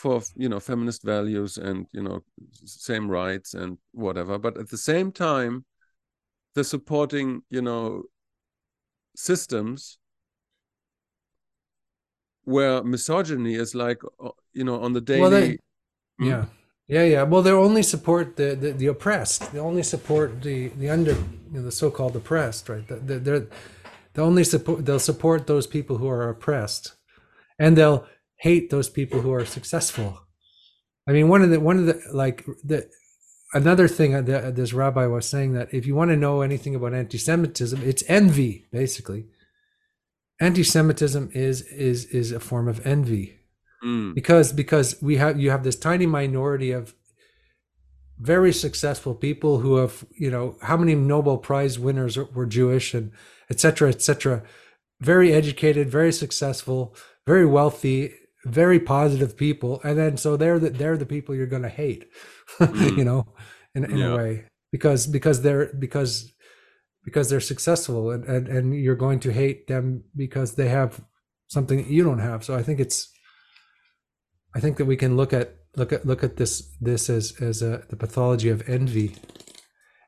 for 0.00 0.22
you 0.42 0.48
know 0.48 0.60
feminist 0.60 1.02
values 1.14 1.58
and 1.68 1.86
you 1.96 2.02
know 2.06 2.16
same 2.64 3.06
rights 3.22 3.54
and 3.54 3.78
whatever. 4.04 4.38
But 4.38 4.56
at 4.62 4.68
the 4.70 4.78
same 4.92 5.12
time 5.12 5.64
they're 6.54 6.64
supporting 6.76 7.42
you 7.56 7.62
know 7.62 7.84
systems 9.16 9.98
where 12.44 12.82
misogyny 12.82 13.54
is 13.54 13.74
like 13.74 14.00
uh, 14.24 14.30
you 14.52 14.64
know 14.64 14.80
on 14.82 14.92
the 14.92 15.00
daily 15.00 15.20
Well, 15.22 15.30
they- 15.30 15.58
Hmm? 16.18 16.28
yeah. 16.30 16.44
Yeah 16.88 17.04
yeah. 17.14 17.22
Well 17.30 17.42
they 17.46 17.52
only 17.68 17.82
support 17.94 18.26
the, 18.40 18.48
the 18.62 18.70
the 18.80 18.88
oppressed. 18.94 19.40
They 19.52 19.60
only 19.70 19.82
support 19.94 20.28
the 20.42 20.56
the 20.80 20.88
under 20.96 21.12
you 21.12 21.58
know, 21.58 21.62
the 21.68 21.72
so-called 21.82 22.14
oppressed 22.16 22.68
right? 22.68 22.86
The- 22.90 23.00
the- 23.08 23.20
they're 23.26 23.46
they 24.14 24.22
only 24.22 24.44
support 24.44 24.84
they'll 24.84 24.98
support 24.98 25.46
those 25.46 25.66
people 25.66 25.98
who 25.98 26.08
are 26.08 26.28
oppressed 26.28 26.94
and 27.58 27.76
they'll 27.76 28.06
hate 28.36 28.70
those 28.70 28.90
people 28.90 29.20
who 29.20 29.32
are 29.32 29.44
successful. 29.44 30.20
I 31.06 31.12
mean 31.12 31.28
one 31.28 31.42
of 31.42 31.50
the 31.50 31.60
one 31.60 31.78
of 31.78 31.86
the 31.86 32.02
like 32.12 32.44
the 32.64 32.90
another 33.54 33.88
thing 33.88 34.24
that 34.24 34.56
this 34.56 34.72
rabbi 34.72 35.06
was 35.06 35.26
saying 35.26 35.52
that 35.52 35.72
if 35.72 35.86
you 35.86 35.94
want 35.94 36.10
to 36.10 36.16
know 36.16 36.40
anything 36.40 36.74
about 36.74 36.94
anti-semitism 36.94 37.80
it's 37.82 38.04
envy 38.08 38.66
basically. 38.70 39.26
Anti-semitism 40.40 41.30
is 41.34 41.62
is 41.62 42.06
is 42.06 42.32
a 42.32 42.40
form 42.40 42.68
of 42.68 42.84
envy. 42.86 43.38
Mm, 43.84 44.14
because 44.14 44.52
because 44.52 45.00
we 45.02 45.16
have 45.16 45.40
you 45.40 45.50
have 45.50 45.64
this 45.64 45.76
tiny 45.76 46.06
minority 46.06 46.72
of 46.72 46.94
very 48.18 48.52
successful 48.52 49.14
people 49.14 49.58
who 49.58 49.76
have 49.76 50.04
you 50.16 50.30
know 50.30 50.56
how 50.62 50.76
many 50.76 50.94
nobel 50.94 51.36
prize 51.36 51.78
winners 51.78 52.16
were 52.16 52.46
jewish 52.46 52.94
and 52.94 53.10
etc 53.52 53.60
cetera, 53.60 53.88
etc 53.90 54.04
cetera, 54.04 54.36
very 55.00 55.30
educated, 55.40 55.86
very 56.00 56.12
successful, 56.12 56.80
very 57.32 57.46
wealthy, 57.46 58.00
very 58.60 58.80
positive 58.80 59.32
people, 59.36 59.72
and 59.84 59.94
then 60.00 60.16
so 60.16 60.36
they're 60.36 60.58
the 60.64 60.70
they're 60.80 60.96
the 61.02 61.12
people 61.14 61.34
you're 61.34 61.54
going 61.56 61.68
to 61.70 61.76
hate, 61.82 62.02
Mm. 62.58 62.96
you 62.98 63.04
know, 63.08 63.22
in, 63.76 63.82
in 63.84 63.98
Yeah. 63.98 64.12
a 64.12 64.16
way 64.16 64.32
because 64.74 65.02
because 65.16 65.38
they're 65.44 65.66
because 65.86 66.12
because 67.06 67.26
they're 67.28 67.40
successful 67.52 68.02
and, 68.14 68.24
and 68.34 68.44
and 68.54 68.64
you're 68.84 69.02
going 69.06 69.20
to 69.20 69.30
hate 69.42 69.60
them 69.66 70.04
because 70.24 70.50
they 70.54 70.68
have 70.68 70.90
something 71.56 71.78
that 71.80 71.90
you 71.96 72.02
don't 72.04 72.26
have. 72.30 72.40
So 72.44 72.52
I 72.60 72.62
think 72.66 72.78
it's 72.80 72.98
I 74.56 74.60
think 74.60 74.76
that 74.76 74.86
we 74.86 74.96
can 74.96 75.16
look 75.16 75.32
at 75.32 75.48
look 75.76 75.92
at 75.92 76.04
look 76.06 76.22
at 76.24 76.36
this 76.36 76.54
this 76.80 77.08
as 77.10 77.24
as 77.40 77.62
a 77.62 77.72
the 77.90 77.96
pathology 77.96 78.50
of 78.50 78.68
envy, 78.68 79.08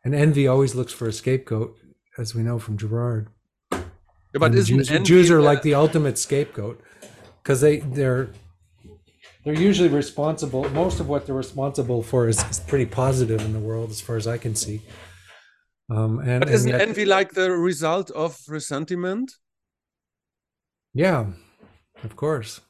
and 0.04 0.14
envy 0.14 0.46
always 0.48 0.74
looks 0.74 0.92
for 0.92 1.06
a 1.08 1.12
scapegoat, 1.12 1.70
as 2.18 2.34
we 2.34 2.42
know 2.42 2.58
from 2.58 2.76
Girard. 2.76 3.28
Yeah, 4.34 4.38
but 4.40 4.54
isn't 4.54 4.84
Jews, 4.84 5.08
Jews 5.08 5.30
are 5.30 5.40
like 5.40 5.62
the 5.62 5.74
ultimate 5.74 6.18
scapegoat 6.18 6.80
because 7.42 7.60
they 7.60 7.76
they're 7.78 8.30
they're 9.44 9.54
usually 9.54 9.88
responsible. 9.90 10.68
Most 10.70 10.98
of 11.00 11.08
what 11.08 11.24
they're 11.26 11.34
responsible 11.36 12.02
for 12.02 12.26
is, 12.28 12.42
is 12.50 12.58
pretty 12.60 12.86
positive 12.86 13.40
in 13.42 13.52
the 13.52 13.60
world, 13.60 13.90
as 13.90 14.00
far 14.00 14.16
as 14.16 14.26
I 14.26 14.38
can 14.38 14.54
see. 14.56 14.80
Um, 15.90 16.18
and, 16.20 16.40
But 16.40 16.50
isn't 16.50 16.70
yet- 16.70 16.80
envy 16.80 17.04
like 17.04 17.32
the 17.34 17.52
result 17.52 18.10
of 18.12 18.40
resentment? 18.48 19.32
yeah, 20.94 21.26
of 22.02 22.16
course. 22.16 22.60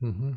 hmm 0.00 0.32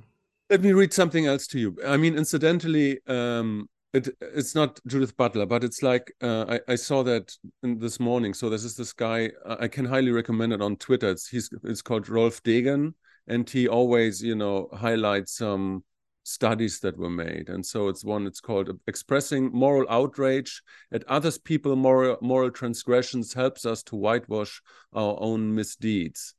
Let 0.49 0.61
me 0.61 0.71
read 0.73 0.93
something 0.93 1.25
else 1.25 1.47
to 1.47 1.59
you. 1.59 1.75
I 1.85 1.97
mean, 1.97 2.15
incidentally, 2.15 2.99
um, 3.07 3.67
it 3.95 4.09
it's 4.21 4.55
not 4.55 4.79
Judith 4.87 5.15
Butler, 5.17 5.45
but 5.45 5.63
it's 5.63 5.81
like 5.81 6.13
uh, 6.21 6.45
I, 6.53 6.73
I 6.73 6.75
saw 6.75 7.03
that 7.03 7.33
in 7.63 7.79
this 7.79 7.99
morning. 7.99 8.33
So 8.33 8.49
this 8.49 8.63
is 8.63 8.75
this 8.75 8.93
guy. 8.93 9.31
I 9.45 9.67
can 9.67 9.85
highly 9.85 10.11
recommend 10.11 10.53
it 10.53 10.61
on 10.61 10.75
Twitter. 10.77 11.09
It's 11.09 11.27
he's 11.27 11.49
it's 11.63 11.81
called 11.81 12.09
Rolf 12.09 12.41
Degen, 12.43 12.93
and 13.27 13.49
he 13.49 13.67
always 13.67 14.21
you 14.21 14.35
know 14.35 14.69
highlights 14.73 15.37
some 15.37 15.83
studies 16.27 16.79
that 16.79 16.97
were 16.97 17.09
made. 17.09 17.49
And 17.49 17.63
so 17.65 17.87
it's 17.87 18.03
one. 18.03 18.25
It's 18.27 18.41
called 18.41 18.69
expressing 18.87 19.51
moral 19.53 19.85
outrage 19.89 20.61
at 20.91 21.03
others' 21.07 21.37
people 21.37 21.75
moral 21.75 22.17
moral 22.21 22.51
transgressions 22.51 23.33
helps 23.33 23.65
us 23.65 23.83
to 23.83 23.95
whitewash 23.95 24.61
our 24.93 25.15
own 25.19 25.53
misdeeds. 25.55 26.33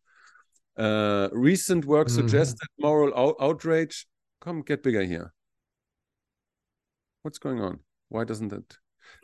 Uh, 0.77 1.29
recent 1.33 1.85
work 1.87 2.09
Mhm. 2.09 2.17
suggests 2.17 2.55
that 2.61 2.69
moral 2.79 3.13
out- 3.17 3.37
outrage. 3.41 4.07
Come, 4.41 4.63
get 4.63 4.83
bigger 4.83 5.05
here. 5.05 5.33
What's 7.27 7.39
going 7.39 7.61
on? 7.61 7.81
Why 8.09 8.23
doesn't 8.23 8.53
it? 8.53 8.79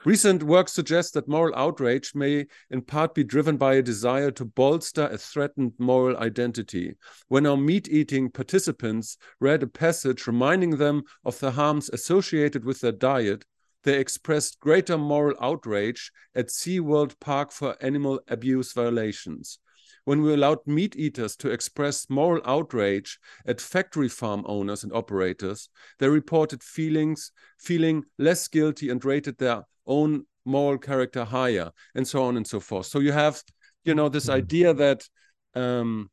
Recent 0.05 0.43
work 0.43 0.69
suggests 0.69 1.13
that 1.13 1.29
moral 1.29 1.55
outrage 1.55 2.17
may 2.17 2.47
in 2.69 2.83
part 2.83 3.15
be 3.15 3.23
driven 3.23 3.57
by 3.57 3.75
a 3.75 3.81
desire 3.83 4.33
to 4.33 4.45
bolster 4.45 5.07
a 5.07 5.17
threatened 5.17 5.75
moral 5.79 6.17
identity. 6.17 6.97
When 7.29 7.47
our 7.47 7.57
meat 7.57 7.89
eating 7.89 8.29
participants 8.29 9.19
read 9.39 9.63
a 9.63 9.69
passage 9.69 10.27
reminding 10.27 10.79
them 10.79 11.05
of 11.25 11.39
the 11.39 11.53
harms 11.53 11.91
associated 11.91 12.65
with 12.65 12.81
their 12.81 12.91
diet, 12.91 13.45
they 13.85 14.01
expressed 14.01 14.59
greater 14.59 14.99
moral 14.99 15.37
outrage 15.41 16.11
at 16.35 16.49
SeaWorld 16.49 17.21
Park 17.21 17.53
for 17.53 17.77
animal 17.81 18.21
abuse 18.27 18.73
violations 18.73 19.61
when 20.05 20.23
we 20.23 20.35
allowed 20.35 20.59
meat 20.67 20.97
eaters 20.97 21.37
to 21.37 21.51
express 21.51 22.11
moral 22.11 22.43
outrage 22.45 23.19
at 23.47 23.61
factory 23.61 24.09
farm 24.09 24.45
owners 24.47 24.83
and 24.83 24.93
operators, 24.93 25.69
they 25.99 26.09
reported 26.09 26.63
feelings 26.63 27.33
feeling 27.59 28.05
less 28.19 28.49
guilty 28.49 28.91
and 28.91 29.05
rated 29.05 29.39
their 29.39 29.65
own 29.87 30.27
moral 30.45 30.79
character 30.79 31.25
higher, 31.25 31.71
and 31.95 32.07
so 32.07 32.23
on 32.25 32.37
and 32.37 32.47
so 32.47 32.59
forth. 32.59 32.87
So 32.87 32.99
you 32.99 33.13
have, 33.13 33.43
you 33.85 33.95
know, 33.95 34.09
this 34.09 34.27
Mhm. 34.27 34.35
idea 34.35 34.75
that 34.75 35.09
um, 35.55 36.11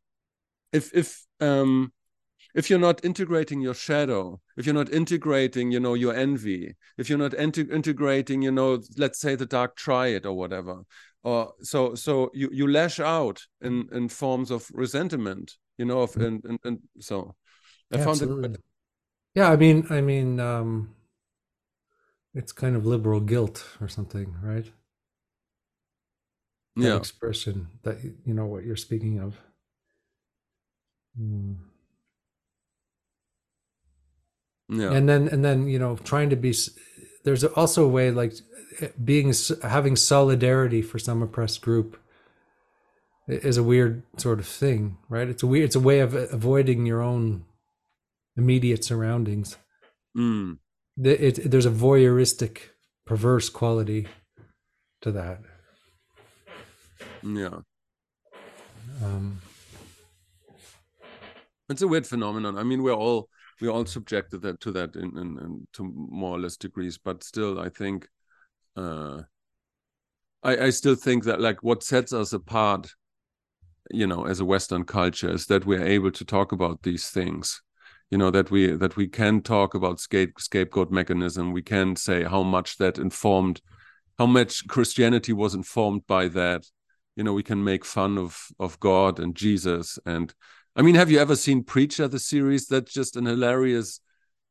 if 0.72 0.94
if 0.94 1.26
um, 1.40 1.92
if 2.56 2.70
you're 2.70 2.80
not 2.80 3.04
integrating 3.06 3.62
your 3.62 3.74
shadow, 3.74 4.40
if 4.58 4.66
you're 4.66 4.76
not 4.76 4.92
integrating, 4.92 5.72
you 5.72 5.80
know, 5.80 5.94
your 5.94 6.14
envy, 6.14 6.76
if 6.98 7.10
you're 7.10 7.18
not 7.18 7.32
inte- 7.32 7.72
integrating, 7.72 8.42
you 8.42 8.52
know, 8.52 8.82
let's 8.98 9.20
say 9.20 9.36
the 9.36 9.46
dark 9.46 9.76
triad 9.76 10.26
or 10.26 10.34
whatever, 10.36 10.82
or 11.24 11.54
so 11.62 11.96
so 11.96 12.32
you 12.34 12.50
you 12.54 12.68
lash 12.72 13.00
out 13.00 13.42
in 13.62 13.88
in 13.92 14.10
forms 14.10 14.52
of 14.52 14.70
resentment, 14.74 15.58
you 15.78 15.86
know, 15.86 16.02
of 16.02 16.16
and 16.18 16.44
and, 16.46 16.60
and 16.64 16.80
so 17.00 17.36
I 17.94 17.98
Yeah, 17.98 18.04
found 18.06 18.24
absolutely. 18.24 18.56
it 18.56 18.62
Yeah, 19.36 19.52
I 19.52 19.56
mean, 19.58 19.88
I 19.92 20.02
mean, 20.02 20.40
um, 20.40 20.96
it's 22.34 22.52
kind 22.52 22.76
of 22.76 22.86
liberal 22.88 23.20
guilt 23.20 23.66
or 23.82 23.88
something, 23.88 24.36
right? 24.42 24.72
That 26.80 26.96
yeah 26.96 26.96
expression 26.96 27.68
that 27.84 28.04
you 28.26 28.34
know 28.34 28.48
what 28.48 28.66
you're 28.66 28.76
speaking 28.76 29.20
of. 29.20 29.38
Mm. 31.20 31.70
yeah 34.70 34.96
And 34.96 35.08
then, 35.08 35.28
and 35.28 35.44
then, 35.46 35.68
you 35.68 35.80
know, 35.80 35.96
trying 35.98 36.30
to 36.32 36.36
be. 36.36 36.54
There's 37.30 37.44
also 37.44 37.86
a 37.86 37.88
way, 37.88 38.10
like 38.10 38.34
being 39.04 39.32
having 39.62 39.96
solidarity 39.96 40.82
for 40.82 40.98
some 40.98 41.22
oppressed 41.22 41.62
group 41.62 41.96
is 43.28 43.56
a 43.56 43.62
weird 43.62 44.02
sort 44.18 44.40
of 44.40 44.48
thing, 44.48 44.98
right? 45.10 45.28
It's 45.30 45.44
a 45.44 45.48
weird. 45.48 45.66
It's 45.66 45.76
a 45.76 45.80
way 45.80 46.00
of 46.00 46.16
avoiding 46.16 46.88
your 46.88 47.04
own 47.04 47.46
immediate 48.36 48.84
surroundings. 48.84 49.58
Mm. 50.18 50.58
The- 50.98 51.24
It, 51.28 51.52
there's 51.52 51.68
a 51.68 51.72
voyeuristic, 51.88 52.72
perverse 53.06 53.48
quality 53.48 54.08
to 55.02 55.12
that. 55.12 55.42
yeah 57.22 57.60
Um, 59.04 59.42
it's 61.70 61.84
a 61.84 61.88
weird 61.88 62.08
phenomenon. 62.08 62.58
I 62.58 62.64
mean, 62.64 62.82
we're 62.82 63.02
all 63.06 63.30
we're 63.62 63.72
all 63.72 63.86
subjected 63.86 64.42
that, 64.42 64.62
to 64.62 64.72
that 64.72 64.96
in, 64.96 65.18
in, 65.18 65.38
in 65.40 65.68
to 65.74 65.84
more 65.84 66.36
or 66.36 66.40
less 66.40 66.58
degrees, 66.58 66.98
but 66.98 67.24
still, 67.24 67.60
I 67.60 67.70
think 67.70 68.08
uh, 68.76 69.22
I 70.44 70.58
I 70.66 70.70
still 70.70 70.96
think 70.96 71.26
that 71.26 71.42
like 71.42 71.64
what 71.64 71.84
sets 71.84 72.14
us 72.14 72.34
apart, 72.34 72.94
you 73.92 74.08
know, 74.08 74.26
as 74.26 74.40
a 74.40 74.46
Western 74.46 74.86
culture 74.86 75.32
is 75.32 75.48
that 75.48 75.66
we're 75.66 75.86
able 75.86 76.12
to 76.12 76.26
talk 76.26 76.52
about 76.52 76.84
these 76.84 77.10
things. 77.10 77.62
You 78.10 78.18
know 78.18 78.32
that 78.32 78.50
we 78.50 78.72
that 78.72 78.96
we 78.96 79.08
can 79.08 79.42
talk 79.42 79.76
about 79.76 80.00
scape, 80.00 80.40
scapegoat 80.40 80.92
mechanism. 80.92 81.52
We 81.52 81.62
can 81.62 81.96
say 81.96 82.24
how 82.24 82.44
much 82.44 82.78
that 82.78 82.98
informed, 82.98 83.62
how 84.18 84.26
much 84.26 84.68
Christianity 84.68 85.34
was 85.34 85.54
informed 85.54 86.08
by 86.08 86.28
that. 86.30 86.66
You 87.16 87.24
know, 87.24 87.34
we 87.34 87.44
can 87.44 87.64
make 87.64 87.86
fun 87.86 88.18
of 88.18 88.48
of 88.60 88.80
God 88.80 89.20
and 89.20 89.36
Jesus 89.36 90.00
and 90.06 90.34
I 90.80 90.82
mean, 90.82 90.96
have 90.96 91.12
you 91.12 91.20
ever 91.20 91.36
seen 91.36 91.66
Preacher, 91.66 92.08
the 92.08 92.20
series? 92.20 92.68
That's 92.68 92.94
just 92.94 93.18
an 93.18 93.26
hilarious 93.26 94.00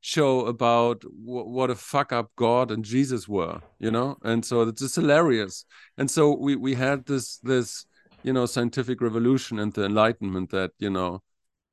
show 0.03 0.45
about 0.45 1.03
what 1.25 1.71
a 1.71 1.75
fuck 1.75 2.13
up 2.13 2.33
God 2.37 2.71
and 2.71 2.85
Jesus 2.85 3.27
were, 3.27 3.63
you 3.79 3.91
know. 3.91 4.19
And 4.23 4.45
so 4.45 4.61
it's 4.61 4.83
just 4.83 4.97
hilarious. 4.97 5.65
And 5.97 6.11
so 6.11 6.37
we 6.37 6.55
we 6.55 6.75
had 6.75 7.07
this 7.07 7.39
this 7.39 7.87
you 8.23 8.35
know 8.35 8.45
scientific 8.45 9.01
revolution 9.01 9.59
and 9.59 9.73
the 9.73 9.87
Enlightenment 9.87 10.51
that 10.51 10.73
you 10.79 10.91
know 10.91 11.23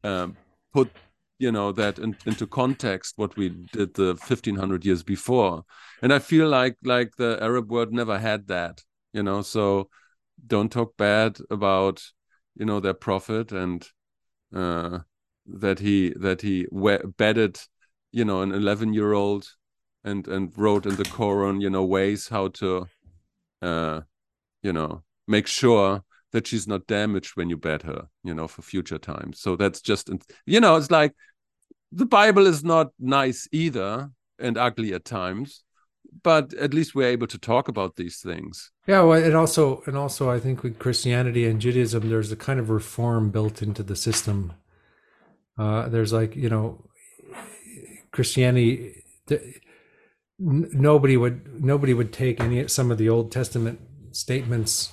um, 0.05 0.37
put 0.71 0.89
you 1.37 1.51
know 1.51 1.73
that 1.73 1.99
in, 1.99 2.15
into 2.25 2.47
context 2.47 3.15
what 3.17 3.35
we 3.35 3.49
did 3.49 3.93
the 3.95 4.15
1500 4.15 4.85
years 4.85 5.03
before. 5.03 5.65
And 6.01 6.13
I 6.13 6.19
feel 6.19 6.47
like 6.47 6.77
like 6.81 7.17
the 7.17 7.37
Arab 7.41 7.69
world 7.69 7.91
never 7.91 8.17
had 8.17 8.47
that, 8.47 8.83
you 9.11 9.21
know. 9.21 9.41
So 9.41 9.89
don't 10.47 10.71
talk 10.71 10.95
bad 10.95 11.39
about 11.51 12.01
you 12.55 12.65
know 12.65 12.79
their 12.79 12.93
prophet 12.93 13.51
and 13.51 13.85
uh, 14.53 14.99
that 15.45 15.79
he 15.79 16.13
that 16.17 16.41
he 16.41 16.67
bedded 17.17 17.59
you 18.11 18.25
know 18.25 18.41
an 18.41 18.51
11 18.51 18.93
year 18.93 19.13
old 19.13 19.47
and 20.03 20.27
and 20.27 20.53
wrote 20.57 20.85
in 20.85 20.95
the 20.95 21.03
Quran 21.03 21.61
you 21.61 21.69
know 21.69 21.83
ways 21.83 22.27
how 22.29 22.47
to 22.49 22.87
uh, 23.61 24.01
you 24.63 24.73
know 24.73 25.03
make 25.27 25.47
sure 25.47 26.03
that 26.31 26.47
she's 26.47 26.67
not 26.67 26.87
damaged 26.87 27.35
when 27.35 27.49
you 27.49 27.57
bed 27.57 27.83
her 27.83 28.07
you 28.23 28.33
know 28.33 28.47
for 28.47 28.61
future 28.61 28.97
times 28.97 29.39
so 29.39 29.55
that's 29.55 29.81
just 29.81 30.09
you 30.45 30.59
know 30.59 30.75
it's 30.75 30.91
like 30.91 31.13
the 31.91 32.05
bible 32.05 32.45
is 32.45 32.63
not 32.63 32.87
nice 32.99 33.47
either 33.51 34.09
and 34.39 34.57
ugly 34.57 34.93
at 34.93 35.05
times 35.05 35.63
but 36.23 36.53
at 36.55 36.73
least 36.73 36.95
we're 36.95 37.07
able 37.07 37.27
to 37.27 37.37
talk 37.37 37.67
about 37.67 37.95
these 37.95 38.17
things 38.17 38.71
Yeah, 38.87 39.01
well, 39.01 39.23
and 39.23 39.35
also, 39.35 39.81
and 39.87 39.95
also, 39.97 40.29
I 40.29 40.39
think 40.39 40.63
with 40.63 40.79
Christianity 40.79 41.45
and 41.49 41.61
Judaism, 41.61 42.09
there's 42.09 42.31
a 42.31 42.35
kind 42.35 42.59
of 42.59 42.69
reform 42.69 43.31
built 43.31 43.61
into 43.61 43.83
the 43.83 43.95
system. 43.95 44.53
Uh, 45.57 45.89
there's 45.89 46.13
like, 46.13 46.35
you 46.35 46.49
know, 46.49 46.85
Christianity. 48.11 49.03
th- 49.27 49.61
Nobody 50.37 51.15
would, 51.15 51.63
nobody 51.63 51.93
would 51.93 52.11
take 52.11 52.41
any 52.41 52.67
some 52.67 52.91
of 52.91 52.97
the 52.97 53.07
Old 53.09 53.31
Testament 53.31 53.79
statements 54.11 54.91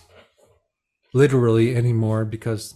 literally 1.13 1.75
anymore 1.75 2.25
because 2.25 2.75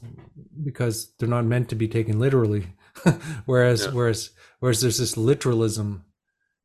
because 0.64 1.12
they're 1.18 1.28
not 1.28 1.44
meant 1.44 1.68
to 1.68 1.76
be 1.76 1.86
taken 1.88 2.18
literally. 2.18 2.66
whereas, 3.46 3.84
Yeah. 3.86 3.92
whereas, 3.92 4.30
whereas 4.60 4.80
there's 4.80 4.98
this 4.98 5.16
literalism 5.16 6.04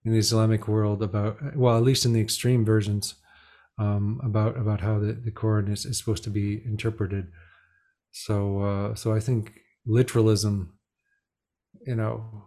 in 0.03 0.11
the 0.11 0.17
Islamic 0.17 0.67
world 0.67 1.03
about, 1.03 1.55
well, 1.55 1.77
at 1.77 1.83
least 1.83 2.05
in 2.05 2.13
the 2.13 2.21
extreme 2.21 2.65
versions 2.65 3.15
um, 3.77 4.19
about 4.23 4.57
about 4.57 4.81
how 4.81 4.99
the, 4.99 5.13
the 5.13 5.31
Quran 5.31 5.71
is, 5.71 5.85
is 5.85 5.97
supposed 5.97 6.23
to 6.23 6.29
be 6.29 6.61
interpreted. 6.65 7.27
So 8.11 8.61
uh, 8.61 8.95
so 8.95 9.13
I 9.13 9.19
think 9.19 9.53
literalism, 9.85 10.77
you 11.85 11.95
know, 11.95 12.43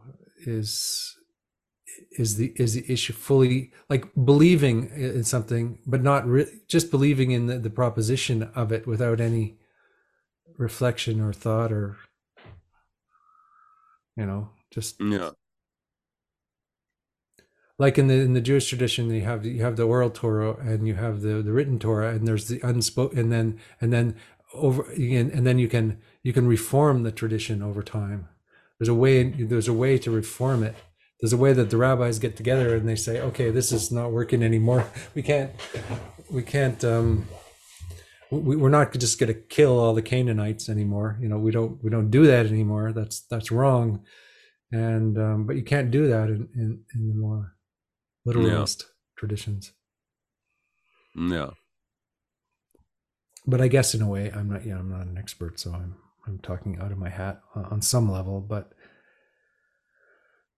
is 0.46 1.16
is 2.18 2.36
the 2.36 2.52
is 2.56 2.74
the 2.74 2.84
issue 2.92 3.12
fully 3.12 3.72
like 3.88 4.06
believing 4.24 4.90
in 4.94 5.24
something 5.24 5.78
but 5.86 6.02
not 6.02 6.26
re- 6.26 6.60
just 6.68 6.90
believing 6.90 7.30
in 7.30 7.46
the, 7.46 7.58
the 7.58 7.70
proposition 7.70 8.50
of 8.54 8.72
it 8.72 8.86
without 8.86 9.20
any 9.20 9.56
reflection 10.58 11.20
or 11.20 11.32
thought 11.32 11.72
or 11.72 11.96
you 14.16 14.26
know 14.26 14.50
just 14.72 14.96
yeah 15.00 15.30
like 17.78 17.98
in 17.98 18.06
the 18.06 18.14
in 18.14 18.34
the 18.34 18.40
Jewish 18.40 18.68
tradition, 18.68 19.10
you 19.10 19.22
have 19.22 19.44
you 19.44 19.62
have 19.62 19.76
the 19.76 19.82
oral 19.84 20.10
Torah 20.10 20.56
and 20.60 20.86
you 20.86 20.94
have 20.94 21.22
the 21.22 21.42
the 21.42 21.52
written 21.52 21.78
Torah, 21.78 22.10
and 22.10 22.26
there's 22.26 22.48
the 22.48 22.60
unspoken, 22.62 23.18
and 23.18 23.32
then 23.32 23.60
and 23.80 23.92
then 23.92 24.16
over 24.54 24.84
and, 24.92 25.32
and 25.32 25.46
then 25.46 25.58
you 25.58 25.68
can 25.68 25.98
you 26.22 26.32
can 26.32 26.46
reform 26.46 27.02
the 27.02 27.12
tradition 27.12 27.62
over 27.62 27.82
time. 27.82 28.28
There's 28.78 28.88
a 28.88 28.94
way 28.94 29.24
there's 29.24 29.68
a 29.68 29.72
way 29.72 29.98
to 29.98 30.10
reform 30.10 30.62
it. 30.62 30.76
There's 31.20 31.32
a 31.32 31.38
way 31.38 31.52
that 31.52 31.70
the 31.70 31.76
rabbis 31.76 32.18
get 32.18 32.36
together 32.36 32.74
and 32.74 32.88
they 32.88 32.96
say, 32.96 33.20
okay, 33.20 33.50
this 33.50 33.72
is 33.72 33.90
not 33.90 34.12
working 34.12 34.42
anymore. 34.42 34.86
We 35.14 35.22
can't 35.22 35.50
we 36.30 36.42
can't 36.42 36.84
um, 36.84 37.26
we, 38.30 38.56
we're 38.56 38.68
not 38.68 38.92
just 38.92 39.18
going 39.18 39.32
to 39.32 39.40
kill 39.40 39.78
all 39.78 39.94
the 39.94 40.02
Canaanites 40.02 40.68
anymore. 40.68 41.18
You 41.20 41.28
know, 41.28 41.38
we 41.38 41.50
don't 41.50 41.82
we 41.82 41.90
don't 41.90 42.10
do 42.10 42.26
that 42.26 42.46
anymore. 42.46 42.92
That's 42.92 43.20
that's 43.22 43.50
wrong. 43.50 44.04
And 44.70 45.18
um, 45.18 45.46
but 45.46 45.56
you 45.56 45.62
can't 45.62 45.90
do 45.90 46.08
that 46.08 46.28
in 46.28 46.48
in, 46.54 46.84
in 46.94 47.08
the 47.08 47.14
more 47.14 47.53
literalist 48.24 48.84
yeah. 48.86 48.92
traditions. 49.16 49.72
Yeah. 51.16 51.50
But 53.46 53.60
I 53.60 53.68
guess 53.68 53.94
in 53.94 54.02
a 54.02 54.08
way, 54.08 54.32
I'm 54.34 54.50
not. 54.50 54.64
Yeah, 54.64 54.78
I'm 54.78 54.90
not 54.90 55.06
an 55.06 55.18
expert, 55.18 55.60
so 55.60 55.72
I'm 55.72 55.96
I'm 56.26 56.38
talking 56.38 56.78
out 56.80 56.92
of 56.92 56.98
my 56.98 57.10
hat 57.10 57.40
on 57.54 57.82
some 57.82 58.10
level. 58.10 58.40
But 58.40 58.72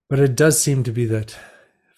but 0.09 0.21
it 0.21 0.37
does 0.37 0.61
seem 0.61 0.85
to 0.85 0.93
be 0.93 1.05
that 1.07 1.37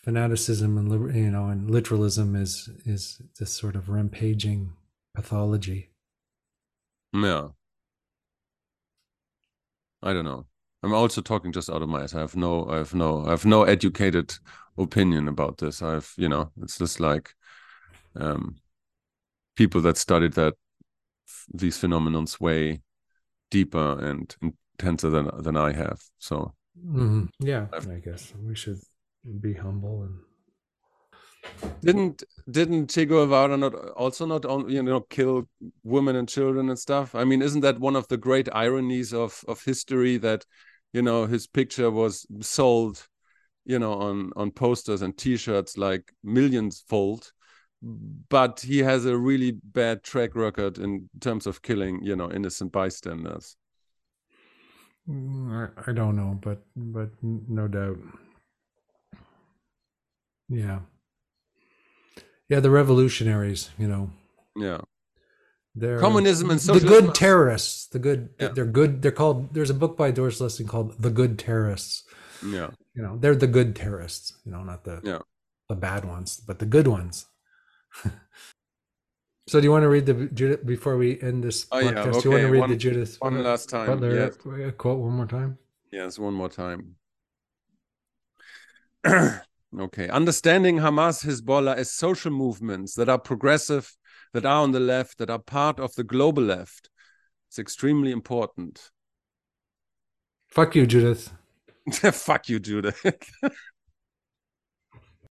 fanaticism 0.03 0.79
and 0.79 1.15
you 1.15 1.31
know 1.31 1.49
and 1.49 1.71
literalism 1.71 2.35
is 2.35 2.71
is 2.87 3.21
this 3.39 3.53
sort 3.53 3.77
of 3.77 3.91
rampaging 3.91 4.73
pathology. 5.15 5.91
Yeah. 7.13 7.49
I 10.03 10.13
don't 10.13 10.25
know. 10.25 10.47
I'm 10.83 10.95
also 10.95 11.21
talking 11.21 11.53
just 11.53 11.69
out 11.69 11.83
of 11.83 11.89
my 11.89 12.03
head. 12.03 12.15
I 12.15 12.21
have 12.21 12.37
no, 12.37 12.69
I 12.71 12.77
have 12.77 12.95
no, 12.95 13.27
I 13.27 13.31
have 13.31 13.45
no 13.45 13.65
educated 13.65 14.35
opinion 14.79 15.29
about 15.29 15.59
this. 15.59 15.83
I've, 15.83 16.13
you 16.17 16.29
know, 16.29 16.51
it's 16.63 16.79
just 16.79 17.01
like 17.01 17.35
um, 18.17 18.57
people 19.57 19.81
that 19.83 19.97
studied 19.97 20.33
that 20.35 20.55
these 21.53 21.79
phenomenons 21.79 22.41
way 22.41 22.81
deeper 23.51 23.99
and 24.05 24.35
intenser 24.43 25.11
than 25.11 25.31
than 25.43 25.57
I 25.57 25.73
have. 25.73 26.01
So 26.19 26.55
mm-hmm. 26.79 27.25
yeah, 27.41 27.67
I've, 27.73 27.91
i 27.91 27.99
guess 27.99 28.33
we 28.43 28.55
should 28.55 28.81
be 29.41 29.55
humble 29.55 30.03
and. 30.03 30.21
Didn't 31.83 32.25
didn't 32.51 32.91
Che 32.91 33.07
Guevara 33.07 33.57
not 33.57 33.75
also 33.97 34.27
not 34.27 34.45
only 34.45 34.75
you 34.75 34.83
know 34.83 35.01
kill 35.03 35.49
women 35.83 36.17
and 36.17 36.29
children 36.29 36.69
and 36.69 36.79
stuff? 36.79 37.15
I 37.15 37.25
mean, 37.25 37.43
isn't 37.43 37.63
that 37.63 37.79
one 37.79 37.97
of 37.97 38.09
the 38.09 38.17
great 38.17 38.49
ironies 38.53 39.15
of 39.15 39.45
of 39.49 39.65
history 39.65 40.19
that 40.19 40.45
you 40.93 41.01
know 41.01 41.27
his 41.27 41.47
picture 41.47 41.91
was 41.91 42.27
sold 42.41 43.09
you 43.69 43.79
know 43.79 43.93
on 43.93 44.33
on 44.35 44.51
posters 44.51 45.03
and 45.03 45.17
t-shirts 45.17 45.77
like 45.79 46.13
millions 46.25 46.83
fold 46.89 47.33
but 47.81 48.59
he 48.61 48.79
has 48.79 49.07
a 49.07 49.17
really 49.17 49.53
bad 49.53 50.03
track 50.03 50.35
record 50.35 50.79
in 50.79 51.09
terms 51.21 51.47
of 51.47 51.63
killing 51.63 52.03
you 52.03 52.17
know 52.17 52.33
innocent 52.33 52.73
bystanders 52.73 53.57
mm, 55.09 55.53
i, 55.53 55.91
I 55.91 55.93
don't 55.93 56.17
know 56.17 56.37
but 56.43 56.65
but 56.75 57.11
no 57.23 57.69
doubt 57.69 57.99
yeah 60.49 60.81
yeah 62.49 62.61
the 62.61 62.71
revolutionaries 62.71 63.71
you 63.79 63.87
know 63.87 64.11
yeah 64.57 64.81
they're 65.75 66.01
communism 66.01 66.51
and 66.51 66.61
socialism. 66.61 66.89
The 66.89 67.01
good 67.01 67.15
terrorists. 67.15 67.87
The 67.87 68.01
good. 68.01 68.31
Yeah. 68.41 68.49
They're 68.49 68.65
good. 68.65 69.03
They're 69.03 69.13
called. 69.13 69.55
There's 69.55 69.71
a 69.71 69.75
book 69.75 69.97
by 69.97 70.11
Doris 70.11 70.41
Lessing 70.41 70.67
called 70.67 71.01
"The 71.01 71.11
Good 71.11 71.39
Terrorists." 71.39 72.03
Yeah. 72.45 72.71
You 72.95 73.03
know, 73.03 73.17
they're 73.17 73.37
the 73.37 73.47
good 73.47 73.77
terrorists. 73.77 74.35
You 74.45 74.53
know, 74.53 74.63
not 74.63 74.85
the 74.85 75.01
yeah 75.05 75.19
the 75.69 75.75
bad 75.75 76.05
ones, 76.05 76.41
but 76.45 76.59
the 76.59 76.67
good 76.67 76.89
ones. 76.89 77.27
so, 79.47 79.61
do 79.61 79.65
you 79.65 79.71
want 79.71 79.83
to 79.83 79.89
read 79.89 80.07
the 80.07 80.27
Judith 80.33 80.65
before 80.67 80.97
we 80.97 81.21
end 81.21 81.45
this 81.45 81.67
oh, 81.71 81.77
podcast? 81.77 81.93
Yeah. 81.95 82.01
Okay. 82.01 82.21
Do 82.21 82.25
you 82.25 82.31
want 82.31 82.43
to 82.43 82.49
read 82.49 82.61
one, 82.61 82.71
the 82.71 82.77
Judith 82.77 83.17
one 83.21 83.37
uh, 83.37 83.41
last 83.41 83.69
time? 83.69 83.87
Butler 83.87 84.15
yes. 84.15 84.37
Uh, 84.47 84.71
quote 84.73 84.99
one 84.99 85.13
more 85.13 85.27
time. 85.27 85.59
Yes, 85.93 86.19
one 86.19 86.35
more 86.35 86.49
time. 86.49 86.97
okay, 89.79 90.09
understanding 90.09 90.79
Hamas, 90.79 91.25
Hezbollah 91.25 91.77
as 91.77 91.93
social 91.93 92.31
movements 92.31 92.95
that 92.95 93.09
are 93.09 93.19
progressive 93.19 93.95
that 94.35 94.45
are 94.45 94.63
on 94.63 94.73
the 94.73 94.81
left, 94.81 95.19
that 95.19 95.31
are 95.31 95.39
part 95.39 95.79
of 95.81 95.95
the 95.95 96.05
global 96.05 96.43
left. 96.43 96.91
It's 97.49 97.59
extremely 97.59 98.11
important. 98.11 98.91
Fuck 100.49 100.75
you, 100.75 100.87
Judith. 100.87 101.33
Fuck 102.13 102.49
you, 102.49 102.59
Judith. 102.61 103.05